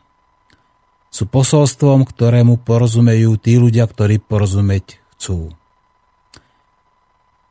Sú 1.09 1.25
posolstvom, 1.25 2.05
ktorému 2.05 2.61
porozumejú 2.69 3.41
tí 3.41 3.57
ľudia, 3.57 3.89
ktorí 3.89 4.21
porozumieť 4.21 5.01
chcú. 5.17 5.51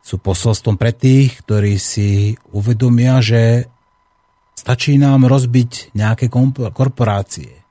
Sú 0.06 0.16
posolstvom 0.22 0.78
pre 0.78 0.94
tých, 0.94 1.42
ktorí 1.42 1.82
si 1.82 2.38
uvedomia, 2.54 3.20
že 3.26 3.74
Stačí 4.56 4.96
nám 4.96 5.28
rozbiť 5.28 5.94
nejaké 5.94 6.32
korporácie. 6.72 7.62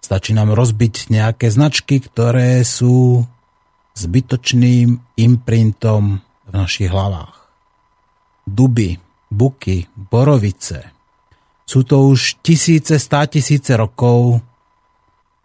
Stačí 0.00 0.32
nám 0.32 0.56
rozbiť 0.56 1.12
nejaké 1.12 1.52
značky, 1.52 2.00
ktoré 2.00 2.64
sú 2.64 3.28
zbytočným 3.94 4.98
imprintom 5.20 6.24
v 6.48 6.50
našich 6.50 6.88
hlavách. 6.88 7.36
Duby, 8.48 8.98
buky, 9.28 9.86
borovice. 9.94 10.90
Sú 11.68 11.86
to 11.86 12.08
už 12.10 12.42
tisíce, 12.42 12.98
stá 12.98 13.28
tisíce 13.30 13.70
rokov 13.76 14.42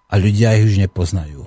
a 0.10 0.14
ľudia 0.18 0.58
ich 0.58 0.74
už 0.74 0.82
nepoznajú. 0.82 1.46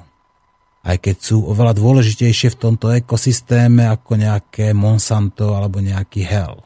Aj 0.88 0.96
keď 0.96 1.16
sú 1.20 1.44
oveľa 1.44 1.76
dôležitejšie 1.76 2.56
v 2.56 2.60
tomto 2.64 2.88
ekosystéme 2.96 3.84
ako 3.92 4.16
nejaké 4.16 4.72
Monsanto 4.72 5.52
alebo 5.52 5.84
nejaký 5.84 6.24
Hell. 6.24 6.64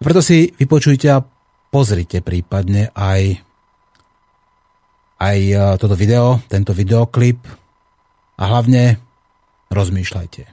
Preto 0.00 0.24
si 0.24 0.48
vypočujte 0.56 1.08
a 1.12 1.20
pozrite 1.68 2.24
prípadne 2.24 2.88
aj, 2.96 3.44
aj 5.20 5.38
e, 5.40 5.56
toto 5.76 5.92
video, 5.92 6.40
tento 6.48 6.72
videoklip 6.72 7.44
a 8.40 8.42
hlavne 8.48 8.96
rozmýšľajte. 9.68 10.44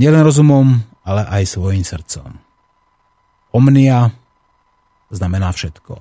Nielen 0.00 0.24
rozumom, 0.24 0.80
ale 1.04 1.24
aj 1.28 1.52
svojim 1.52 1.84
srdcom. 1.84 2.32
Omnia 3.52 4.12
znamená 5.12 5.52
všetko. 5.52 6.00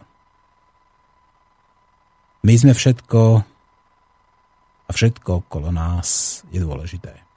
My 2.44 2.54
sme 2.56 2.72
všetko 2.76 3.44
a 4.88 4.92
všetko 4.96 5.44
okolo 5.44 5.72
nás 5.72 6.42
je 6.52 6.64
dôležité. 6.64 7.28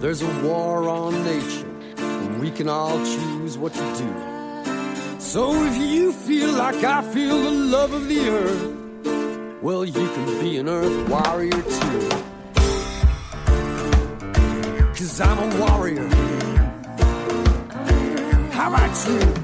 There's 0.00 0.20
a 0.20 0.28
war 0.44 0.84
on 0.84 1.24
nature, 1.24 1.64
and 1.96 2.36
we 2.38 2.50
can 2.52 2.68
all 2.68 3.00
choose 3.08 3.56
what 3.56 3.72
to 3.72 3.86
do. 3.96 4.12
So 5.16 5.56
if 5.64 5.80
you 5.80 6.12
feel 6.12 6.52
like 6.52 6.84
I 6.84 7.00
feel 7.00 7.40
the 7.40 7.56
love 7.72 7.94
of 7.94 8.04
the 8.06 8.28
earth, 8.28 8.64
well, 9.62 9.82
you 9.82 10.06
can 10.12 10.28
be 10.44 10.58
an 10.58 10.68
earth 10.68 11.08
warrior 11.08 11.56
too. 11.56 12.33
Cause 15.04 15.20
I'm 15.20 15.38
a 15.38 15.60
warrior. 15.60 16.08
How 18.52 18.68
about 18.72 19.06
you? 19.06 19.43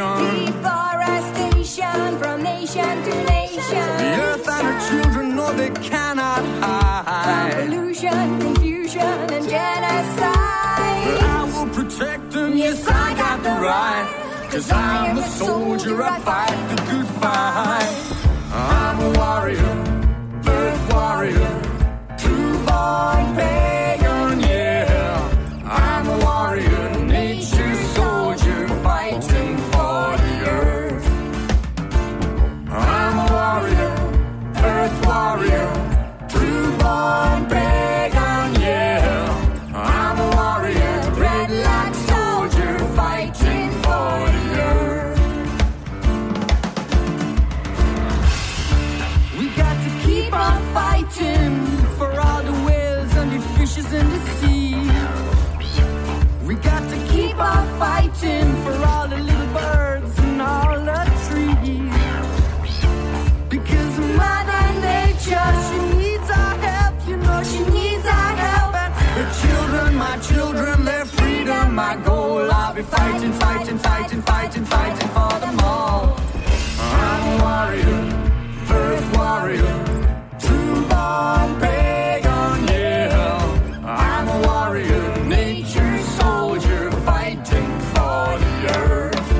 Mutilation. 0.00 0.46
Deforestation 0.46 2.18
from 2.18 2.42
nation 2.42 3.02
to 3.04 3.24
nation. 3.24 3.88
The 4.02 4.10
earth 4.26 4.48
and 4.48 4.66
her 4.66 4.78
children 4.88 5.36
know 5.36 5.52
they 5.52 5.70
cannot 5.70 6.42
hide. 6.62 7.54
From 7.54 7.68
pollution, 7.68 8.40
confusion, 8.40 9.00
and 9.36 9.48
genocide. 9.48 11.04
But 11.06 11.22
I 11.22 11.50
will 11.52 11.70
protect 11.74 12.30
them, 12.30 12.56
yes, 12.56 12.86
I 12.86 13.14
got 13.14 13.42
the 13.42 13.50
right. 13.50 14.06
Cause 14.50 14.70
I'm 14.72 15.18
a 15.18 15.28
soldier, 15.28 16.02
I 16.02 16.18
fight 16.20 16.56
the 16.70 16.82
good 16.90 17.06
fight. 17.20 17.90
I'm 18.52 18.98
a 19.00 19.10
warrior, 19.18 19.74
birth 20.42 20.92
warrior 20.92 21.70
born 22.70 23.34
pagan, 23.36 23.79
Fighting, 72.90 73.32
fighting, 73.32 73.78
fighting, 73.78 74.22
fighting, 74.22 74.64
fighting 74.64 75.08
for 75.08 75.38
them 75.40 75.58
all. 75.60 76.16
I'm 76.78 77.22
a 77.28 77.34
warrior, 77.44 78.00
earth 78.70 79.16
warrior, 79.16 79.76
true 80.38 80.80
born 80.88 81.60
pagan, 81.60 82.68
yeah. 82.68 83.84
I'm 83.84 84.28
a 84.28 84.38
warrior, 84.46 85.24
nature's 85.26 86.04
soldier, 86.20 86.90
fighting 87.08 87.70
for 87.92 88.38
the 88.42 88.54
earth. 88.78 89.32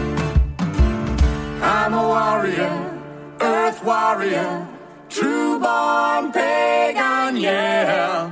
I'm 1.63 1.95
a 1.95 2.09
warrior, 2.15 3.01
earth 3.41 3.85
warrior, 3.85 4.69
true 5.09 5.59
born 5.59 6.33
pagan, 6.33 7.37
yeah 7.37 8.30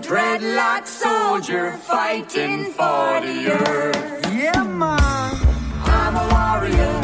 dreadlock 0.00 0.86
soldier, 0.86 1.72
fighting 1.72 2.64
for 2.72 3.20
the 3.20 3.52
earth. 3.52 4.26
Yeah, 4.34 4.62
man. 4.64 4.98
I'm 5.84 6.16
a 6.16 6.26
warrior, 6.32 6.97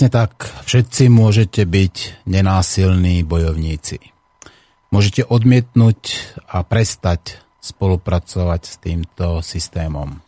Presne 0.00 0.16
tak, 0.16 0.48
všetci 0.64 1.12
môžete 1.12 1.68
byť 1.68 2.24
nenásilní 2.24 3.20
bojovníci. 3.20 4.00
Môžete 4.88 5.28
odmietnúť 5.28 6.00
a 6.48 6.64
prestať 6.64 7.36
spolupracovať 7.60 8.62
s 8.64 8.74
týmto 8.80 9.44
systémom. 9.44 10.24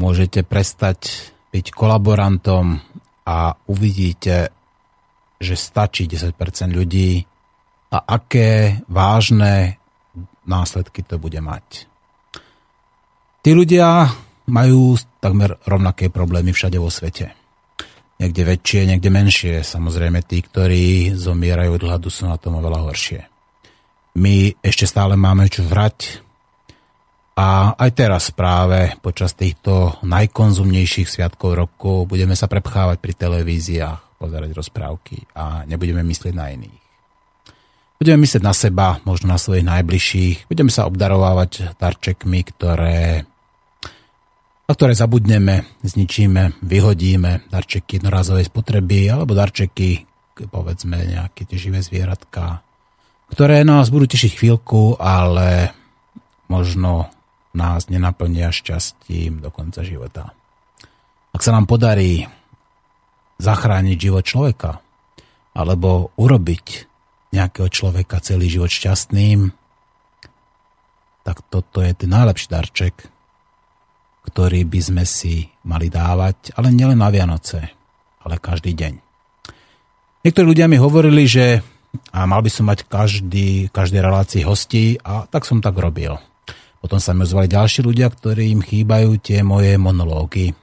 Môžete 0.00 0.48
prestať 0.48 1.28
byť 1.52 1.76
kolaborantom 1.76 2.80
a 3.28 3.52
uvidíte, 3.68 4.48
že 5.36 5.60
stačí 5.60 6.08
10% 6.08 6.72
ľudí 6.72 7.20
a 7.92 8.00
aké 8.00 8.80
vážne 8.88 9.76
následky 10.48 11.04
to 11.04 11.20
bude 11.20 11.36
mať. 11.36 11.84
Tí 13.44 13.52
ľudia 13.52 14.08
majú 14.48 14.96
takmer 15.20 15.60
rovnaké 15.68 16.08
problémy 16.08 16.56
všade 16.56 16.80
vo 16.80 16.88
svete 16.88 17.39
niekde 18.20 18.42
väčšie, 18.44 18.80
niekde 18.84 19.08
menšie. 19.08 19.54
Samozrejme, 19.64 20.20
tí, 20.28 20.44
ktorí 20.44 21.16
zomierajú 21.16 21.80
od 21.80 21.82
hladu, 21.88 22.12
sú 22.12 22.28
na 22.28 22.36
tom 22.36 22.60
oveľa 22.60 22.84
horšie. 22.84 23.20
My 24.20 24.52
ešte 24.60 24.84
stále 24.84 25.16
máme 25.16 25.48
čo 25.48 25.64
vrať 25.64 26.20
a 27.40 27.72
aj 27.72 27.90
teraz 27.96 28.28
práve 28.34 28.92
počas 29.00 29.32
týchto 29.32 29.96
najkonzumnejších 30.04 31.08
sviatkov 31.08 31.56
roku 31.56 32.04
budeme 32.04 32.36
sa 32.36 32.50
prepchávať 32.50 33.00
pri 33.00 33.12
televíziách, 33.16 34.20
pozerať 34.20 34.50
rozprávky 34.52 35.24
a 35.32 35.64
nebudeme 35.64 36.04
myslieť 36.04 36.34
na 36.36 36.52
iných. 36.52 36.80
Budeme 37.96 38.24
myslieť 38.24 38.42
na 38.44 38.52
seba, 38.52 39.00
možno 39.08 39.32
na 39.32 39.38
svojich 39.40 39.64
najbližších, 39.64 40.52
budeme 40.52 40.72
sa 40.72 40.84
obdarovávať 40.84 41.76
darčekmi, 41.80 42.40
ktoré 42.48 43.24
na 44.70 44.78
ktoré 44.78 44.94
zabudneme, 44.94 45.66
zničíme, 45.82 46.62
vyhodíme 46.62 47.50
darčeky 47.50 47.98
jednorázovej 47.98 48.54
spotreby 48.54 49.10
alebo 49.10 49.34
darčeky, 49.34 50.06
povedzme 50.46 50.94
nejaké 51.10 51.42
tie 51.42 51.58
živé 51.58 51.82
zvieratka, 51.82 52.62
ktoré 53.34 53.66
nás 53.66 53.90
budú 53.90 54.06
tešiť 54.14 54.30
chvíľku, 54.30 54.94
ale 55.02 55.74
možno 56.46 57.10
nás 57.50 57.90
nenaplnia 57.90 58.54
šťastím 58.54 59.42
do 59.42 59.50
konca 59.50 59.82
života. 59.82 60.38
Ak 61.34 61.42
sa 61.42 61.50
nám 61.50 61.66
podarí 61.66 62.30
zachrániť 63.42 63.98
život 63.98 64.22
človeka 64.22 64.78
alebo 65.50 66.14
urobiť 66.14 66.66
nejakého 67.34 67.66
človeka 67.66 68.22
celý 68.22 68.46
život 68.46 68.70
šťastným, 68.70 69.50
tak 71.26 71.42
toto 71.50 71.82
je 71.82 71.90
ten 71.90 72.06
najlepší 72.06 72.46
darček, 72.46 73.09
ktorý 74.26 74.68
by 74.68 74.80
sme 74.80 75.04
si 75.08 75.48
mali 75.64 75.88
dávať, 75.88 76.54
ale 76.56 76.72
nielen 76.72 77.00
na 77.00 77.08
Vianoce, 77.08 77.72
ale 78.20 78.36
každý 78.36 78.76
deň. 78.76 78.94
Niektorí 80.20 80.44
ľudia 80.44 80.68
mi 80.68 80.76
hovorili, 80.76 81.24
že 81.24 81.64
a 82.14 82.22
mal 82.26 82.44
by 82.44 82.50
som 82.52 82.70
mať 82.70 82.86
každý, 82.86 83.66
každej 83.72 84.00
relácii 84.04 84.42
hostí 84.46 84.94
a 85.02 85.26
tak 85.26 85.42
som 85.42 85.58
tak 85.58 85.74
robil. 85.74 86.14
Potom 86.80 87.02
sa 87.02 87.12
mi 87.12 87.26
ozvali 87.26 87.50
ďalší 87.50 87.84
ľudia, 87.84 88.08
ktorým 88.08 88.64
chýbajú 88.64 89.20
tie 89.20 89.44
moje 89.44 89.76
monológy. 89.76 90.54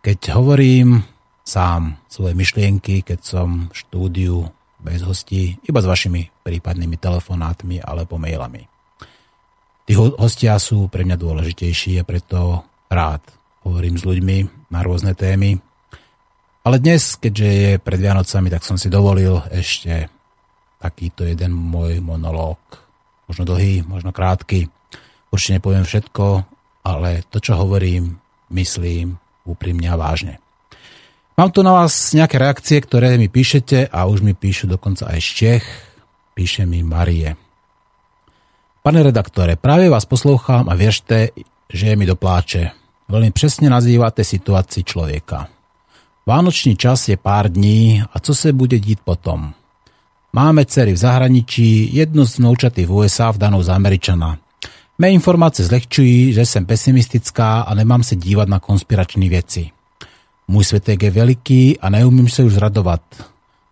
Keď 0.00 0.36
hovorím 0.36 1.04
sám 1.44 2.00
svoje 2.08 2.32
myšlienky, 2.32 3.04
keď 3.04 3.20
som 3.20 3.68
v 3.68 3.74
štúdiu 3.76 4.36
bez 4.80 5.04
hostí, 5.04 5.56
iba 5.64 5.80
s 5.80 5.88
vašimi 5.88 6.44
prípadnými 6.44 6.96
telefonátmi 6.96 7.80
alebo 7.80 8.20
mailami. 8.20 8.64
Tí 9.84 9.92
hostia 9.96 10.56
sú 10.56 10.88
pre 10.88 11.04
mňa 11.04 11.16
dôležitejší 11.20 12.00
a 12.00 12.08
preto 12.08 12.64
rád 12.94 13.22
hovorím 13.64 13.98
s 13.98 14.06
ľuďmi 14.06 14.70
na 14.70 14.80
rôzne 14.84 15.16
témy. 15.16 15.58
Ale 16.64 16.80
dnes, 16.80 17.20
keďže 17.20 17.48
je 17.48 17.70
pred 17.76 18.00
Vianocami, 18.00 18.48
tak 18.48 18.64
som 18.64 18.80
si 18.80 18.88
dovolil 18.88 19.36
ešte 19.52 20.08
takýto 20.80 21.24
jeden 21.24 21.52
môj 21.52 22.00
monológ. 22.00 22.60
Možno 23.28 23.44
dlhý, 23.48 23.84
možno 23.84 24.12
krátky. 24.12 24.68
Určite 25.32 25.60
nepoviem 25.60 25.84
všetko, 25.84 26.44
ale 26.84 27.24
to, 27.28 27.40
čo 27.40 27.56
hovorím, 27.56 28.20
myslím 28.52 29.16
úprimne 29.44 29.92
a 29.92 30.00
vážne. 30.00 30.40
Mám 31.34 31.50
tu 31.50 31.66
na 31.66 31.74
vás 31.74 32.14
nejaké 32.14 32.38
reakcie, 32.38 32.78
ktoré 32.78 33.18
mi 33.18 33.26
píšete 33.26 33.90
a 33.90 34.06
už 34.06 34.22
mi 34.22 34.38
píšu 34.38 34.70
dokonca 34.70 35.10
aj 35.10 35.18
z 35.18 35.30
Čech. 35.34 35.66
Píše 36.36 36.62
mi 36.62 36.86
Marie. 36.86 37.34
Pane 38.84 39.00
redaktore, 39.00 39.56
práve 39.56 39.88
vás 39.88 40.04
poslouchám 40.04 40.68
a 40.68 40.76
viešte, 40.76 41.32
že 41.66 41.84
je 41.92 41.94
mi 41.96 42.06
do 42.06 42.14
pláče. 42.14 42.83
Veľmi 43.08 43.30
presne 43.36 43.68
nazývate 43.68 44.24
situácii 44.24 44.82
človeka. 44.84 45.48
Vánočný 46.24 46.76
čas 46.76 47.04
je 47.08 47.20
pár 47.20 47.52
dní 47.52 48.00
a 48.00 48.16
co 48.20 48.34
se 48.34 48.52
bude 48.52 48.78
dít 48.80 49.00
potom? 49.04 49.52
Máme 50.32 50.64
dcery 50.64 50.92
v 50.92 50.96
zahraničí, 50.96 51.94
jednu 51.96 52.26
z 52.26 52.38
vnoučaty 52.38 52.86
v 52.86 52.92
USA 52.92 53.30
vdanou 53.30 53.62
za 53.62 53.74
Američana. 53.74 54.38
Mé 54.98 55.10
informace 55.10 55.64
zlehčují, 55.64 56.32
že 56.32 56.46
jsem 56.46 56.66
pesimistická 56.66 57.60
a 57.60 57.74
nemám 57.74 58.02
se 58.02 58.16
dívat 58.16 58.48
na 58.48 58.58
konspirační 58.58 59.28
věci. 59.28 59.70
Můj 60.48 60.64
světek 60.64 61.02
je 61.02 61.10
veliký 61.10 61.80
a 61.80 61.90
neumím 61.90 62.28
se 62.28 62.42
už 62.42 62.52
zradovat. 62.52 63.02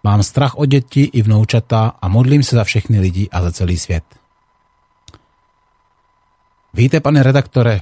Mám 0.05 0.23
strach 0.23 0.59
o 0.59 0.67
děti 0.67 1.03
i 1.03 1.23
vnoučata 1.23 1.93
a 2.03 2.09
modlím 2.09 2.43
se 2.43 2.57
za 2.57 2.65
všechny 2.65 3.01
lidi 3.01 3.29
a 3.33 3.43
za 3.43 3.53
celý 3.53 3.79
svět. 3.79 4.05
Víte, 6.75 7.01
pane 7.01 7.23
redaktore, 7.23 7.81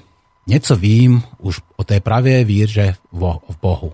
něco 0.50 0.76
vím 0.76 1.22
už 1.38 1.60
o 1.76 1.84
té 1.84 2.00
pravé 2.00 2.44
víře 2.44 2.94
v 3.12 3.56
Bohu. 3.62 3.92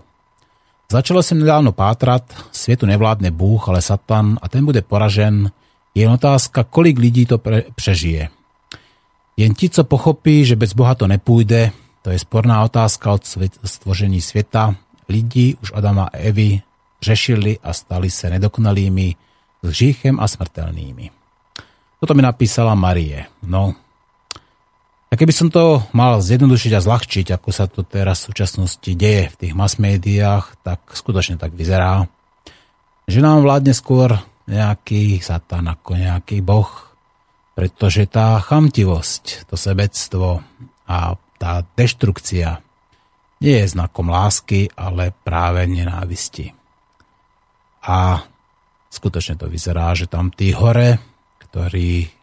Začalo 0.91 1.23
jsem 1.23 1.39
nedávno 1.39 1.71
pátrat, 1.71 2.23
světu 2.51 2.85
nevládne 2.85 3.31
Bůh, 3.31 3.69
ale 3.69 3.81
Satan 3.81 4.39
a 4.41 4.49
ten 4.49 4.65
bude 4.65 4.81
poražen. 4.81 5.51
Je 5.95 6.09
otázka, 6.09 6.63
kolik 6.63 6.99
lidí 6.99 7.25
to 7.25 7.37
pre- 7.37 7.63
přežije. 7.75 8.29
Jen 9.37 9.53
ti, 9.53 9.69
co 9.69 9.83
pochopí, 9.83 10.45
že 10.45 10.55
bez 10.55 10.73
Boha 10.73 10.95
to 10.95 11.07
nepůjde, 11.07 11.71
to 12.01 12.09
je 12.09 12.19
sporná 12.19 12.63
otázka 12.63 13.11
od 13.11 13.21
stvoření 13.63 14.21
světa, 14.21 14.75
lidi 15.09 15.55
už 15.61 15.71
Adama 15.75 16.03
a 16.03 16.17
Evy 16.17 16.61
řešili 17.01 17.59
a 17.63 17.73
stali 17.73 18.09
se 18.09 18.29
nedokonalými, 18.29 19.15
s 19.63 19.67
hříchem 19.67 20.19
a 20.19 20.27
smrtelnými. 20.27 21.09
Toto 21.99 22.13
mi 22.13 22.21
napísala 22.21 22.75
Marie. 22.75 23.25
No, 23.43 23.75
a 25.07 25.13
keby 25.15 25.31
som 25.31 25.47
to 25.47 25.79
mal 25.95 26.19
zjednodušiť 26.19 26.71
a 26.75 26.83
zľahčiť, 26.83 27.27
ako 27.31 27.49
sa 27.55 27.71
to 27.71 27.87
teraz 27.87 28.23
v 28.23 28.35
súčasnosti 28.35 28.91
deje 28.91 29.31
v 29.31 29.35
tých 29.39 29.53
mass 29.55 29.79
médiách, 29.79 30.59
tak 30.67 30.83
skutočne 30.91 31.39
tak 31.39 31.55
vyzerá, 31.55 32.11
že 33.07 33.23
nám 33.23 33.47
vládne 33.47 33.71
skôr 33.71 34.19
nejaký 34.51 35.23
satan 35.23 35.71
ako 35.71 35.95
nejaký 35.95 36.43
boh, 36.43 36.67
pretože 37.55 38.03
tá 38.11 38.35
chamtivosť, 38.43 39.47
to 39.47 39.55
sebectvo 39.55 40.43
a 40.91 41.15
tá 41.39 41.63
deštrukcia 41.63 42.59
nie 43.39 43.55
je 43.63 43.71
znakom 43.71 44.11
lásky, 44.11 44.67
ale 44.75 45.13
práve 45.13 45.63
nenávisti. 45.69 46.51
A 47.87 48.19
skutočne 48.91 49.39
to 49.39 49.47
vyzerá, 49.47 49.95
že 49.95 50.09
tam 50.09 50.33
tí 50.33 50.51
hore, 50.51 50.99
ktorí 51.47 52.16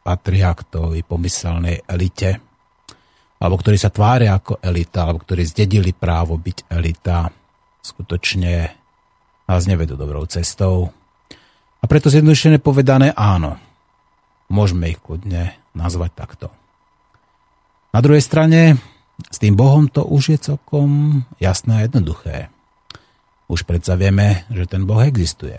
patria 0.00 0.56
k 0.56 0.64
tej 0.66 1.00
pomyselnej 1.04 1.84
elite, 1.86 2.40
alebo 3.40 3.56
ktorí 3.56 3.76
sa 3.80 3.88
tvária 3.88 4.36
ako 4.36 4.60
elita, 4.60 5.08
alebo 5.08 5.24
ktorí 5.24 5.48
zdedili 5.48 5.96
právo 5.96 6.36
byť 6.36 6.68
elita, 6.68 7.32
skutočne 7.80 8.54
nás 9.48 9.62
nevedú 9.64 9.96
dobrou 9.96 10.28
cestou. 10.28 10.92
A 11.80 11.84
preto 11.88 12.12
zjednodušene 12.12 12.60
povedané 12.60 13.16
áno, 13.16 13.56
môžeme 14.52 14.92
ich 14.92 15.00
kľudne 15.00 15.56
nazvať 15.72 16.10
takto. 16.12 16.46
Na 17.90 18.04
druhej 18.04 18.22
strane, 18.22 18.76
s 19.26 19.40
tým 19.40 19.56
Bohom 19.56 19.88
to 19.90 20.04
už 20.04 20.36
je 20.36 20.38
celkom 20.52 21.22
jasné 21.42 21.80
a 21.80 21.84
jednoduché. 21.88 22.52
Už 23.50 23.66
predsa 23.66 23.98
vieme, 23.98 24.46
že 24.52 24.68
ten 24.70 24.86
Boh 24.86 25.02
existuje. 25.02 25.58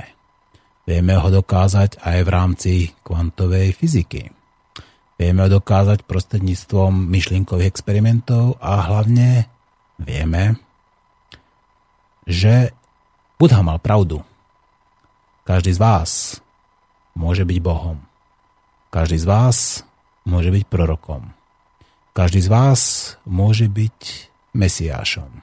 Vieme 0.86 1.14
ho 1.14 1.30
dokázať 1.30 2.02
aj 2.02 2.20
v 2.26 2.30
rámci 2.30 2.72
kvantovej 3.06 3.78
fyziky. 3.78 4.34
Vieme 5.22 5.46
ho 5.46 5.50
dokázať 5.62 6.02
prostredníctvom 6.10 7.06
myšlienkových 7.06 7.70
experimentov 7.70 8.58
a 8.58 8.82
hlavne 8.90 9.46
vieme, 10.02 10.58
že 12.26 12.74
Budha 13.38 13.62
mal 13.62 13.78
pravdu. 13.78 14.26
Každý 15.46 15.74
z 15.74 15.80
vás 15.82 16.42
môže 17.14 17.46
byť 17.46 17.60
Bohom. 17.62 18.02
Každý 18.90 19.18
z 19.22 19.26
vás 19.30 19.86
môže 20.26 20.50
byť 20.50 20.64
prorokom. 20.70 21.34
Každý 22.12 22.42
z 22.42 22.50
vás 22.50 22.82
môže 23.24 23.70
byť 23.72 24.00
Mesiášom. 24.52 25.42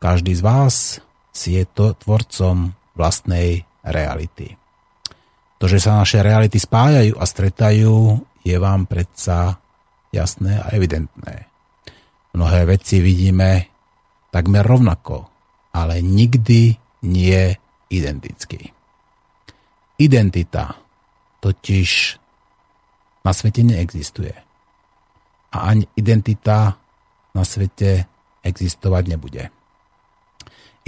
Každý 0.00 0.32
z 0.32 0.42
vás 0.42 1.04
si 1.30 1.60
je 1.60 1.64
to 1.68 1.92
tvorcom 1.98 2.72
vlastnej 2.96 3.68
reality. 3.84 4.56
To, 5.60 5.68
že 5.68 5.80
sa 5.80 6.00
naše 6.00 6.24
reality 6.24 6.56
spájajú 6.56 7.20
a 7.20 7.24
stretajú, 7.28 8.16
je 8.40 8.56
vám 8.56 8.88
predsa 8.88 9.60
jasné 10.08 10.56
a 10.56 10.72
evidentné. 10.72 11.46
Mnohé 12.32 12.64
veci 12.64 13.04
vidíme 13.04 13.68
takmer 14.32 14.64
rovnako, 14.64 15.28
ale 15.76 16.00
nikdy 16.00 16.78
nie 17.04 17.44
identicky. 17.92 18.72
Identita 20.00 20.80
totiž 21.44 22.16
na 23.20 23.32
svete 23.36 23.60
neexistuje 23.60 24.32
a 25.52 25.56
ani 25.68 25.84
identita 25.98 26.78
na 27.36 27.42
svete 27.44 28.08
existovať 28.40 29.04
nebude. 29.12 29.59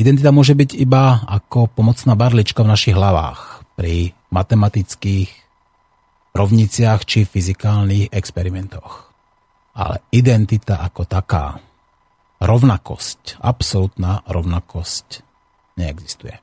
Identita 0.01 0.33
môže 0.33 0.57
byť 0.57 0.71
iba 0.81 1.21
ako 1.29 1.69
pomocná 1.69 2.17
barlička 2.17 2.65
v 2.65 2.73
našich 2.73 2.97
hlavách 2.97 3.69
pri 3.77 4.17
matematických 4.33 5.31
rovniciach 6.33 7.05
či 7.05 7.29
fyzikálnych 7.29 8.09
experimentoch. 8.09 9.13
Ale 9.77 10.05
identita 10.13 10.81
ako 10.81 11.05
taká, 11.05 11.61
rovnakosť, 12.41 13.41
absolútna 13.41 14.25
rovnakosť 14.29 15.25
neexistuje. 15.77 16.41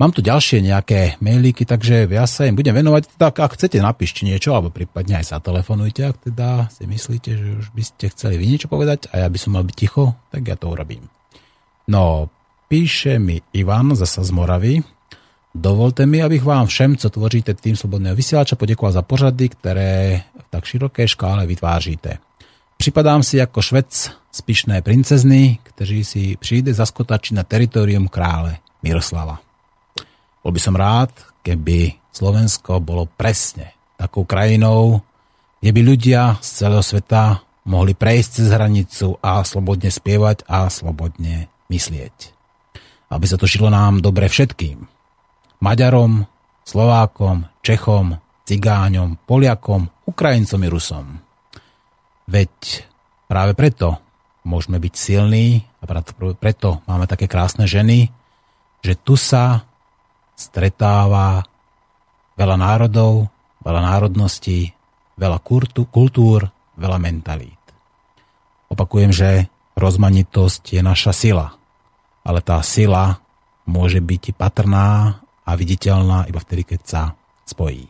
Mám 0.00 0.18
tu 0.18 0.20
ďalšie 0.24 0.66
nejaké 0.66 1.22
mailíky, 1.22 1.62
takže 1.62 2.10
ja 2.10 2.26
sa 2.26 2.50
im 2.50 2.58
budem 2.58 2.74
venovať. 2.74 3.16
Tak 3.22 3.38
ak 3.38 3.54
chcete, 3.54 3.78
napíšte 3.78 4.26
niečo, 4.26 4.50
alebo 4.50 4.74
prípadne 4.74 5.22
aj 5.22 5.30
sa 5.30 5.38
telefonujte, 5.38 6.02
ak 6.02 6.26
teda 6.26 6.66
si 6.74 6.90
myslíte, 6.90 7.30
že 7.38 7.48
už 7.62 7.66
by 7.70 7.82
ste 7.86 8.04
chceli 8.10 8.34
vy 8.34 8.50
niečo 8.50 8.66
povedať 8.66 9.06
a 9.14 9.22
ja 9.22 9.28
by 9.30 9.38
som 9.38 9.54
mal 9.54 9.62
byť 9.62 9.76
ticho, 9.78 10.18
tak 10.34 10.42
ja 10.42 10.58
to 10.58 10.74
urobím. 10.74 11.06
No, 11.86 12.26
píše 12.72 13.20
mi 13.20 13.44
Ivan 13.52 13.92
zasa 13.92 14.24
z 14.24 14.32
Moravy. 14.32 14.80
Dovolte 15.52 16.08
mi, 16.08 16.24
abych 16.24 16.40
vám 16.40 16.66
všem, 16.66 16.96
co 16.96 17.10
tvoříte 17.10 17.54
tým 17.54 17.76
Slobodného 17.76 18.16
vysielača, 18.16 18.56
poděkoval 18.56 18.92
za 18.96 19.02
pořady, 19.04 19.52
ktoré 19.52 20.24
v 20.40 20.46
tak 20.48 20.64
široké 20.64 21.04
škále 21.04 21.44
vytváříte. 21.44 22.16
Připadám 22.80 23.20
si 23.20 23.36
ako 23.44 23.60
švec 23.60 24.16
spišné 24.32 24.80
princezny, 24.80 25.60
kteří 25.62 26.00
si 26.04 26.22
přijde 26.40 26.72
zaskotačiť 26.72 27.36
na 27.36 27.44
teritorium 27.44 28.08
krále 28.08 28.64
Miroslava. 28.80 29.44
Bol 30.40 30.56
by 30.56 30.60
som 30.60 30.72
rád, 30.72 31.12
keby 31.44 32.00
Slovensko 32.08 32.80
bolo 32.80 33.04
presne 33.04 33.76
takou 34.00 34.24
krajinou, 34.24 35.04
kde 35.60 35.70
by 35.76 35.80
ľudia 35.84 36.40
z 36.40 36.48
celého 36.64 36.80
sveta 36.80 37.44
mohli 37.68 37.92
prejsť 37.92 38.30
cez 38.32 38.48
hranicu 38.48 39.20
a 39.20 39.44
slobodne 39.44 39.92
spievať 39.92 40.48
a 40.48 40.72
slobodne 40.72 41.52
myslieť. 41.68 42.41
Aby 43.12 43.28
sa 43.28 43.36
to 43.36 43.44
šilo 43.44 43.68
nám 43.68 44.00
dobre 44.00 44.24
všetkým. 44.24 44.88
Maďarom, 45.60 46.24
Slovákom, 46.64 47.44
Čechom, 47.60 48.16
Cigáňom, 48.48 49.20
Poliakom, 49.28 49.92
Ukrajincom 50.08 50.60
i 50.64 50.68
Rusom. 50.72 51.06
Veď 52.24 52.88
práve 53.28 53.52
preto 53.52 54.00
môžeme 54.48 54.80
byť 54.80 54.94
silní 54.96 55.62
a 55.78 55.86
preto 56.40 56.80
máme 56.88 57.04
také 57.04 57.28
krásne 57.28 57.68
ženy, 57.68 58.08
že 58.82 58.98
tu 58.98 59.14
sa 59.14 59.62
stretáva 60.34 61.46
veľa 62.34 62.56
národov, 62.58 63.30
veľa 63.62 63.82
národností, 63.92 64.74
veľa 65.14 65.38
kultúr, 65.86 66.50
veľa 66.74 66.98
mentalít. 66.98 67.60
Opakujem, 68.72 69.12
že 69.14 69.46
rozmanitosť 69.78 70.74
je 70.74 70.82
naša 70.82 71.12
sila, 71.14 71.54
ale 72.22 72.40
tá 72.42 72.58
sila 72.62 73.22
môže 73.66 74.02
byť 74.02 74.34
patrná 74.34 75.18
a 75.42 75.50
viditeľná 75.58 76.26
iba 76.30 76.38
vtedy, 76.38 76.74
keď 76.74 76.80
sa 76.82 77.02
spojí. 77.46 77.86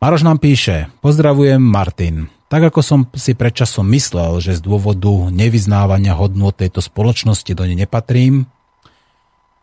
Maroš 0.00 0.22
nám 0.24 0.42
píše, 0.42 0.90
pozdravujem 1.00 1.60
Martin. 1.62 2.28
Tak 2.52 2.68
ako 2.68 2.80
som 2.84 3.00
si 3.16 3.32
predčasom 3.32 3.88
myslel, 3.96 4.44
že 4.44 4.58
z 4.58 4.60
dôvodu 4.60 5.32
nevyznávania 5.32 6.12
hodnôt 6.12 6.52
tejto 6.52 6.84
spoločnosti 6.84 7.48
do 7.56 7.64
nej 7.64 7.88
nepatrím, 7.88 8.44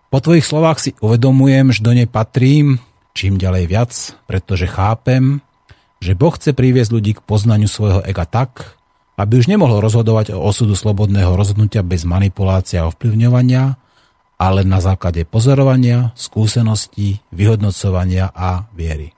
po 0.09 0.17
tvojich 0.17 0.41
slovách 0.41 0.81
si 0.81 0.91
uvedomujem, 1.05 1.69
že 1.69 1.85
do 1.85 1.93
nej 1.93 2.09
patrím 2.09 2.81
čím 3.19 3.35
ďalej 3.35 3.65
viac, 3.67 3.91
pretože 4.31 4.69
chápem, 4.69 5.43
že 5.99 6.15
Boh 6.15 6.31
chce 6.31 6.55
priviesť 6.55 6.91
ľudí 6.95 7.11
k 7.19 7.25
poznaniu 7.25 7.67
svojho 7.67 7.99
ega 8.07 8.23
tak, 8.23 8.78
aby 9.19 9.33
už 9.35 9.51
nemohol 9.51 9.83
rozhodovať 9.83 10.31
o 10.31 10.39
osudu 10.39 10.79
slobodného 10.79 11.35
rozhodnutia 11.35 11.83
bez 11.83 12.07
manipulácia 12.07 12.87
a 12.87 12.87
ovplyvňovania, 12.87 13.75
ale 14.39 14.63
na 14.63 14.79
základe 14.79 15.27
pozorovania, 15.27 16.15
skúseností, 16.15 17.19
vyhodnocovania 17.35 18.31
a 18.31 18.71
viery. 18.71 19.11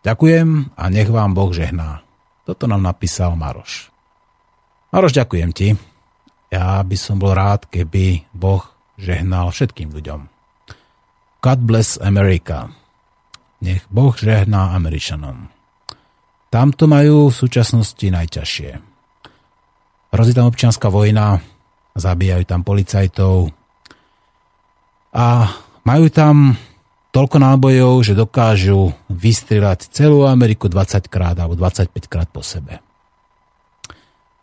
Ďakujem 0.00 0.72
a 0.72 0.84
nech 0.88 1.12
vám 1.12 1.36
Boh 1.36 1.52
žehná. 1.52 2.00
Toto 2.48 2.64
nám 2.64 2.80
napísal 2.80 3.36
Maroš. 3.36 3.92
Maroš, 4.96 5.12
ďakujem 5.12 5.50
ti. 5.52 5.76
Ja 6.48 6.80
by 6.80 6.96
som 6.96 7.20
bol 7.20 7.36
rád, 7.36 7.68
keby 7.68 8.32
Boh 8.32 8.64
žehnal 8.96 9.52
všetkým 9.52 9.92
ľuďom. 9.92 10.32
God 11.44 11.60
bless 11.68 12.00
America. 12.00 12.72
Nech 13.60 13.84
Boh 13.92 14.16
žehná 14.16 14.72
Američanom. 14.72 15.52
Tamto 16.48 16.88
majú 16.88 17.28
v 17.28 17.36
súčasnosti 17.36 18.04
najťažšie. 18.04 18.91
Hrozí 20.12 20.36
tam 20.36 20.52
občianská 20.52 20.92
vojna, 20.92 21.40
zabíjajú 21.96 22.44
tam 22.44 22.60
policajtov 22.60 23.48
a 25.16 25.48
majú 25.88 26.06
tam 26.12 26.52
toľko 27.12 27.36
nábojov, 27.40 27.94
že 28.04 28.16
dokážu 28.16 28.92
vystrieľať 29.08 29.88
celú 29.92 30.28
Ameriku 30.28 30.68
20 30.68 31.08
krát 31.08 31.36
alebo 31.36 31.56
25 31.56 31.92
krát 32.12 32.28
po 32.28 32.44
sebe. 32.44 32.80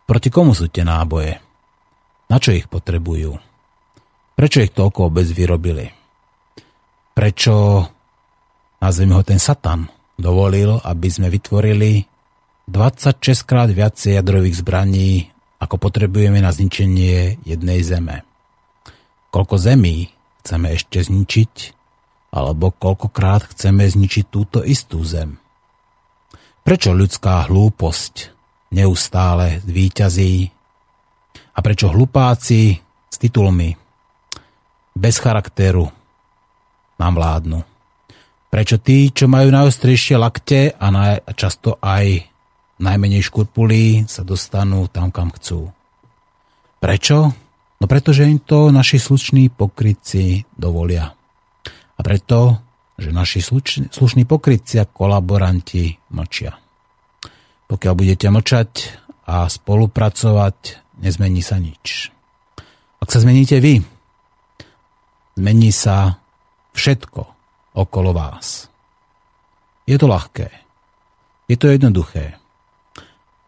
Proti 0.09 0.29
komu 0.33 0.57
sú 0.57 0.73
tie 0.73 0.81
náboje? 0.81 1.37
Na 2.29 2.37
čo 2.41 2.53
ich 2.53 2.65
potrebujú? 2.65 3.37
Prečo 4.33 4.61
ich 4.65 4.73
toľko 4.73 5.09
vôbec 5.09 5.25
vyrobili? 5.29 5.85
Prečo, 7.13 7.85
nazvime 8.81 9.17
ho 9.17 9.23
ten 9.25 9.37
Satan, 9.37 9.85
dovolil, 10.17 10.81
aby 10.81 11.09
sme 11.09 11.29
vytvorili 11.29 12.05
26 12.69 13.49
krát 13.49 13.69
viacej 13.69 14.17
jadrových 14.21 14.61
zbraní, 14.61 15.29
ako 15.59 15.75
potrebujeme 15.75 16.39
na 16.39 16.55
zničenie 16.55 17.43
jednej 17.43 17.79
zeme? 17.83 18.23
Koľko 19.29 19.59
zemí 19.59 20.09
chceme 20.41 20.73
ešte 20.73 21.03
zničiť, 21.03 21.53
alebo 22.33 22.71
koľkokrát 22.71 23.51
chceme 23.53 23.85
zničiť 23.85 24.25
túto 24.31 24.63
istú 24.63 25.03
zem? 25.03 25.37
Prečo 26.63 26.95
ľudská 26.95 27.51
hlúposť 27.51 28.31
neustále 28.71 29.59
zvíťazí 29.65 30.49
a 31.53 31.59
prečo 31.59 31.91
hlupáci 31.91 32.79
s 33.09 33.15
titulmi 33.17 33.73
bez 34.95 35.15
charakteru 35.19 35.89
nám 36.99 37.13
vládnu. 37.15 37.59
Prečo 38.49 38.81
tí, 38.81 39.13
čo 39.13 39.29
majú 39.29 39.53
najostrejšie 39.53 40.15
lakte 40.17 40.73
a 40.73 40.87
často 41.37 41.77
aj 41.79 42.28
najmenej 42.79 43.21
škurpulí, 43.23 44.07
sa 44.07 44.23
dostanú 44.23 44.87
tam, 44.87 45.11
kam 45.11 45.29
chcú. 45.35 45.71
Prečo? 46.79 47.31
No 47.79 47.85
pretože 47.87 48.27
im 48.27 48.39
to 48.39 48.71
naši 48.71 48.99
slušní 48.99 49.51
pokrytci 49.55 50.43
dovolia. 50.55 51.15
A 51.95 51.99
preto, 51.99 52.59
že 52.99 53.15
naši 53.15 53.39
slušní, 53.91 54.23
pokrytci 54.27 54.79
a 54.79 54.87
kolaboranti 54.87 55.95
mlčia. 56.11 56.55
Pokiaľ 57.67 57.93
budete 57.95 58.27
mlčať 58.27 58.71
a 59.27 59.47
spolupracovať, 59.47 60.57
nezmení 60.99 61.39
sa 61.39 61.59
nič. 61.59 62.11
Ak 62.99 63.07
sa 63.11 63.23
zmeníte 63.23 63.63
vy, 63.63 63.79
Mení 65.39 65.71
sa 65.71 66.19
všetko 66.75 67.21
okolo 67.79 68.11
vás. 68.11 68.67
Je 69.87 69.95
to 69.95 70.11
ľahké. 70.11 70.51
Je 71.47 71.55
to 71.55 71.71
jednoduché. 71.71 72.35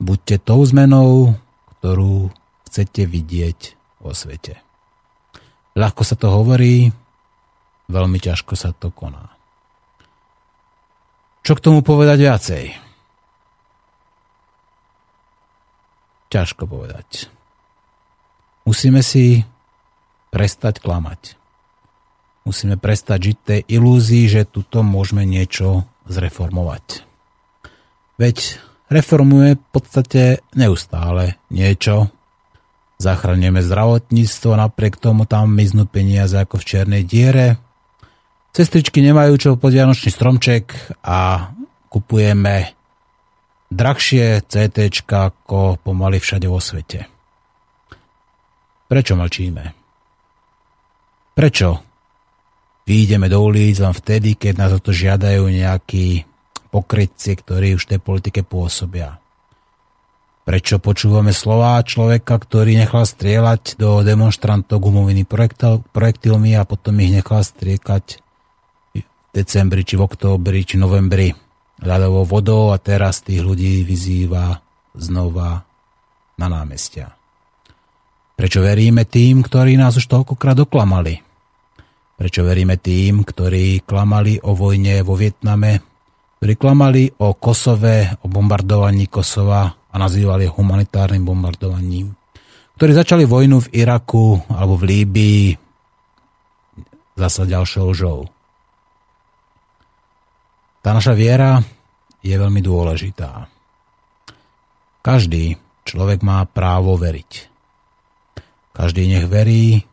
Buďte 0.01 0.41
tou 0.41 0.65
zmenou, 0.65 1.37
ktorú 1.77 2.33
chcete 2.65 3.05
vidieť 3.05 3.77
vo 4.01 4.17
svete. 4.17 4.57
Ľahko 5.77 6.01
sa 6.01 6.17
to 6.17 6.33
hovorí, 6.33 6.89
veľmi 7.85 8.17
ťažko 8.17 8.57
sa 8.57 8.73
to 8.73 8.89
koná. 8.89 9.29
Čo 11.45 11.53
k 11.53 11.63
tomu 11.63 11.85
povedať 11.85 12.17
viacej? 12.17 12.63
Ťažko 16.33 16.65
povedať. 16.65 17.29
Musíme 18.65 19.05
si 19.05 19.45
prestať 20.33 20.81
klamať. 20.81 21.37
Musíme 22.41 22.73
prestať 22.73 23.19
žiť 23.21 23.37
tej 23.45 23.61
ilúzii, 23.69 24.25
že 24.25 24.49
tuto 24.49 24.81
môžeme 24.81 25.29
niečo 25.29 25.85
zreformovať. 26.09 27.05
Veď 28.17 28.57
reformuje 28.91 29.55
v 29.55 29.65
podstate 29.71 30.21
neustále 30.51 31.39
niečo. 31.47 32.11
Zachraňujeme 32.99 33.63
zdravotníctvo, 33.63 34.51
napriek 34.59 34.99
tomu 34.99 35.25
tam 35.25 35.55
miznú 35.55 35.87
peniaze 35.87 36.37
ako 36.37 36.59
v 36.59 36.67
čiernej 36.67 37.03
diere. 37.07 37.57
Sestričky 38.51 38.99
nemajú 38.99 39.33
čo 39.39 39.49
pod 39.55 39.71
Vianočný 39.71 40.11
stromček 40.11 40.75
a 41.07 41.49
kupujeme 41.87 42.75
drahšie 43.71 44.43
CT 44.43 45.07
ako 45.07 45.79
pomaly 45.79 46.19
všade 46.19 46.45
vo 46.51 46.59
svete. 46.59 47.07
Prečo 48.91 49.15
mlčíme? 49.15 49.63
Prečo 51.31 51.91
Výjdeme 52.91 53.29
do 53.29 53.45
ulic 53.45 53.77
len 53.77 53.93
vtedy, 53.93 54.33
keď 54.33 54.53
nás 54.57 54.71
o 54.73 54.81
to 54.81 54.89
žiadajú 54.89 55.45
nejakí 55.45 56.25
pokrytci, 56.71 57.35
ktorí 57.35 57.75
už 57.75 57.85
v 57.85 57.91
tej 57.95 57.99
politike 57.99 58.41
pôsobia. 58.47 59.19
Prečo 60.41 60.81
počúvame 60.81 61.37
slová 61.37 61.77
človeka, 61.85 62.41
ktorý 62.41 62.73
nechal 62.73 63.05
strieľať 63.05 63.77
do 63.77 64.01
demonstrantov 64.01 64.81
gumovými 64.81 65.21
projektilmi 65.93 66.57
a 66.57 66.65
potom 66.65 66.97
ich 66.97 67.13
nechal 67.13 67.45
striekať 67.45 68.17
v 68.97 69.03
decembri, 69.29 69.85
či 69.85 70.01
v 70.01 70.05
októbri, 70.09 70.65
či 70.65 70.81
novembri 70.81 71.29
ľadovou 71.85 72.25
vodou 72.25 72.73
a 72.73 72.81
teraz 72.81 73.21
tých 73.21 73.45
ľudí 73.45 73.85
vyzýva 73.85 74.57
znova 74.97 75.61
na 76.41 76.47
námestia. 76.49 77.13
Prečo 78.33 78.65
veríme 78.65 79.05
tým, 79.05 79.45
ktorí 79.45 79.77
nás 79.77 79.93
už 79.93 80.09
toľkokrát 80.09 80.57
oklamali? 80.65 81.21
Prečo 82.17 82.41
veríme 82.41 82.81
tým, 82.81 83.21
ktorí 83.21 83.85
klamali 83.85 84.41
o 84.41 84.57
vojne 84.57 85.05
vo 85.05 85.13
Vietname, 85.13 85.90
ktorí 86.41 86.57
klamali 86.57 87.03
o 87.21 87.37
Kosove, 87.37 88.17
o 88.21 88.25
bombardovaní 88.25 89.05
Kosova 89.05 89.69
a 89.69 89.95
nazývali 90.01 90.49
humanitárnym 90.49 91.21
bombardovaním, 91.21 92.09
ktorí 92.81 92.91
začali 92.97 93.29
vojnu 93.29 93.69
v 93.69 93.71
Iraku 93.77 94.41
alebo 94.49 94.73
v 94.73 94.83
Líbii 94.89 95.45
zasa 97.13 97.45
ďalšou 97.45 97.87
žou. 97.93 98.25
Tá 100.81 100.97
naša 100.97 101.13
viera 101.13 101.61
je 102.25 102.33
veľmi 102.33 102.57
dôležitá. 102.57 103.45
Každý 105.05 105.61
človek 105.85 106.25
má 106.25 106.41
právo 106.49 106.97
veriť. 106.97 107.31
Každý 108.73 109.05
nech 109.05 109.29
verí, 109.29 109.85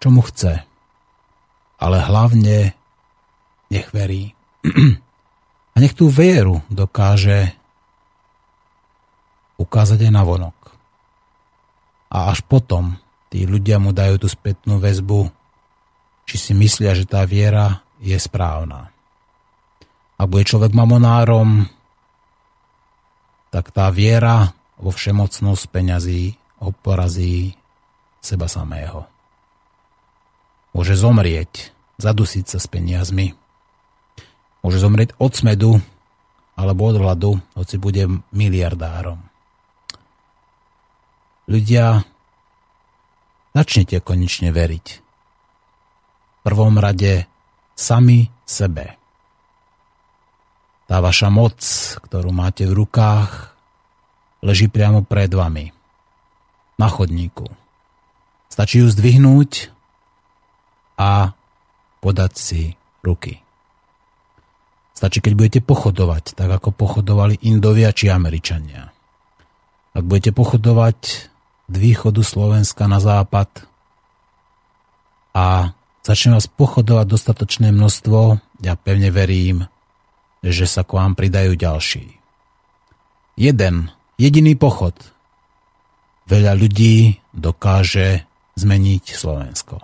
čo 0.00 0.08
mu 0.08 0.24
chce 0.24 0.64
ale 1.78 2.02
hlavne 2.02 2.74
nech 3.70 3.88
verí. 3.94 4.34
A 5.78 5.80
nech 5.80 5.94
tú 5.94 6.10
vieru 6.10 6.58
dokáže 6.66 7.54
ukázať 9.54 10.10
aj 10.10 10.12
na 10.12 10.22
vonok. 10.26 10.58
A 12.10 12.34
až 12.34 12.42
potom 12.42 12.98
tí 13.30 13.46
ľudia 13.46 13.78
mu 13.78 13.94
dajú 13.94 14.18
tú 14.18 14.26
spätnú 14.26 14.82
väzbu, 14.82 15.30
či 16.26 16.34
si 16.34 16.52
myslia, 16.58 16.98
že 16.98 17.06
tá 17.06 17.22
viera 17.22 17.86
je 18.02 18.18
správna. 18.18 18.90
Ak 20.18 20.26
bude 20.26 20.42
človek 20.42 20.74
mamonárom, 20.74 21.70
tak 23.54 23.70
tá 23.70 23.86
viera 23.94 24.50
vo 24.74 24.90
všemocnosť 24.90 25.62
peňazí 25.70 26.34
ho 26.58 26.74
seba 28.18 28.50
samého 28.50 29.06
môže 30.78 30.94
zomrieť, 30.94 31.74
zadusiť 31.98 32.44
sa 32.46 32.58
s 32.62 32.66
peniazmi. 32.70 33.34
Môže 34.68 34.84
zomrieť 34.84 35.16
od 35.16 35.32
smedu 35.32 35.72
alebo 36.52 36.92
od 36.92 37.00
hladu, 37.00 37.40
hoci 37.56 37.80
bude 37.80 38.04
miliardárom. 38.36 39.16
Ľudia, 41.48 42.04
začnite 43.56 44.04
konečne 44.04 44.52
veriť. 44.52 44.86
V 45.00 46.40
prvom 46.44 46.76
rade 46.76 47.24
sami 47.72 48.28
sebe. 48.44 48.92
Tá 50.84 51.00
vaša 51.00 51.32
moc, 51.32 51.64
ktorú 52.04 52.28
máte 52.28 52.68
v 52.68 52.76
rukách, 52.76 53.56
leží 54.44 54.68
priamo 54.68 55.00
pred 55.00 55.32
vami. 55.32 55.72
Na 56.76 56.92
chodníku. 56.92 57.48
Stačí 58.52 58.84
ju 58.84 58.92
zdvihnúť 58.92 59.72
a 61.00 61.32
podať 62.04 62.32
si 62.36 62.76
ruky. 63.00 63.47
Stačí, 64.98 65.22
keď 65.22 65.32
budete 65.38 65.60
pochodovať, 65.62 66.34
tak 66.34 66.50
ako 66.50 66.74
pochodovali 66.74 67.46
Indovia 67.46 67.94
či 67.94 68.10
Američania. 68.10 68.90
Ak 69.94 70.02
budete 70.02 70.34
pochodovať 70.34 70.98
od 71.70 71.74
východu 71.78 72.18
Slovenska 72.26 72.90
na 72.90 72.98
západ 72.98 73.62
a 75.38 75.70
začne 76.02 76.34
vás 76.34 76.50
pochodovať 76.50 77.06
dostatočné 77.14 77.70
množstvo, 77.70 78.42
ja 78.66 78.74
pevne 78.74 79.14
verím, 79.14 79.70
že 80.42 80.66
sa 80.66 80.82
k 80.82 80.98
vám 80.98 81.14
pridajú 81.14 81.54
ďalší. 81.54 82.18
Jeden, 83.38 83.94
jediný 84.18 84.58
pochod 84.58 84.98
veľa 86.26 86.58
ľudí 86.58 87.22
dokáže 87.38 88.26
zmeniť 88.58 89.14
Slovensko. 89.14 89.78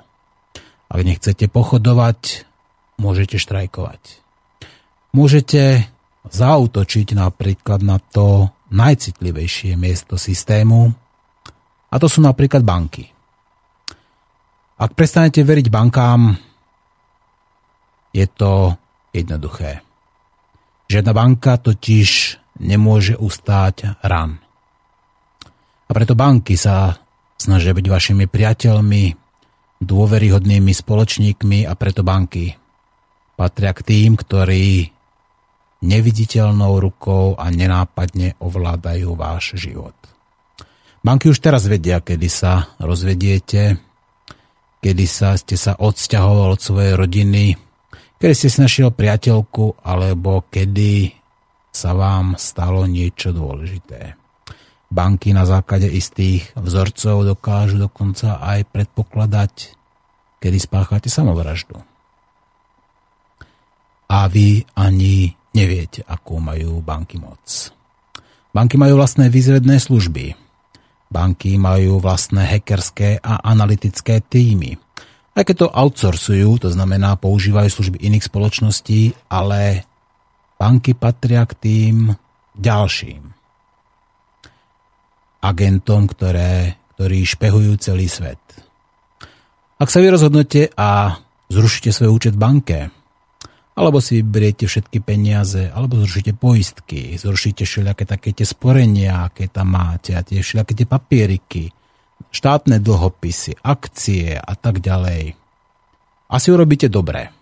Ak 0.90 1.00
nechcete 1.06 1.46
pochodovať, 1.46 2.50
môžete 2.98 3.38
štrajkovať. 3.38 4.23
Môžete 5.14 5.86
zautočiť 6.26 7.14
napríklad 7.14 7.86
na 7.86 8.02
to 8.02 8.50
najcitlivejšie 8.74 9.78
miesto 9.78 10.18
systému, 10.18 10.90
a 11.94 11.96
to 12.02 12.10
sú 12.10 12.18
napríklad 12.18 12.66
banky. 12.66 13.06
Ak 14.74 14.98
prestanete 14.98 15.46
veriť 15.46 15.70
bankám, 15.70 16.34
je 18.10 18.26
to 18.26 18.74
jednoduché. 19.14 19.86
Žiadna 20.90 21.12
banka 21.14 21.54
totiž 21.62 22.10
nemôže 22.58 23.14
ustáť 23.14 23.94
ran. 24.02 24.42
A 25.86 25.90
preto 25.94 26.18
banky 26.18 26.58
sa 26.58 26.98
snažia 27.38 27.70
byť 27.70 27.86
vašimi 27.86 28.26
priateľmi, 28.26 29.04
dôveryhodnými 29.78 30.72
spoločníkmi 30.74 31.62
a 31.70 31.72
preto 31.78 32.02
banky 32.02 32.58
patria 33.38 33.70
k 33.74 33.86
tým, 33.86 34.18
ktorí 34.18 34.93
neviditeľnou 35.84 36.80
rukou 36.80 37.36
a 37.36 37.52
nenápadne 37.52 38.40
ovládajú 38.40 39.12
váš 39.12 39.60
život. 39.60 39.94
Banky 41.04 41.28
už 41.28 41.44
teraz 41.44 41.68
vedia, 41.68 42.00
kedy 42.00 42.28
sa 42.32 42.72
rozvediete, 42.80 43.76
kedy 44.80 45.04
sa 45.04 45.36
ste 45.36 45.60
sa 45.60 45.76
odsťahoval 45.76 46.56
od 46.56 46.60
svojej 46.64 46.96
rodiny, 46.96 47.60
kedy 48.16 48.32
ste 48.32 48.48
si 48.48 48.58
našiel 48.64 48.88
priateľku, 48.88 49.84
alebo 49.84 50.48
kedy 50.48 51.12
sa 51.68 51.92
vám 51.92 52.40
stalo 52.40 52.88
niečo 52.88 53.36
dôležité. 53.36 54.16
Banky 54.88 55.36
na 55.36 55.44
základe 55.44 55.90
istých 55.92 56.56
vzorcov 56.56 57.26
dokážu 57.26 57.76
dokonca 57.76 58.40
aj 58.40 58.64
predpokladať, 58.72 59.76
kedy 60.40 60.56
spáchate 60.56 61.12
samovraždu. 61.12 61.76
A 64.08 64.30
vy 64.30 64.62
ani 64.78 65.34
neviete, 65.54 66.02
akú 66.04 66.42
majú 66.42 66.82
banky 66.82 67.16
moc. 67.16 67.70
Banky 68.54 68.78
majú 68.78 68.98
vlastné 68.98 69.30
výzvedné 69.30 69.78
služby. 69.78 70.34
Banky 71.10 71.58
majú 71.58 72.02
vlastné 72.02 72.42
hackerské 72.42 73.22
a 73.22 73.42
analytické 73.42 74.22
týmy. 74.22 74.78
Aj 75.34 75.42
keď 75.42 75.66
to 75.66 75.68
outsourcujú, 75.74 76.62
to 76.62 76.68
znamená 76.70 77.18
používajú 77.18 77.70
služby 77.70 77.98
iných 78.02 78.30
spoločností, 78.30 79.14
ale 79.26 79.82
banky 80.58 80.94
patria 80.94 81.42
k 81.46 81.54
tým 81.58 81.96
ďalším 82.54 83.34
agentom, 85.44 86.08
ktoré, 86.08 86.80
ktorí 86.96 87.28
špehujú 87.28 87.76
celý 87.76 88.08
svet. 88.08 88.40
Ak 89.76 89.92
sa 89.92 90.00
vy 90.00 90.08
rozhodnete 90.08 90.72
a 90.72 91.20
zrušíte 91.52 91.92
svoj 91.92 92.16
účet 92.16 92.34
v 92.38 92.40
banke, 92.40 92.78
alebo 93.74 93.98
si 93.98 94.22
vyberiete 94.22 94.70
všetky 94.70 95.02
peniaze, 95.02 95.66
alebo 95.66 95.98
zrušíte 95.98 96.38
poistky, 96.38 97.18
zrušíte 97.18 97.66
všelijaké 97.66 98.06
také 98.06 98.30
tie 98.30 98.46
sporenia, 98.46 99.26
aké 99.26 99.50
tam 99.50 99.74
máte 99.74 100.14
a 100.14 100.22
tie 100.22 100.38
všelijaké 100.38 100.72
tie 100.78 100.86
papieriky, 100.86 101.64
štátne 102.30 102.78
dlhopisy, 102.78 103.58
akcie 103.66 104.38
a 104.38 104.54
tak 104.54 104.78
ďalej. 104.78 105.34
Asi 106.30 106.48
urobíte 106.54 106.86
dobre, 106.86 107.34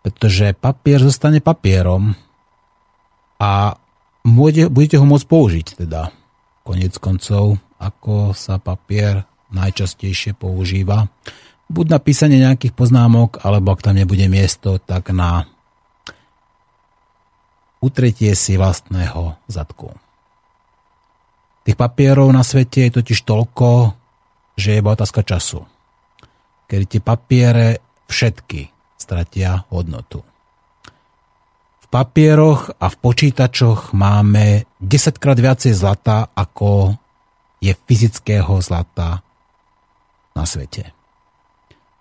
pretože 0.00 0.56
papier 0.56 1.00
zostane 1.04 1.44
papierom 1.44 2.16
a 3.40 3.76
budete 4.24 4.96
ho 4.96 5.04
môcť 5.04 5.26
použiť 5.28 5.66
teda. 5.84 6.08
Konec 6.64 6.96
koncov, 7.00 7.60
ako 7.80 8.32
sa 8.36 8.56
papier 8.60 9.24
najčastejšie 9.52 10.36
používa 10.36 11.08
buď 11.70 11.86
na 11.86 11.98
písanie 12.02 12.42
nejakých 12.42 12.74
poznámok, 12.74 13.46
alebo 13.46 13.70
ak 13.70 13.86
tam 13.86 13.94
nebude 13.94 14.26
miesto, 14.26 14.82
tak 14.82 15.14
na 15.14 15.46
utretie 17.78 18.34
si 18.34 18.58
vlastného 18.58 19.38
zadku. 19.46 19.94
Tých 21.62 21.78
papierov 21.78 22.28
na 22.34 22.42
svete 22.42 22.90
je 22.90 22.98
totiž 22.98 23.22
toľko, 23.22 23.94
že 24.58 24.74
je 24.74 24.80
iba 24.82 24.90
otázka 24.92 25.22
času. 25.22 25.62
Kedy 26.66 26.84
tie 26.98 27.00
papiere 27.00 27.78
všetky 28.10 28.74
stratia 28.98 29.64
hodnotu. 29.70 30.26
V 31.80 31.86
papieroch 31.88 32.74
a 32.78 32.86
v 32.90 32.96
počítačoch 32.98 33.94
máme 33.94 34.66
10 34.82 35.22
krát 35.22 35.38
viacej 35.38 35.74
zlata, 35.74 36.30
ako 36.34 36.94
je 37.62 37.72
fyzického 37.74 38.58
zlata 38.62 39.22
na 40.34 40.44
svete. 40.46 40.99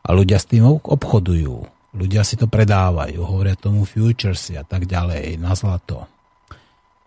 A 0.09 0.17
ľudia 0.17 0.41
s 0.41 0.49
tým 0.49 0.65
obchodujú. 0.65 1.69
Ľudia 1.93 2.25
si 2.25 2.33
to 2.33 2.49
predávajú, 2.49 3.21
hovoria 3.21 3.53
tomu 3.53 3.85
futuresy 3.85 4.57
a 4.57 4.65
tak 4.65 4.89
ďalej, 4.89 5.37
na 5.37 5.53
zlato. 5.53 6.09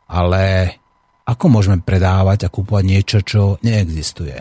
Ale 0.06 0.74
ako 1.26 1.44
môžeme 1.50 1.82
predávať 1.82 2.46
a 2.46 2.52
kúpovať 2.54 2.84
niečo, 2.86 3.18
čo 3.26 3.42
neexistuje? 3.62 4.38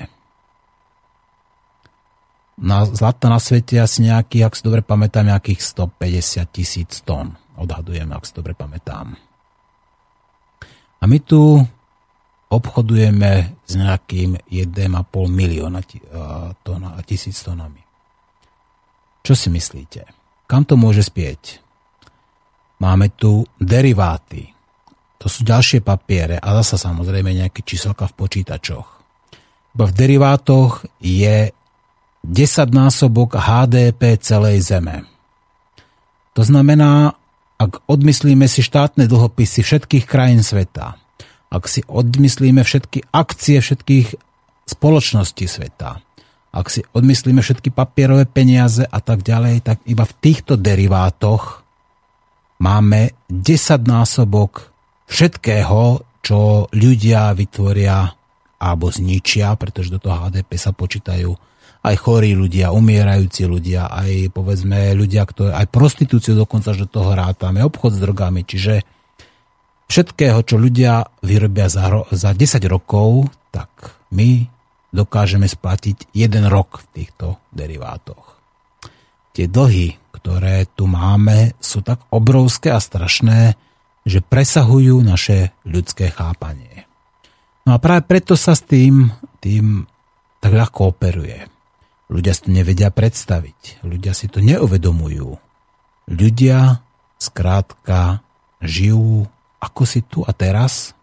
Na 2.62 2.86
zlata 2.86 3.34
na 3.34 3.42
svete 3.42 3.82
asi 3.82 4.06
nejakých, 4.06 4.46
ak 4.46 4.54
si 4.54 4.62
dobre 4.62 4.86
pamätám, 4.86 5.26
nejakých 5.34 5.62
150 5.66 6.46
tisíc 6.54 7.02
tón. 7.02 7.34
Odhadujem, 7.58 8.10
ak 8.14 8.30
si 8.30 8.34
dobre 8.38 8.54
pamätám. 8.54 9.18
A 11.02 11.04
my 11.10 11.18
tu 11.18 11.58
obchodujeme 12.54 13.58
s 13.66 13.74
nejakým 13.74 14.38
1,5 14.46 14.86
milióna 15.26 15.82
tón 16.62 16.82
a 16.86 17.02
tisíc 17.02 17.42
tónami. 17.42 17.81
Čo 19.22 19.34
si 19.38 19.48
myslíte? 19.54 20.06
Kam 20.50 20.66
to 20.66 20.76
môže 20.76 21.06
spieť? 21.06 21.62
Máme 22.82 23.14
tu 23.14 23.46
deriváty. 23.62 24.50
To 25.22 25.30
sú 25.30 25.46
ďalšie 25.46 25.86
papiere 25.86 26.42
a 26.42 26.58
zasa 26.62 26.82
samozrejme 26.82 27.30
nejaké 27.30 27.62
číselka 27.62 28.10
v 28.10 28.18
počítačoch. 28.18 28.88
Bo 29.78 29.84
v 29.86 29.94
derivátoch 29.94 30.90
je 30.98 31.54
10 32.26 32.74
násobok 32.74 33.38
HDP 33.38 34.18
celej 34.18 34.66
Zeme. 34.66 35.06
To 36.34 36.42
znamená, 36.42 37.14
ak 37.62 37.86
odmyslíme 37.86 38.50
si 38.50 38.66
štátne 38.66 39.06
dlhopisy 39.06 39.62
všetkých 39.62 40.06
krajín 40.10 40.42
sveta, 40.42 40.98
ak 41.54 41.64
si 41.70 41.86
odmyslíme 41.86 42.66
všetky 42.66 43.14
akcie 43.14 43.62
všetkých 43.62 44.18
spoločností 44.66 45.46
sveta, 45.46 46.02
ak 46.52 46.68
si 46.68 46.84
odmyslíme 46.84 47.40
všetky 47.40 47.72
papierové 47.72 48.28
peniaze 48.28 48.84
a 48.84 49.00
tak 49.00 49.24
ďalej, 49.24 49.64
tak 49.64 49.78
iba 49.88 50.04
v 50.04 50.18
týchto 50.20 50.60
derivátoch 50.60 51.64
máme 52.60 53.16
10 53.32 53.88
násobok 53.88 54.72
všetkého, 55.08 56.04
čo 56.22 56.68
ľudia 56.76 57.32
vytvoria 57.34 58.12
alebo 58.62 58.94
zničia, 58.94 59.58
pretože 59.58 59.90
do 59.90 59.98
toho 59.98 60.28
HDP 60.28 60.60
sa 60.60 60.70
počítajú. 60.76 61.34
Aj 61.82 61.96
chorí 61.98 62.38
ľudia, 62.38 62.70
umierajúci 62.70 63.50
ľudia, 63.50 63.90
aj 63.90 64.30
povedzme 64.38 64.94
ľudia, 64.94 65.26
ktorí, 65.26 65.50
aj 65.50 65.66
prostitúciu 65.74 66.38
dokonca, 66.38 66.78
že 66.78 66.86
do 66.86 67.02
toho 67.02 67.18
rátame, 67.18 67.66
obchod 67.66 67.98
s 67.98 68.04
drogami, 68.06 68.46
čiže 68.46 68.86
všetkého, 69.90 70.46
čo 70.46 70.62
ľudia 70.62 71.10
vyrobia 71.26 71.74
za, 71.74 71.90
za 72.14 72.38
10 72.38 72.62
rokov, 72.70 73.34
tak 73.50 73.98
my 74.14 74.46
dokážeme 74.92 75.48
splatiť 75.48 76.12
jeden 76.12 76.48
rok 76.52 76.84
v 76.84 77.02
týchto 77.02 77.40
derivátoch. 77.56 78.38
Tie 79.32 79.48
dlhy, 79.48 79.96
ktoré 80.12 80.68
tu 80.76 80.92
máme, 80.92 81.56
sú 81.64 81.80
tak 81.80 82.04
obrovské 82.12 82.76
a 82.76 82.84
strašné, 82.84 83.56
že 84.04 84.20
presahujú 84.20 85.00
naše 85.00 85.56
ľudské 85.64 86.12
chápanie. 86.12 86.86
No 87.64 87.76
a 87.76 87.78
práve 87.80 88.04
preto 88.04 88.36
sa 88.36 88.58
s 88.58 88.66
tým, 88.68 89.14
tým 89.40 89.88
tak 90.42 90.52
ľahko 90.52 90.92
operuje. 90.92 91.48
Ľudia 92.12 92.34
si 92.36 92.42
to 92.44 92.52
nevedia 92.52 92.90
predstaviť. 92.92 93.86
Ľudia 93.88 94.12
si 94.12 94.28
to 94.28 94.44
neuvedomujú. 94.44 95.32
Ľudia 96.12 96.84
skrátka 97.22 98.26
žijú 98.60 99.30
ako 99.62 99.84
si 99.86 100.02
tu 100.02 100.26
a 100.26 100.34
teraz 100.34 100.98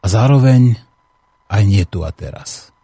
a 0.00 0.06
zároveň 0.08 0.80
aj 1.46 1.62
nie 1.66 1.84
tu 1.86 2.02
a 2.02 2.10
teraz. 2.10 2.74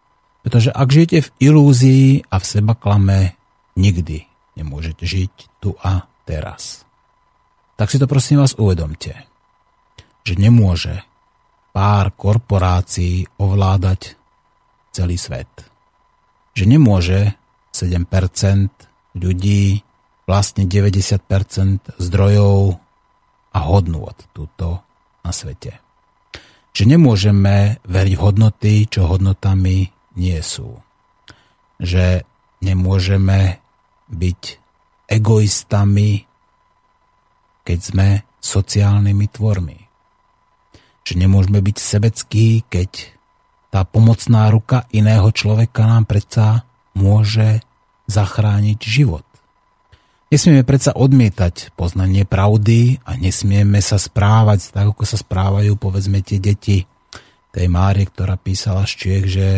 Pretože 0.43 0.75
ak 0.75 0.89
žijete 0.91 1.19
v 1.23 1.33
ilúzii 1.39 2.27
a 2.27 2.43
v 2.43 2.45
seba 2.45 2.75
klame, 2.75 3.39
nikdy 3.79 4.27
nemôžete 4.59 5.07
žiť 5.07 5.33
tu 5.63 5.75
a 5.79 6.07
teraz. 6.27 6.83
Tak 7.79 7.91
si 7.91 7.99
to 7.99 8.11
prosím 8.11 8.43
vás 8.43 8.59
uvedomte, 8.59 9.15
že 10.27 10.35
nemôže 10.39 11.03
pár 11.71 12.15
korporácií 12.15 13.27
ovládať 13.39 14.19
celý 14.93 15.17
svet. 15.17 15.51
Že 16.53 16.65
nemôže 16.79 17.21
7% 17.73 18.69
ľudí 19.17 19.81
vlastne 20.29 20.69
90% 20.69 21.97
zdrojov 21.97 22.77
a 23.57 23.59
hodnôt 23.67 24.17
túto 24.37 24.85
na 25.25 25.33
svete 25.33 25.82
že 26.73 26.89
nemôžeme 26.89 27.79
veriť 27.85 28.15
hodnoty, 28.17 28.89
čo 28.89 29.05
hodnotami 29.05 29.93
nie 30.17 30.41
sú. 30.41 30.81
Že 31.77 32.25
nemôžeme 32.65 33.61
byť 34.09 34.43
egoistami, 35.13 36.25
keď 37.63 37.79
sme 37.79 38.09
sociálnymi 38.41 39.27
tvormi. 39.29 39.79
Že 41.05 41.15
nemôžeme 41.29 41.61
byť 41.61 41.77
sebeckí, 41.77 42.65
keď 42.67 42.91
tá 43.73 43.85
pomocná 43.85 44.49
ruka 44.53 44.89
iného 44.93 45.29
človeka 45.33 45.89
nám 45.89 46.05
predsa 46.09 46.65
môže 46.93 47.65
zachrániť 48.09 48.79
život. 48.85 49.25
Nesmieme 50.33 50.65
predsa 50.65 50.97
odmietať 50.97 51.77
poznanie 51.77 52.25
pravdy 52.25 53.05
a 53.05 53.21
nesmieme 53.21 53.85
sa 53.85 54.01
správať 54.01 54.73
tak, 54.73 54.97
ako 54.97 55.05
sa 55.05 55.21
správajú 55.21 55.77
povedzme 55.77 56.25
tie 56.25 56.41
deti 56.41 56.89
tej 57.53 57.69
Márie, 57.69 58.09
ktorá 58.09 58.41
písala 58.41 58.89
z 58.89 58.93
Čiech, 58.97 59.25
že 59.29 59.49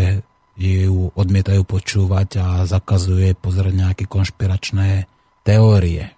ju 0.59 1.15
odmietajú 1.15 1.63
počúvať 1.63 2.43
a 2.43 2.47
zakazuje 2.67 3.39
pozerať 3.39 3.71
nejaké 3.71 4.05
konšpiračné 4.11 5.07
teórie. 5.47 6.11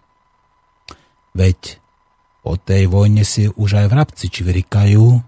Veď 1.37 1.77
o 2.41 2.57
tej 2.57 2.89
vojne 2.89 3.29
si 3.29 3.53
už 3.53 3.85
aj 3.85 3.93
vrabci 3.93 4.33
čvirikajú 4.33 5.21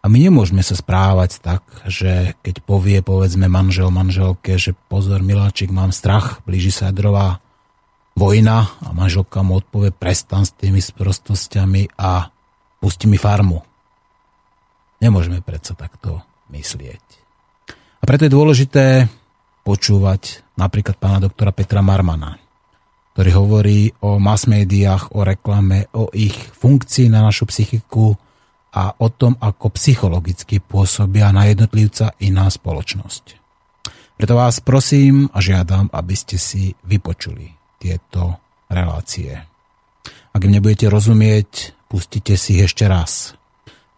a 0.00 0.04
my 0.04 0.18
nemôžeme 0.20 0.60
sa 0.60 0.76
správať 0.76 1.40
tak, 1.40 1.64
že 1.88 2.36
keď 2.44 2.60
povie 2.60 3.00
povedzme 3.00 3.48
manžel 3.48 3.88
manželke, 3.88 4.60
že 4.60 4.76
pozor 4.92 5.24
miláčik, 5.24 5.72
mám 5.72 5.96
strach, 5.96 6.44
blíži 6.44 6.68
sa 6.68 6.92
jadrová 6.92 7.40
vojna 8.14 8.70
a 8.80 8.88
manželka 8.94 9.42
mu 9.42 9.58
odpovie 9.58 9.90
prestan 9.90 10.46
s 10.46 10.54
tými 10.54 10.78
sprostostiami 10.78 11.98
a 11.98 12.30
pusti 12.78 13.10
mi 13.10 13.18
farmu. 13.18 13.60
Nemôžeme 15.02 15.42
predsa 15.42 15.74
takto 15.74 16.22
myslieť. 16.54 17.04
A 18.00 18.02
preto 18.06 18.24
je 18.24 18.32
dôležité 18.32 18.84
počúvať 19.66 20.46
napríklad 20.54 20.96
pána 20.96 21.18
doktora 21.26 21.50
Petra 21.50 21.82
Marmana, 21.82 22.38
ktorý 23.12 23.30
hovorí 23.34 23.80
o 24.04 24.22
mass 24.22 24.46
médiách, 24.46 25.12
o 25.16 25.26
reklame, 25.26 25.90
o 25.92 26.08
ich 26.14 26.36
funkcii 26.36 27.10
na 27.10 27.24
našu 27.26 27.50
psychiku 27.50 28.14
a 28.74 28.94
o 28.94 29.08
tom, 29.10 29.38
ako 29.40 29.74
psychologicky 29.74 30.62
pôsobia 30.62 31.32
na 31.34 31.50
jednotlivca 31.50 32.14
i 32.22 32.30
na 32.30 32.46
spoločnosť. 32.46 33.24
Preto 34.14 34.34
vás 34.38 34.62
prosím 34.62 35.26
a 35.34 35.42
žiadam, 35.42 35.90
aby 35.90 36.14
ste 36.14 36.38
si 36.38 36.78
vypočuli 36.86 37.63
tieto 37.84 38.40
relácie. 38.72 39.44
Ak 40.32 40.40
im 40.40 40.56
nebudete 40.56 40.88
rozumieť, 40.88 41.76
pustite 41.92 42.40
si 42.40 42.56
ich 42.56 42.64
ešte 42.64 42.88
raz. 42.88 43.36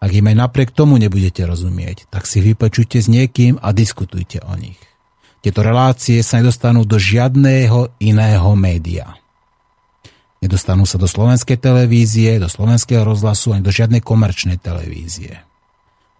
Ak 0.03 0.11
im 0.11 0.27
aj 0.27 0.35
napriek 0.35 0.75
tomu 0.75 0.99
nebudete 0.99 1.47
rozumieť, 1.47 2.11
tak 2.11 2.27
si 2.27 2.43
vypočujte 2.43 2.99
s 2.99 3.07
niekým 3.07 3.57
a 3.63 3.71
diskutujte 3.71 4.43
o 4.43 4.53
nich. 4.59 4.77
Tieto 5.41 5.63
relácie 5.63 6.19
sa 6.21 6.43
nedostanú 6.43 6.83
do 6.83 6.99
žiadného 6.99 7.97
iného 8.03 8.51
média. 8.59 9.15
Nedostanú 10.37 10.85
sa 10.85 11.01
do 11.01 11.09
slovenskej 11.09 11.57
televízie, 11.57 12.37
do 12.37 12.45
slovenského 12.45 13.01
rozhlasu 13.01 13.57
ani 13.57 13.65
do 13.65 13.73
žiadnej 13.73 14.05
komerčnej 14.05 14.61
televízie. 14.61 15.41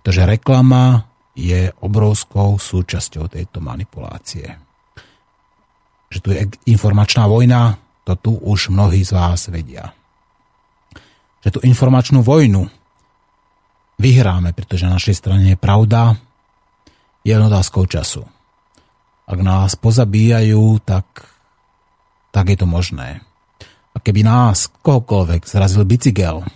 Pretože 0.02 0.26
reklama 0.26 1.06
je 1.38 1.70
obrovskou 1.86 2.58
súčasťou 2.58 3.30
tejto 3.30 3.62
manipulácie. 3.62 4.67
Že 6.08 6.20
tu 6.24 6.30
je 6.32 6.40
informačná 6.72 7.28
vojna, 7.28 7.76
to 8.08 8.16
tu 8.16 8.32
už 8.40 8.72
mnohí 8.72 9.04
z 9.04 9.12
vás 9.12 9.52
vedia. 9.52 9.92
Že 11.44 11.50
tú 11.58 11.60
informačnú 11.64 12.24
vojnu 12.24 12.68
vyhráme, 14.00 14.56
pretože 14.56 14.88
na 14.88 14.96
našej 14.96 15.16
strane 15.20 15.54
je 15.54 15.60
pravda, 15.60 16.16
je 17.28 17.36
otázkou 17.36 17.84
času. 17.90 18.24
Ak 19.28 19.40
nás 19.44 19.76
pozabíjajú, 19.76 20.80
tak, 20.88 21.04
tak 22.32 22.48
je 22.48 22.58
to 22.58 22.68
možné. 22.70 23.20
A 23.92 24.00
keby 24.00 24.24
nás, 24.24 24.72
kohokoľvek, 24.80 25.44
zrazil 25.44 25.84
bicykel, 25.84 26.48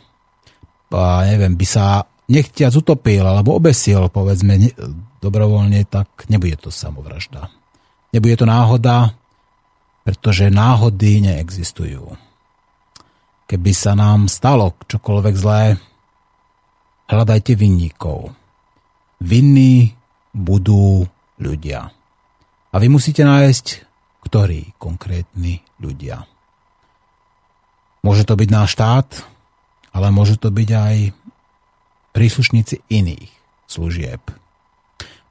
a 0.91 1.23
neviem, 1.23 1.56
by 1.56 1.65
sa 1.68 2.03
nechtiac 2.28 2.72
utopil 2.76 3.23
alebo 3.23 3.56
obesil, 3.56 4.11
povedzme, 4.11 4.53
ne, 4.60 4.69
dobrovoľne, 5.23 5.88
tak 5.88 6.28
nebude 6.28 6.60
to 6.60 6.72
samovražda. 6.72 7.52
Nebude 8.11 8.36
to 8.40 8.48
náhoda, 8.48 9.15
pretože 10.12 10.52
náhody 10.52 11.24
neexistujú. 11.24 12.04
Keby 13.48 13.72
sa 13.72 13.96
nám 13.96 14.28
stalo 14.28 14.76
čokoľvek 14.92 15.36
zlé, 15.40 15.80
hľadajte 17.08 17.56
vinníkov. 17.56 18.36
Vinní 19.24 19.96
budú 20.36 21.08
ľudia. 21.40 21.88
A 22.72 22.76
vy 22.76 22.92
musíte 22.92 23.24
nájsť, 23.24 23.88
ktorí 24.28 24.76
konkrétni 24.76 25.64
ľudia. 25.80 26.28
Môže 28.04 28.28
to 28.28 28.36
byť 28.36 28.50
náš 28.52 28.76
štát, 28.76 29.08
ale 29.96 30.12
môže 30.12 30.36
to 30.36 30.52
byť 30.52 30.70
aj 30.76 30.96
príslušníci 32.12 32.84
iných 32.92 33.32
služieb. 33.64 34.20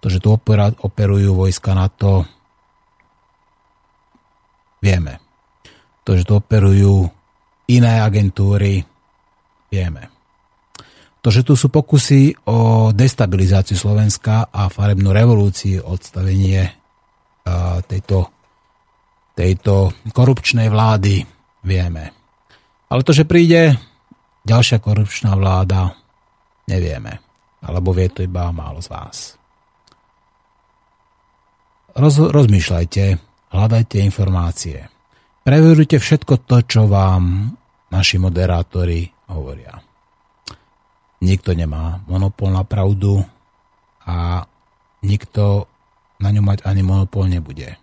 To, 0.01 0.07
že 0.09 0.25
tu 0.25 0.33
operujú 0.33 1.37
vojska 1.37 1.77
NATO, 1.77 2.25
vieme. 4.81 5.21
To, 6.03 6.17
že 6.17 6.25
tu 6.25 6.35
operujú 6.35 7.07
iné 7.71 8.03
agentúry, 8.03 8.83
vieme. 9.71 10.11
To, 11.21 11.29
že 11.29 11.45
tu 11.45 11.53
sú 11.53 11.69
pokusy 11.69 12.49
o 12.49 12.91
destabilizáciu 12.97 13.77
Slovenska 13.77 14.49
a 14.49 14.73
farebnú 14.73 15.13
revolúciu, 15.13 15.85
odstavenie 15.85 16.73
tejto, 17.85 18.33
tejto 19.37 19.93
korupčnej 20.17 20.73
vlády, 20.73 21.23
vieme. 21.61 22.17
Ale 22.89 23.05
to, 23.05 23.13
že 23.13 23.29
príde 23.29 23.77
ďalšia 24.49 24.81
korupčná 24.81 25.37
vláda, 25.37 25.93
nevieme. 26.65 27.21
Alebo 27.61 27.93
vie 27.93 28.09
to 28.09 28.25
iba 28.25 28.49
málo 28.49 28.81
z 28.81 28.89
vás. 28.89 29.37
Roz, 31.93 32.17
rozmýšľajte, 32.17 33.30
hľadajte 33.51 33.99
informácie. 34.03 34.87
Preverujte 35.43 35.99
všetko 35.99 36.47
to, 36.47 36.57
čo 36.67 36.83
vám 36.87 37.55
naši 37.91 38.17
moderátori 38.23 39.11
hovoria. 39.31 39.79
Nikto 41.21 41.53
nemá 41.53 42.01
monopol 42.09 42.55
na 42.55 42.65
pravdu 42.65 43.21
a 44.07 44.47
nikto 45.05 45.69
na 46.21 46.29
ňu 46.33 46.43
mať 46.45 46.65
ani 46.65 46.83
monopol 46.85 47.29
nebude. 47.29 47.77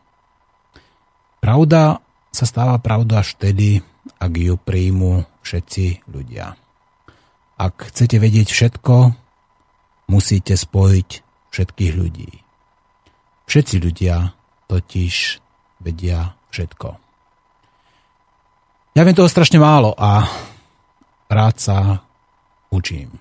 Pravda 1.41 2.01
sa 2.33 2.45
stáva 2.45 2.77
pravda 2.81 3.21
až 3.21 3.37
vtedy, 3.37 3.81
ak 4.17 4.31
ju 4.33 4.55
príjmu 4.57 5.25
všetci 5.41 6.09
ľudia. 6.09 6.57
Ak 7.57 7.89
chcete 7.89 8.21
vedieť 8.21 8.53
všetko, 8.53 8.95
musíte 10.09 10.53
spojiť 10.53 11.09
všetkých 11.49 11.93
ľudí. 11.97 12.31
Všetci 13.49 13.75
ľudia 13.81 14.37
totiž 14.69 15.13
vedia 15.81 16.33
všetko. 16.49 16.89
Ja 18.97 19.05
viem 19.05 19.13
toho 19.13 19.29
strašne 19.29 19.61
málo 19.61 19.93
a 19.93 20.25
rád 21.29 21.55
sa 21.61 21.77
učím. 22.73 23.13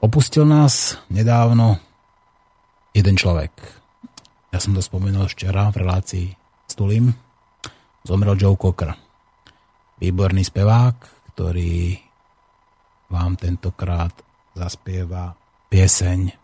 Opustil 0.00 0.48
nás 0.48 0.96
nedávno 1.12 1.76
jeden 2.96 3.16
človek. 3.20 3.52
Ja 4.48 4.58
som 4.60 4.72
to 4.72 4.80
spomenul 4.80 5.28
včera 5.28 5.68
v 5.68 5.84
relácii 5.84 6.26
s 6.64 6.72
Tulím. 6.72 7.12
Zomrel 8.04 8.40
Joe 8.40 8.56
Cocker 8.56 9.08
výborný 9.98 10.46
spevák, 10.46 10.96
ktorý 11.34 11.98
vám 13.10 13.34
tentokrát 13.34 14.14
zaspieva 14.54 15.34
pieseň 15.68 16.34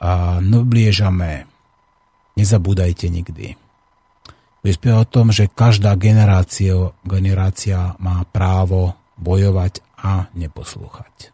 a 0.00 0.40
nobliežame, 0.40 1.49
nezabúdajte 2.36 3.06
nikdy. 3.08 3.56
Spieva 4.60 5.02
o 5.02 5.08
tom, 5.08 5.32
že 5.32 5.48
každá 5.48 5.96
generácia, 5.96 6.92
generácia 7.00 7.96
má 7.96 8.20
právo 8.28 8.92
bojovať 9.16 9.80
a 9.96 10.28
neposlúchať. 10.36 11.32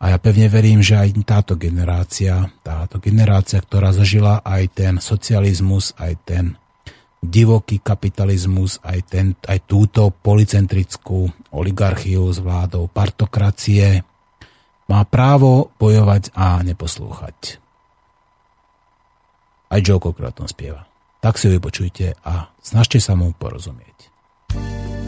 A 0.00 0.16
ja 0.16 0.18
pevne 0.20 0.48
verím, 0.48 0.80
že 0.80 0.96
aj 0.96 1.12
táto 1.28 1.60
generácia, 1.60 2.48
táto 2.64 2.96
generácia, 3.00 3.60
ktorá 3.60 3.92
zažila 3.92 4.40
aj 4.40 4.62
ten 4.72 4.94
socializmus, 4.96 5.92
aj 6.00 6.12
ten 6.24 6.44
divoký 7.20 7.84
kapitalizmus, 7.84 8.80
aj, 8.80 8.98
ten, 9.12 9.26
aj 9.44 9.68
túto 9.68 10.08
policentrickú 10.08 11.52
oligarchiu 11.52 12.32
s 12.32 12.40
vládou 12.40 12.88
partokracie, 12.88 14.00
má 14.88 15.04
právo 15.04 15.68
bojovať 15.76 16.32
a 16.32 16.64
neposlúchať. 16.64 17.60
Aj 19.70 19.80
Joe 19.80 20.02
Cocker 20.02 20.28
o 20.28 20.34
tom 20.34 20.50
spieva. 20.50 20.82
Tak 21.22 21.38
si 21.38 21.46
ho 21.46 21.54
vypočujte 21.54 22.18
a 22.26 22.50
snažte 22.58 22.98
sa 22.98 23.14
mu 23.14 23.30
porozumieť. 23.36 24.10
same 24.50 24.99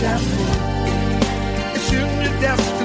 Jamais. 0.00 0.20
It's 1.74 1.92
in 1.92 2.22
your 2.22 2.40
destiny. 2.40 2.77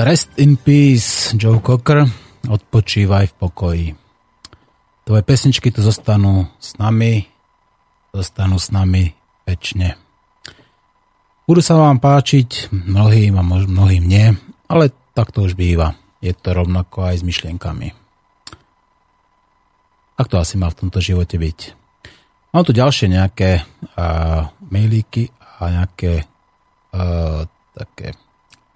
Rest 0.00 0.40
in 0.40 0.56
peace, 0.56 1.36
Joe 1.36 1.60
Cocker, 1.60 2.08
odpočívaj 2.48 3.24
v 3.26 3.34
pokoji. 3.36 3.88
Tvoje 5.04 5.20
pesničky 5.20 5.68
tu 5.68 5.84
zostanú 5.84 6.48
s 6.56 6.72
nami, 6.80 7.28
zostanú 8.08 8.56
s 8.56 8.72
nami 8.72 9.12
väčšine. 9.44 10.00
Budú 11.44 11.60
sa 11.60 11.76
vám 11.76 12.00
páčiť 12.00 12.72
mnohým 12.72 13.36
a 13.36 13.44
mnohým 13.44 14.08
nie, 14.08 14.32
ale 14.72 14.88
tak 15.12 15.36
to 15.36 15.44
už 15.44 15.52
býva. 15.52 15.92
Je 16.24 16.32
to 16.32 16.56
rovnako 16.56 17.04
aj 17.04 17.20
s 17.20 17.26
myšlienkami. 17.28 17.92
Tak 20.16 20.32
to 20.32 20.40
asi 20.40 20.56
má 20.56 20.72
v 20.72 20.80
tomto 20.80 21.04
živote 21.04 21.36
byť. 21.36 21.58
Mám 22.56 22.64
tu 22.64 22.72
ďalšie 22.72 23.20
nejaké 23.20 23.68
uh, 23.68 24.48
mailíky 24.64 25.28
a 25.60 25.68
nejaké 25.68 26.24
uh, 26.96 27.44
také 27.76 28.16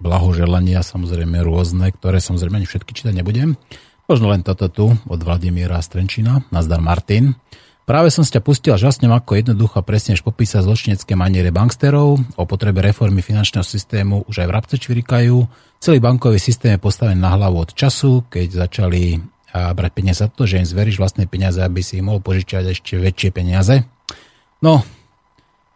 blahoželania, 0.04 0.84
samozrejme 0.84 1.40
rôzne, 1.40 1.88
ktoré 1.96 2.20
samozrejme 2.20 2.60
ani 2.60 2.68
všetky 2.68 2.92
čítať 2.92 3.16
nebudem. 3.16 3.56
Možno 4.04 4.28
len 4.28 4.44
toto 4.44 4.68
tu 4.68 4.92
od 4.92 5.20
Vladimíra 5.24 5.80
Strenčina. 5.80 6.44
Nazdar 6.52 6.84
Martin. 6.84 7.40
Práve 7.88 8.08
som 8.08 8.24
ťa 8.24 8.40
pustil 8.40 8.72
a 8.72 8.80
žasnem 8.80 9.12
ako 9.12 9.36
jednoducho 9.40 9.76
a 9.80 9.84
presne 9.84 10.16
popísať 10.16 10.64
zločinecké 10.64 11.16
maniere 11.16 11.52
banksterov, 11.52 12.16
o 12.16 12.44
potrebe 12.48 12.80
reformy 12.80 13.20
finančného 13.20 13.64
systému 13.64 14.24
už 14.24 14.44
aj 14.44 14.48
v 14.48 14.54
rabce 14.56 14.76
čvirikajú. 14.80 15.36
Celý 15.80 16.00
bankový 16.00 16.40
systém 16.40 16.76
je 16.76 16.84
postavený 16.84 17.20
na 17.20 17.36
hlavu 17.36 17.60
od 17.60 17.76
času, 17.76 18.24
keď 18.32 18.68
začali 18.68 19.20
brať 19.52 19.92
peniaze 19.92 20.24
za 20.24 20.32
to, 20.32 20.48
že 20.48 20.64
im 20.64 20.68
zveríš 20.68 20.96
vlastné 20.96 21.28
peniaze, 21.28 21.60
aby 21.60 21.84
si 21.84 22.00
im 22.00 22.08
mohol 22.08 22.24
požičať 22.24 22.72
ešte 22.72 22.96
väčšie 22.96 23.36
peniaze. 23.36 23.84
No, 24.64 24.80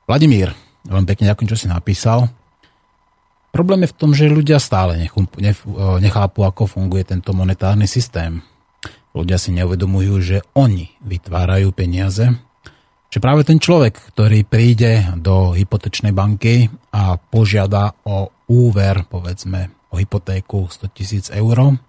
Vladimír, 0.08 0.56
veľmi 0.88 1.04
pekne 1.04 1.28
ďakujem, 1.28 1.48
čo 1.52 1.60
si 1.60 1.66
napísal. 1.68 2.32
Problém 3.48 3.84
je 3.84 3.92
v 3.92 3.98
tom, 3.98 4.10
že 4.12 4.30
ľudia 4.30 4.60
stále 4.60 5.00
nechápu, 5.98 6.40
ako 6.44 6.68
funguje 6.68 7.02
tento 7.08 7.32
monetárny 7.32 7.88
systém. 7.88 8.44
Ľudia 9.16 9.40
si 9.40 9.50
neuvedomujú, 9.56 10.14
že 10.20 10.36
oni 10.54 10.94
vytvárajú 11.02 11.72
peniaze, 11.74 12.28
že 13.08 13.24
práve 13.24 13.42
ten 13.48 13.56
človek, 13.56 14.12
ktorý 14.12 14.44
príde 14.44 15.16
do 15.16 15.56
hypotečnej 15.56 16.12
banky 16.12 16.68
a 16.92 17.16
požiada 17.16 17.96
o 18.04 18.28
úver, 18.52 19.08
povedzme, 19.08 19.72
o 19.88 19.96
hypotéku 19.96 20.68
100 20.68 20.92
tisíc 20.92 21.24
eur, 21.32 21.80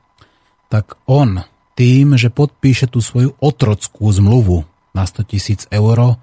tak 0.72 0.96
on 1.12 1.44
tým, 1.76 2.16
že 2.16 2.32
podpíše 2.32 2.88
tú 2.88 3.04
svoju 3.04 3.36
otrockú 3.44 4.08
zmluvu 4.08 4.64
na 4.96 5.04
100 5.04 5.28
tisíc 5.28 5.62
eur, 5.70 6.16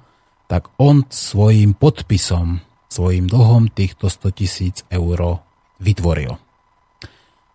tak 0.49 0.73
on 0.81 1.05
svojím 1.13 1.77
podpisom, 1.77 2.65
svojim 2.97 3.29
dlhom 3.29 3.69
týchto 3.69 4.09
100 4.09 4.33
tisíc 4.33 4.77
eur 4.89 5.45
vytvoril. 5.77 6.41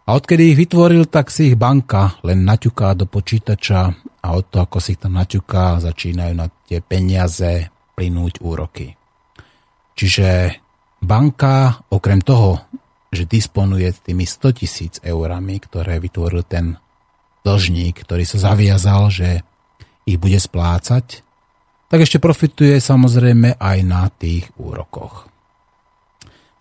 A 0.06 0.10
odkedy 0.18 0.54
ich 0.54 0.60
vytvoril, 0.60 1.10
tak 1.10 1.34
si 1.34 1.54
ich 1.54 1.58
banka 1.58 2.20
len 2.22 2.46
naťuká 2.46 2.94
do 2.94 3.10
počítača 3.10 3.82
a 4.22 4.28
od 4.38 4.46
toho, 4.50 4.68
ako 4.70 4.78
si 4.78 4.94
ich 4.94 5.02
tam 5.02 5.18
naťuká, 5.18 5.82
začínajú 5.82 6.34
na 6.36 6.52
tie 6.68 6.84
peniaze 6.84 7.72
plynúť 7.96 8.44
úroky. 8.44 8.94
Čiže 9.96 10.58
banka, 11.00 11.86
okrem 11.90 12.22
toho, 12.22 12.62
že 13.12 13.24
disponuje 13.24 13.88
tými 13.92 14.28
100 14.28 14.60
tisíc 14.60 14.94
eurami, 15.00 15.58
ktoré 15.64 15.98
vytvoril 15.98 16.44
ten 16.44 16.76
dlžník, 17.48 18.04
ktorý 18.04 18.24
sa 18.28 18.52
zaviazal, 18.52 19.10
že 19.10 19.30
ich 20.06 20.20
bude 20.20 20.38
splácať, 20.38 21.24
tak 21.88 22.00
ešte 22.04 22.20
profituje 22.20 22.80
samozrejme 22.80 23.60
aj 23.60 23.78
na 23.84 24.08
tých 24.12 24.48
úrokoch. 24.60 25.31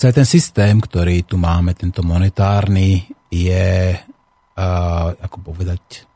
Celý 0.01 0.16
ten 0.16 0.24
systém, 0.24 0.81
ktorý 0.81 1.28
tu 1.28 1.36
máme, 1.36 1.77
tento 1.77 2.01
monetárny, 2.01 3.05
je, 3.28 3.93
uh, 4.56 5.12
ako 5.12 5.52
povedať, 5.52 6.09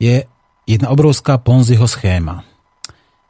je 0.00 0.24
jedna 0.64 0.88
obrovská 0.88 1.36
Ponziho 1.36 1.84
schéma. 1.84 2.40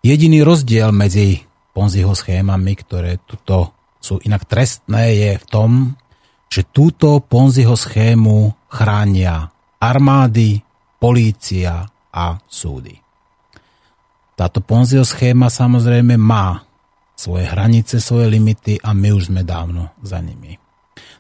Jediný 0.07 0.47
rozdiel 0.47 0.95
medzi 0.95 1.43
Ponziho 1.75 2.15
schémami, 2.15 2.79
ktoré 2.79 3.19
tuto 3.27 3.75
sú 3.99 4.23
inak 4.23 4.47
trestné, 4.47 5.19
je 5.19 5.33
v 5.35 5.47
tom, 5.51 5.71
že 6.47 6.71
túto 6.71 7.19
Ponziho 7.19 7.75
schému 7.75 8.71
chránia 8.71 9.51
armády, 9.83 10.63
polícia 11.03 11.91
a 12.15 12.39
súdy. 12.47 12.95
Táto 14.39 14.63
Ponziho 14.63 15.03
schéma 15.03 15.51
samozrejme 15.51 16.15
má 16.15 16.66
svoje 17.17 17.49
hranice, 17.49 17.97
svoje 17.99 18.29
limity 18.29 18.77
a 18.85 18.93
my 18.93 19.17
už 19.17 19.33
sme 19.33 19.43
dávno 19.43 19.97
za 20.05 20.21
nimi. 20.21 20.61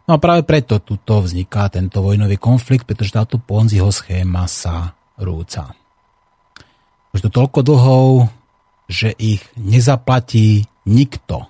No 0.06 0.20
a 0.20 0.22
práve 0.22 0.46
preto 0.46 0.78
tuto 0.78 1.24
vzniká 1.24 1.66
tento 1.72 2.04
vojnový 2.04 2.38
konflikt, 2.38 2.86
pretože 2.86 3.16
táto 3.16 3.42
Ponziho 3.42 3.90
schéma 3.90 4.46
sa 4.46 4.94
rúca. 5.18 5.74
Už 7.10 7.26
to 7.26 7.30
toľko 7.32 7.64
dlhov, 7.64 8.08
že 8.86 9.10
ich 9.16 9.42
nezaplatí 9.58 10.68
nikto. 10.86 11.48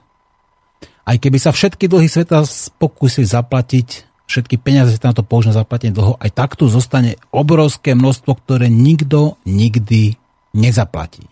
Aj 1.04 1.16
keby 1.20 1.36
sa 1.36 1.52
všetky 1.52 1.90
dlhy 1.90 2.08
sveta 2.08 2.46
pokúsili 2.80 3.28
zaplatiť, 3.28 4.08
všetky 4.30 4.56
peniaze 4.56 4.96
sa 4.96 5.12
na 5.12 5.14
to 5.20 5.22
použijú 5.22 5.52
na 5.52 5.60
zaplatenie 5.60 5.92
dlho, 5.92 6.16
aj 6.18 6.32
takto 6.32 6.66
zostane 6.66 7.20
obrovské 7.30 7.92
množstvo, 7.92 8.32
ktoré 8.40 8.66
nikto 8.72 9.36
nikdy 9.44 10.16
nezaplatí. 10.56 11.28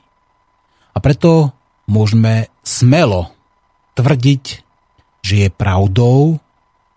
A 0.95 1.03
preto 1.03 1.57
môžeme 1.89 2.49
smelo 2.65 3.33
tvrdiť, 3.95 4.45
že 5.25 5.35
je 5.47 5.49
pravdou, 5.49 6.43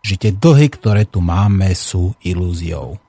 že 0.03 0.15
tie 0.19 0.31
dlhy, 0.31 0.67
ktoré 0.71 1.03
tu 1.03 1.19
máme, 1.23 1.71
sú 1.75 2.15
ilúziou. 2.23 2.99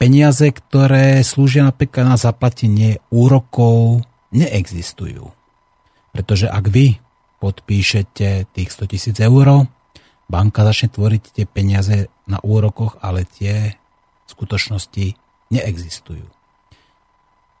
Peniaze, 0.00 0.50
ktoré 0.50 1.22
slúžia 1.24 1.64
napríklad 1.64 2.04
na 2.04 2.16
zaplatenie 2.18 3.00
úrokov, 3.08 4.04
neexistujú. 4.34 5.30
Pretože 6.10 6.50
ak 6.50 6.66
vy 6.68 6.98
podpíšete 7.38 8.50
tých 8.52 8.68
100 8.72 8.92
tisíc 8.92 9.16
eur, 9.20 9.68
banka 10.28 10.64
začne 10.64 10.90
tvoriť 10.90 11.22
tie 11.40 11.46
peniaze 11.46 12.08
na 12.24 12.40
úrokoch, 12.40 12.98
ale 13.04 13.28
tie 13.28 13.76
v 14.24 14.28
skutočnosti 14.28 15.14
neexistujú. 15.52 16.26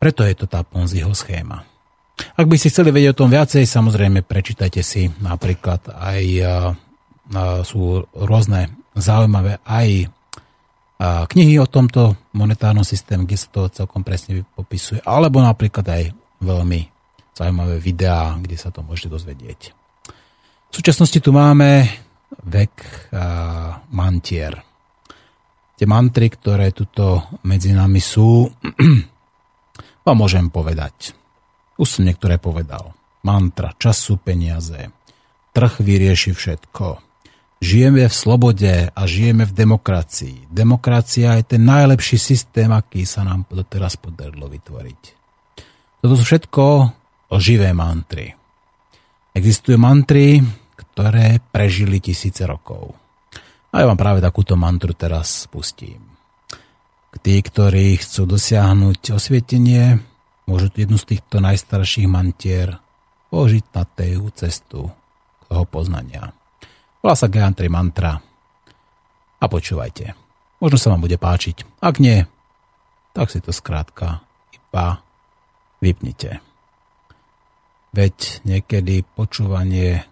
Preto 0.00 0.20
je 0.24 0.34
to 0.36 0.44
tá 0.48 0.60
Ponziho 0.64 1.12
schéma. 1.12 1.73
Ak 2.14 2.46
by 2.46 2.56
ste 2.58 2.70
chceli 2.70 2.94
vedieť 2.94 3.14
o 3.14 3.20
tom 3.26 3.30
viacej, 3.30 3.66
samozrejme 3.66 4.22
prečítajte 4.22 4.82
si 4.86 5.10
napríklad 5.22 5.90
aj 5.90 6.22
sú 7.66 8.04
rôzne 8.14 8.70
zaujímavé 8.94 9.58
aj 9.66 10.12
knihy 11.02 11.58
o 11.58 11.66
tomto 11.66 12.30
monetárnom 12.38 12.86
systéme, 12.86 13.26
kde 13.26 13.38
sa 13.40 13.48
to 13.50 13.66
celkom 13.66 14.06
presne 14.06 14.46
popisuje, 14.54 15.02
alebo 15.02 15.42
napríklad 15.42 15.82
aj 15.90 16.02
veľmi 16.38 16.80
zaujímavé 17.34 17.82
videá, 17.82 18.38
kde 18.38 18.54
sa 18.54 18.70
to 18.70 18.86
môžete 18.86 19.10
dozvedieť. 19.10 19.60
V 20.70 20.72
súčasnosti 20.74 21.18
tu 21.18 21.34
máme 21.34 21.86
vek 22.46 23.10
mantier. 23.90 24.54
Tie 25.74 25.86
mantry, 25.90 26.30
ktoré 26.30 26.70
tuto 26.70 27.26
medzi 27.42 27.74
nami 27.74 27.98
sú, 27.98 28.46
vám 30.06 30.16
môžem 30.18 30.46
povedať. 30.46 31.23
Už 31.74 31.88
som 31.98 32.06
niektoré 32.06 32.38
povedal. 32.38 32.94
Mantra, 33.24 33.74
čas 33.80 33.98
sú 33.98 34.20
peniaze. 34.20 34.92
Trh 35.54 35.72
vyrieši 35.80 36.30
všetko. 36.36 37.00
Žijeme 37.64 38.04
v 38.04 38.14
slobode 38.14 38.74
a 38.92 39.00
žijeme 39.08 39.48
v 39.48 39.56
demokracii. 39.56 40.52
Demokracia 40.52 41.40
je 41.40 41.56
ten 41.56 41.62
najlepší 41.64 42.20
systém, 42.20 42.68
aký 42.68 43.08
sa 43.08 43.24
nám 43.24 43.48
doteraz 43.48 43.96
podarilo 43.96 44.52
vytvoriť. 44.52 45.02
Toto 46.04 46.14
sú 46.20 46.24
všetko 46.28 46.64
živé 47.40 47.72
mantry. 47.72 48.28
Existujú 49.32 49.80
mantry, 49.80 50.44
ktoré 50.76 51.40
prežili 51.40 51.98
tisíce 51.98 52.44
rokov. 52.44 52.92
A 53.74 53.82
ja 53.82 53.90
vám 53.90 53.98
práve 53.98 54.22
takúto 54.22 54.54
mantru 54.54 54.94
teraz 54.94 55.48
spustím. 55.50 55.98
Tí, 57.24 57.40
ktorí 57.40 57.98
chcú 57.98 58.26
dosiahnuť 58.26 59.16
osvietenie, 59.16 59.98
môžu 60.44 60.68
jednu 60.72 61.00
z 61.00 61.16
týchto 61.16 61.40
najstarších 61.40 62.08
mantier 62.08 62.80
položiť 63.32 63.64
na 63.74 63.82
tej 63.88 64.20
cestu 64.36 64.92
toho 65.48 65.64
poznania. 65.68 66.32
Volá 67.04 67.14
sa 67.16 67.28
Gayatri 67.28 67.68
mantra. 67.68 68.20
A 69.40 69.44
počúvajte. 69.44 70.16
Možno 70.62 70.78
sa 70.80 70.88
vám 70.94 71.04
bude 71.04 71.20
páčiť. 71.20 71.84
Ak 71.84 72.00
nie, 72.00 72.24
tak 73.12 73.28
si 73.28 73.44
to 73.44 73.52
skrátka 73.52 74.24
iba 74.54 75.04
vypnite. 75.84 76.40
Veď 77.92 78.40
niekedy 78.48 79.04
počúvanie 79.04 80.08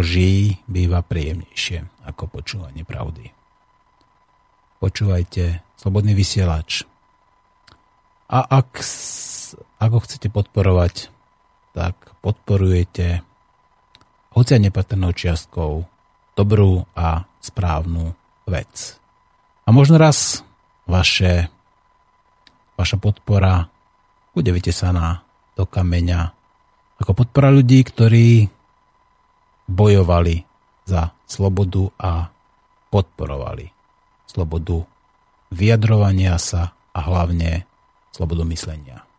lží 0.00 0.58
býva 0.64 1.04
príjemnejšie 1.04 2.08
ako 2.08 2.40
počúvanie 2.40 2.82
pravdy. 2.82 3.30
Počúvajte 4.80 5.60
Slobodný 5.76 6.16
vysielač. 6.16 6.88
A 8.32 8.44
ak 8.44 8.80
ak 9.80 9.90
ho 9.90 10.00
chcete 10.04 10.28
podporovať, 10.28 11.08
tak 11.72 11.96
podporujete 12.20 13.24
hoci 14.36 14.50
aj 14.54 14.62
nepatrnou 14.68 15.10
čiastkou 15.10 15.88
dobrú 16.36 16.84
a 16.94 17.24
správnu 17.40 18.12
vec. 18.46 19.00
A 19.64 19.72
možno 19.72 19.96
raz 19.96 20.44
vaše, 20.84 21.48
vaša 22.76 22.96
podpora 23.00 23.66
bude 24.36 24.52
vytesaná 24.54 25.24
do 25.56 25.64
kameňa 25.66 26.20
ako 27.00 27.24
podpora 27.24 27.48
ľudí, 27.48 27.80
ktorí 27.80 28.44
bojovali 29.64 30.44
za 30.84 31.16
slobodu 31.24 31.88
a 31.96 32.28
podporovali 32.92 33.72
slobodu 34.28 34.84
vyjadrovania 35.50 36.38
sa 36.38 36.70
a 36.94 37.00
hlavne 37.02 37.66
slobodu 38.14 38.46
myslenia. 38.46 39.09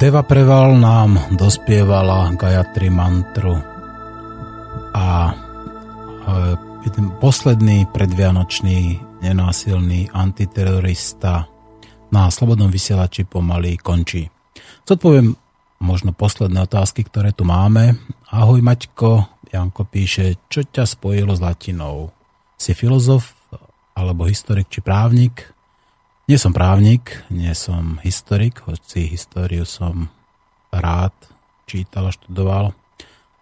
Deva 0.00 0.24
Preval 0.24 0.80
nám 0.80 1.36
dospievala 1.36 2.32
Gayatri 2.32 2.88
mantru 2.88 3.52
a 4.96 5.28
ten 6.88 7.06
posledný 7.20 7.84
predvianočný 7.92 8.96
nenásilný 9.20 10.08
antiterorista 10.08 11.44
na 12.08 12.32
slobodnom 12.32 12.72
vysielači 12.72 13.28
pomaly 13.28 13.76
končí. 13.76 14.24
Zodpoviem 14.88 15.36
možno 15.84 16.16
posledné 16.16 16.64
otázky, 16.64 17.04
ktoré 17.04 17.36
tu 17.36 17.44
máme. 17.44 18.00
Ahoj 18.32 18.64
Maťko, 18.64 19.44
Janko 19.52 19.84
píše, 19.84 20.40
čo 20.48 20.64
ťa 20.64 20.88
spojilo 20.88 21.36
s 21.36 21.44
latinou? 21.44 22.08
Si 22.56 22.72
filozof 22.72 23.36
alebo 23.92 24.24
historik 24.24 24.72
či 24.72 24.80
právnik? 24.80 25.52
Nie 26.30 26.38
som 26.38 26.54
právnik, 26.54 27.26
nie 27.26 27.50
som 27.58 27.98
historik, 28.06 28.62
hoci 28.62 29.10
históriu 29.10 29.66
som 29.66 30.06
rád 30.70 31.10
čítal 31.66 32.06
a 32.06 32.14
študoval. 32.14 32.70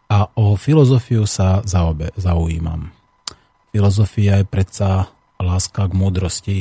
A 0.09 0.33
o 0.33 0.57
filozofiu 0.57 1.29
sa 1.29 1.61
zaobe, 1.69 2.17
zaujímam. 2.17 2.89
Filozofia 3.77 4.41
je 4.41 4.49
predsa 4.49 5.13
láska 5.37 5.85
k 5.85 5.93
múdrosti 5.93 6.59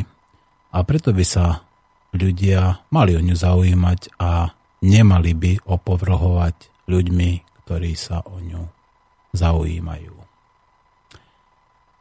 a 0.76 0.84
preto 0.84 1.16
by 1.16 1.24
sa 1.24 1.64
ľudia 2.12 2.84
mali 2.92 3.16
o 3.16 3.24
ňu 3.24 3.32
zaujímať 3.32 4.20
a 4.20 4.52
nemali 4.84 5.32
by 5.32 5.64
opovrhovať 5.64 6.92
ľuďmi, 6.92 7.64
ktorí 7.64 7.96
sa 7.96 8.20
o 8.28 8.44
ňu 8.44 8.68
zaujímajú. 9.32 10.17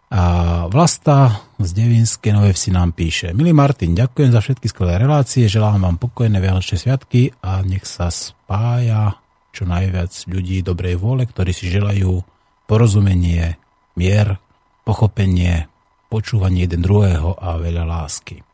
A 0.07 0.23
Vlasta 0.71 1.43
z 1.59 1.71
Devinskej 1.75 2.31
Nové 2.31 2.55
Vsi 2.55 2.71
nám 2.71 2.95
píše 2.95 3.35
Milý 3.35 3.51
Martin, 3.51 3.91
ďakujem 3.91 4.31
za 4.31 4.39
všetky 4.39 4.71
skvelé 4.71 5.03
relácie, 5.03 5.51
želám 5.51 5.83
vám 5.83 5.99
pokojné 5.99 6.39
Vianočné 6.39 6.79
sviatky 6.79 7.35
a 7.43 7.67
nech 7.67 7.83
sa 7.83 8.07
spája 8.15 9.19
čo 9.51 9.67
najviac 9.67 10.15
ľudí 10.31 10.63
dobrej 10.63 11.03
vôle, 11.03 11.27
ktorí 11.27 11.51
si 11.51 11.67
želajú 11.67 12.23
porozumenie, 12.71 13.59
mier, 13.99 14.39
pochopenie, 14.87 15.67
počúvanie 16.07 16.71
jeden 16.71 16.87
druhého 16.87 17.35
a 17.35 17.59
veľa 17.59 17.83
lásky. 17.83 18.47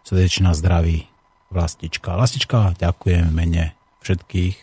Srdečná 0.00 0.56
zdraví, 0.56 1.04
Vlastička. 1.52 2.16
Vlastička, 2.16 2.72
ďakujem 2.78 3.30
v 3.30 3.36
mene 3.36 3.64
všetkých 4.00 4.56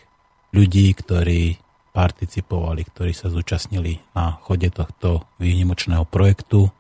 ľudí, 0.56 0.88
ktorí 0.98 1.63
participovali, 1.94 2.82
ktorí 2.90 3.14
sa 3.14 3.30
zúčastnili 3.30 4.02
na 4.18 4.42
chode 4.42 4.74
tohto 4.74 5.30
výnimočného 5.38 6.04
projektu, 6.10 6.74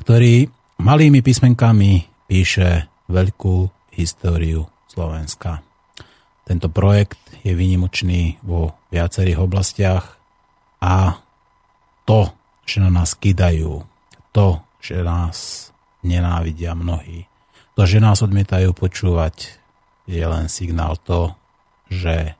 ktorý 0.00 0.48
malými 0.80 1.20
písmenkami 1.20 2.08
píše 2.24 2.88
veľkú 3.12 3.68
históriu 3.94 4.64
Slovenska. 4.88 5.60
Tento 6.48 6.72
projekt 6.72 7.20
je 7.44 7.52
výnimočný 7.52 8.40
vo 8.40 8.74
viacerých 8.88 9.44
oblastiach 9.44 10.16
a 10.80 11.20
to, 12.08 12.32
že 12.64 12.80
na 12.80 12.90
nás 12.90 13.12
kidajú, 13.18 13.84
to, 14.32 14.62
že 14.80 15.02
nás 15.02 15.68
nenávidia 16.06 16.72
mnohí, 16.72 17.26
to, 17.74 17.82
že 17.84 17.98
nás 17.98 18.22
odmietajú 18.22 18.72
počúvať, 18.72 19.58
je 20.06 20.22
len 20.22 20.46
signál 20.46 20.94
to, 21.02 21.34
že 21.90 22.38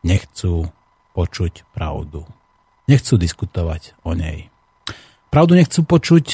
nechcú 0.00 0.72
počuť 1.18 1.66
pravdu. 1.74 2.22
Nechcú 2.86 3.18
diskutovať 3.18 3.98
o 4.06 4.14
nej. 4.14 4.46
Pravdu 5.34 5.58
nechcú 5.58 5.82
počuť 5.82 6.26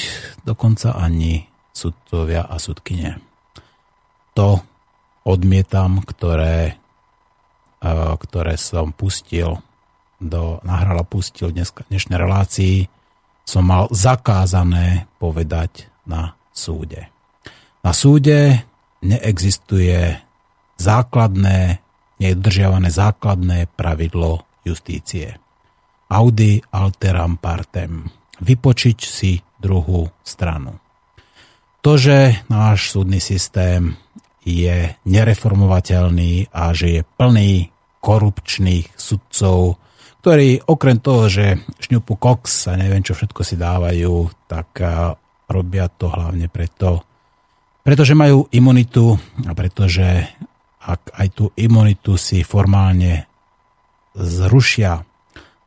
dokonca 0.45 0.93
ani 0.93 1.49
sudcovia 1.73 2.45
a 2.45 2.61
sudkine. 2.61 3.17
To 4.37 4.61
odmietam, 5.25 6.05
ktoré, 6.05 6.77
e, 7.81 7.93
ktoré 8.21 8.61
som 8.61 8.93
pustil 8.93 9.57
do, 10.21 10.61
nahrala 10.61 11.01
pustil 11.01 11.49
dnes, 11.49 11.73
dnešnej 11.73 12.21
relácii, 12.21 12.85
som 13.41 13.65
mal 13.65 13.89
zakázané 13.89 15.09
povedať 15.17 15.89
na 16.05 16.37
súde. 16.53 17.09
Na 17.81 17.91
súde 17.91 18.63
neexistuje 19.01 20.21
základné, 20.77 21.81
nedržiavané 22.21 22.89
základné 22.93 23.67
pravidlo 23.75 24.45
justície. 24.65 25.37
Audi 26.09 26.59
alteram 26.73 27.37
partem. 27.37 28.09
Vypočiť 28.41 28.99
si 28.99 29.39
druhú 29.61 30.09
stranu. 30.25 30.81
To, 31.85 32.01
že 32.01 32.43
náš 32.49 32.91
súdny 32.91 33.21
systém 33.21 33.93
je 34.41 34.93
nereformovateľný 35.05 36.49
a 36.49 36.73
že 36.73 36.99
je 36.99 37.01
plný 37.05 37.69
korupčných 38.01 38.93
sudcov, 38.93 39.77
ktorí 40.21 40.65
okrem 40.65 40.97
toho, 41.01 41.29
že 41.29 41.61
šňupu 41.81 42.17
koks 42.17 42.69
a 42.69 42.77
neviem 42.77 43.01
čo 43.05 43.13
všetko 43.13 43.41
si 43.45 43.57
dávajú, 43.57 44.13
tak 44.49 44.81
robia 45.49 45.85
to 45.89 46.09
hlavne 46.09 46.49
preto, 46.49 47.05
pretože 47.85 48.17
majú 48.17 48.49
imunitu 48.49 49.13
a 49.45 49.53
pretože 49.53 50.25
ak 50.85 51.17
aj 51.17 51.27
tú 51.33 51.45
imunitu 51.57 52.17
si 52.17 52.45
formálne 52.45 53.29
zrušia, 54.15 55.03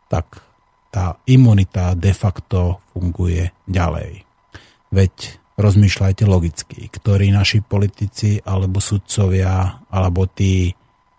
tak 0.09 0.43
tá 0.89 1.21
imunita 1.29 1.93
de 1.93 2.17
facto 2.17 2.81
funguje 2.97 3.53
ďalej. 3.69 4.25
Veď 4.89 5.15
rozmýšľajte 5.61 6.25
logicky, 6.25 6.89
ktorí 6.89 7.29
naši 7.29 7.61
politici 7.61 8.41
alebo 8.41 8.81
sudcovia 8.81 9.85
alebo 9.93 10.25
tí, 10.25 10.73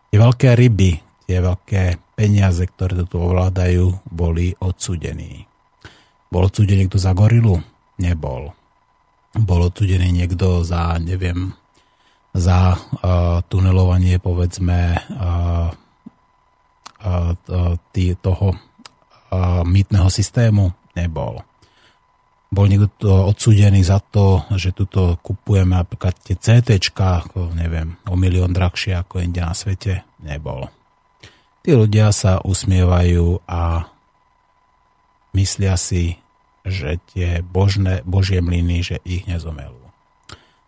tie 0.10 0.18
veľké 0.18 0.58
ryby, 0.58 0.92
tie 1.30 1.38
veľké 1.38 1.82
peniaze, 2.18 2.66
ktoré 2.66 3.06
tu 3.06 3.22
ovládajú, 3.22 4.10
boli 4.10 4.58
odsudení. 4.58 5.46
Bol 6.30 6.50
odsudený 6.50 6.86
niekto 6.86 6.98
za 6.98 7.14
gorilu? 7.14 7.62
Nebol. 8.02 8.54
Bol 9.38 9.62
odsudený 9.70 10.10
niekto 10.10 10.66
za, 10.66 10.98
neviem, 10.98 11.54
za 12.34 12.78
uh, 12.78 13.42
tunelovanie, 13.50 14.22
povedzme, 14.22 14.98
uh, 14.98 15.74
tý, 17.96 18.16
toho 18.20 18.56
mýtneho 19.64 20.08
systému? 20.12 20.72
Nebol. 20.98 21.42
Bol 22.50 22.66
niekto 22.66 23.30
odsúdený 23.30 23.86
za 23.86 24.02
to, 24.02 24.42
že 24.58 24.74
tuto 24.74 25.22
kupujeme 25.22 25.78
napríklad 25.78 26.18
tie 26.18 26.34
CT, 26.34 26.82
neviem, 27.54 27.94
o 28.10 28.18
milión 28.18 28.50
drahšie 28.50 28.98
ako 28.98 29.22
inde 29.22 29.46
na 29.46 29.54
svete? 29.54 30.02
Nebol. 30.26 30.66
Tí 31.62 31.78
ľudia 31.78 32.10
sa 32.10 32.42
usmievajú 32.42 33.46
a 33.46 33.86
myslia 35.38 35.78
si, 35.78 36.18
že 36.66 36.98
tie 37.14 37.46
božné, 37.46 38.02
božie 38.02 38.42
mlyny, 38.42 38.82
že 38.82 38.98
ich 39.06 39.30
nezomelú. 39.30 39.86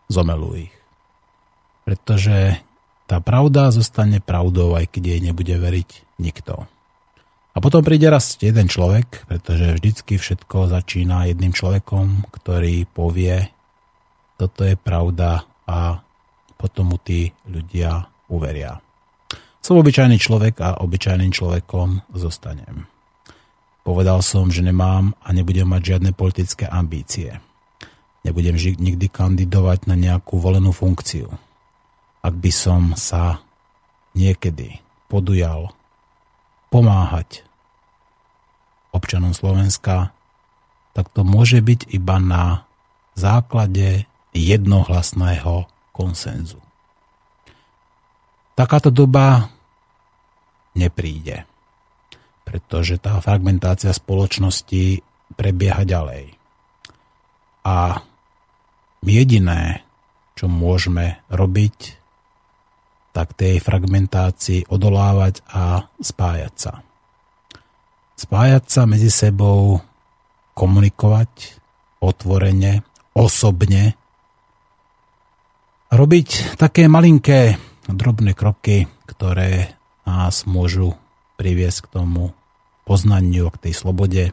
Zomelú 0.05 0.69
ich. 0.69 0.73
Pretože 1.81 2.61
tá 3.09 3.17
pravda 3.17 3.73
zostane 3.73 4.21
pravdou, 4.21 4.77
aj 4.77 4.85
keď 4.85 5.17
jej 5.17 5.21
nebude 5.25 5.55
veriť 5.57 6.10
nikto. 6.21 6.69
A 7.51 7.57
potom 7.59 7.83
príde 7.83 8.07
raz 8.07 8.39
jeden 8.39 8.69
človek, 8.71 9.27
pretože 9.27 9.75
vždycky 9.75 10.15
všetko 10.15 10.71
začína 10.71 11.27
jedným 11.27 11.51
človekom, 11.51 12.31
ktorý 12.31 12.87
povie, 12.87 13.51
toto 14.39 14.63
je 14.63 14.79
pravda 14.79 15.43
a 15.67 15.99
potom 16.55 16.95
mu 16.95 16.97
tí 17.01 17.33
ľudia 17.49 18.07
uveria. 18.31 18.79
Som 19.59 19.81
obyčajný 19.83 20.15
človek 20.21 20.63
a 20.63 20.79
obyčajným 20.79 21.33
človekom 21.33 22.15
zostanem. 22.15 22.87
Povedal 23.81 24.21
som, 24.21 24.47
že 24.47 24.63
nemám 24.63 25.11
a 25.25 25.33
nebudem 25.33 25.67
mať 25.67 25.81
žiadne 25.97 26.11
politické 26.13 26.69
ambície. 26.69 27.41
Nebudem 28.21 28.55
nikdy 28.57 29.09
kandidovať 29.09 29.89
na 29.89 29.97
nejakú 29.97 30.37
volenú 30.37 30.69
funkciu 30.69 31.29
ak 32.21 32.33
by 32.37 32.51
som 32.53 32.93
sa 32.93 33.41
niekedy 34.13 34.77
podujal 35.09 35.73
pomáhať 36.71 37.43
občanom 38.95 39.35
Slovenska, 39.35 40.15
tak 40.95 41.11
to 41.11 41.27
môže 41.27 41.59
byť 41.59 41.91
iba 41.91 42.17
na 42.19 42.63
základe 43.15 44.07
jednohlasného 44.31 45.67
konsenzu. 45.91 46.59
Takáto 48.55 48.91
doba 48.91 49.51
nepríde, 50.75 51.43
pretože 52.47 52.99
tá 52.99 53.19
fragmentácia 53.19 53.91
spoločnosti 53.91 55.03
prebieha 55.35 55.83
ďalej. 55.83 56.35
A 57.63 58.03
jediné, 59.03 59.83
čo 60.35 60.51
môžeme 60.51 61.23
robiť, 61.31 62.00
tak 63.11 63.35
tej 63.35 63.59
fragmentácii 63.59 64.71
odolávať 64.71 65.43
a 65.51 65.87
spájať 65.99 66.53
sa. 66.55 66.73
Spájať 68.15 68.63
sa 68.67 68.81
medzi 68.87 69.11
sebou, 69.11 69.83
komunikovať 70.55 71.59
otvorene, 71.99 72.83
osobne, 73.15 73.95
robiť 75.91 76.55
také 76.55 76.87
malinké 76.87 77.59
drobné 77.91 78.31
kroky, 78.31 78.87
ktoré 79.03 79.75
nás 80.07 80.47
môžu 80.47 80.95
priviesť 81.35 81.87
k 81.87 81.91
tomu 81.99 82.31
poznaniu, 82.87 83.51
k 83.51 83.69
tej 83.69 83.73
slobode, 83.75 84.23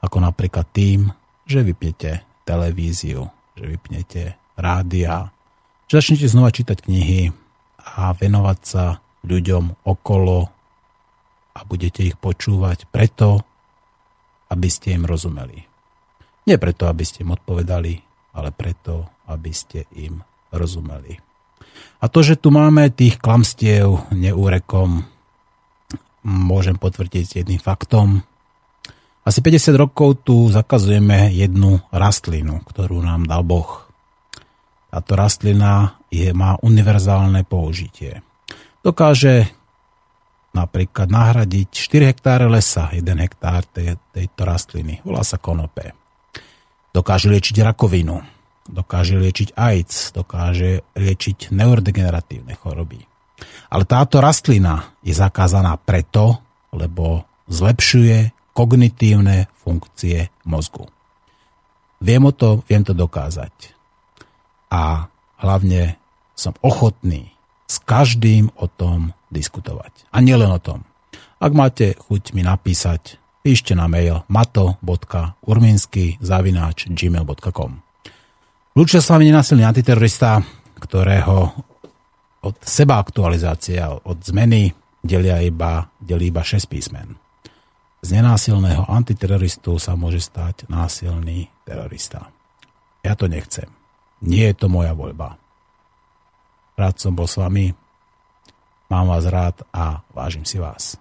ako 0.00 0.22
napríklad 0.22 0.66
tým, 0.72 1.12
že 1.44 1.64
vypnete 1.64 2.24
televíziu, 2.48 3.28
že 3.58 3.64
vypnete 3.66 4.22
rádia, 4.56 5.30
že 5.90 6.00
začnete 6.00 6.26
znova 6.28 6.54
čítať 6.54 6.78
knihy 6.84 7.32
a 7.98 8.14
venovať 8.14 8.58
sa 8.62 9.02
ľuďom 9.26 9.82
okolo 9.82 10.38
a 11.58 11.60
budete 11.66 12.06
ich 12.06 12.14
počúvať 12.14 12.86
preto, 12.86 13.42
aby 14.54 14.68
ste 14.70 14.94
im 14.94 15.02
rozumeli. 15.02 15.66
Nie 16.46 16.56
preto, 16.56 16.86
aby 16.86 17.02
ste 17.02 17.26
im 17.26 17.34
odpovedali, 17.34 17.98
ale 18.38 18.54
preto, 18.54 19.10
aby 19.26 19.50
ste 19.50 19.90
im 19.98 20.22
rozumeli. 20.54 21.18
A 21.98 22.06
to, 22.06 22.22
že 22.22 22.38
tu 22.38 22.54
máme 22.54 22.88
tých 22.94 23.18
klamstiev 23.18 24.08
neúrekom, 24.14 25.02
môžem 26.22 26.78
potvrdiť 26.78 27.42
jedným 27.42 27.58
faktom. 27.58 28.22
Asi 29.26 29.44
50 29.44 29.74
rokov 29.76 30.24
tu 30.24 30.48
zakazujeme 30.48 31.34
jednu 31.34 31.82
rastlinu, 31.92 32.64
ktorú 32.64 33.02
nám 33.02 33.28
dal 33.28 33.44
Boh. 33.44 33.84
Táto 34.88 35.18
rastlina 35.18 35.97
je, 36.08 36.28
má 36.32 36.56
univerzálne 36.64 37.44
použitie. 37.44 38.24
Dokáže 38.80 39.48
napríklad 40.56 41.12
nahradiť 41.12 41.68
4 41.70 42.10
hektáre 42.10 42.46
lesa, 42.48 42.88
1 42.90 43.04
hektár 43.20 43.68
tej, 43.68 44.00
tejto 44.10 44.42
rastliny. 44.48 45.04
Volá 45.04 45.20
sa 45.22 45.36
konope. 45.36 45.92
Dokáže 46.90 47.28
liečiť 47.28 47.60
rakovinu, 47.62 48.18
dokáže 48.64 49.20
liečiť 49.20 49.54
AIDS, 49.54 50.16
dokáže 50.16 50.82
liečiť 50.96 51.52
neurodegeneratívne 51.52 52.56
choroby. 52.56 53.04
Ale 53.68 53.84
táto 53.84 54.18
rastlina 54.18 54.96
je 55.04 55.12
zakázaná 55.14 55.76
preto, 55.78 56.40
lebo 56.74 57.28
zlepšuje 57.46 58.32
kognitívne 58.56 59.46
funkcie 59.62 60.32
mozgu. 60.48 60.88
Viem 62.02 62.30
o 62.30 62.32
to, 62.34 62.62
viem 62.66 62.82
to 62.82 62.94
dokázať. 62.94 63.74
A 64.74 65.06
hlavne 65.38 65.96
som 66.38 66.54
ochotný 66.62 67.34
s 67.68 67.82
každým 67.82 68.54
o 68.56 68.66
tom 68.70 69.12
diskutovať. 69.28 70.08
A 70.14 70.22
nielen 70.24 70.48
o 70.48 70.60
tom. 70.62 70.86
Ak 71.38 71.52
máte 71.54 71.94
chuť 71.94 72.34
mi 72.34 72.42
napísať, 72.42 73.20
píšte 73.42 73.74
na 73.76 73.86
mail 73.86 74.26
mato.urminsky 74.26 76.18
zavináč 76.18 76.90
gmail.com 76.90 77.72
Lúčia 78.78 79.02
s 79.02 79.10
vami 79.10 79.26
nenasilný 79.30 79.66
antiterorista, 79.66 80.38
ktorého 80.78 81.50
od 82.46 82.56
seba 82.62 83.02
aktualizácie 83.02 83.82
od 83.82 84.18
zmeny 84.22 84.70
delia 85.02 85.42
iba, 85.42 85.90
delí 85.98 86.30
iba 86.30 86.46
6 86.46 86.70
písmen. 86.70 87.18
Z 87.98 88.14
nenásilného 88.14 88.86
antiteroristu 88.86 89.82
sa 89.82 89.98
môže 89.98 90.22
stať 90.22 90.70
násilný 90.70 91.50
terorista. 91.66 92.30
Ja 93.02 93.18
to 93.18 93.26
nechcem. 93.26 93.77
Nie 94.22 94.50
je 94.50 94.56
to 94.58 94.66
moja 94.66 94.92
voľba. 94.94 95.38
Rád 96.78 96.94
som 96.98 97.14
bol 97.14 97.26
s 97.26 97.38
vami, 97.38 97.74
mám 98.90 99.06
vás 99.10 99.26
rád 99.26 99.66
a 99.74 100.02
vážim 100.14 100.46
si 100.46 100.62
vás. 100.62 100.94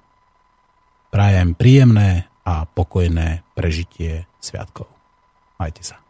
Prajem 1.14 1.53
príjemné 1.53 2.30
a 2.48 2.65
pokojné 2.65 3.45
prežitie 3.53 4.26
sviatkov. 4.41 4.89
Majte 5.57 5.84
sa. 5.85 6.07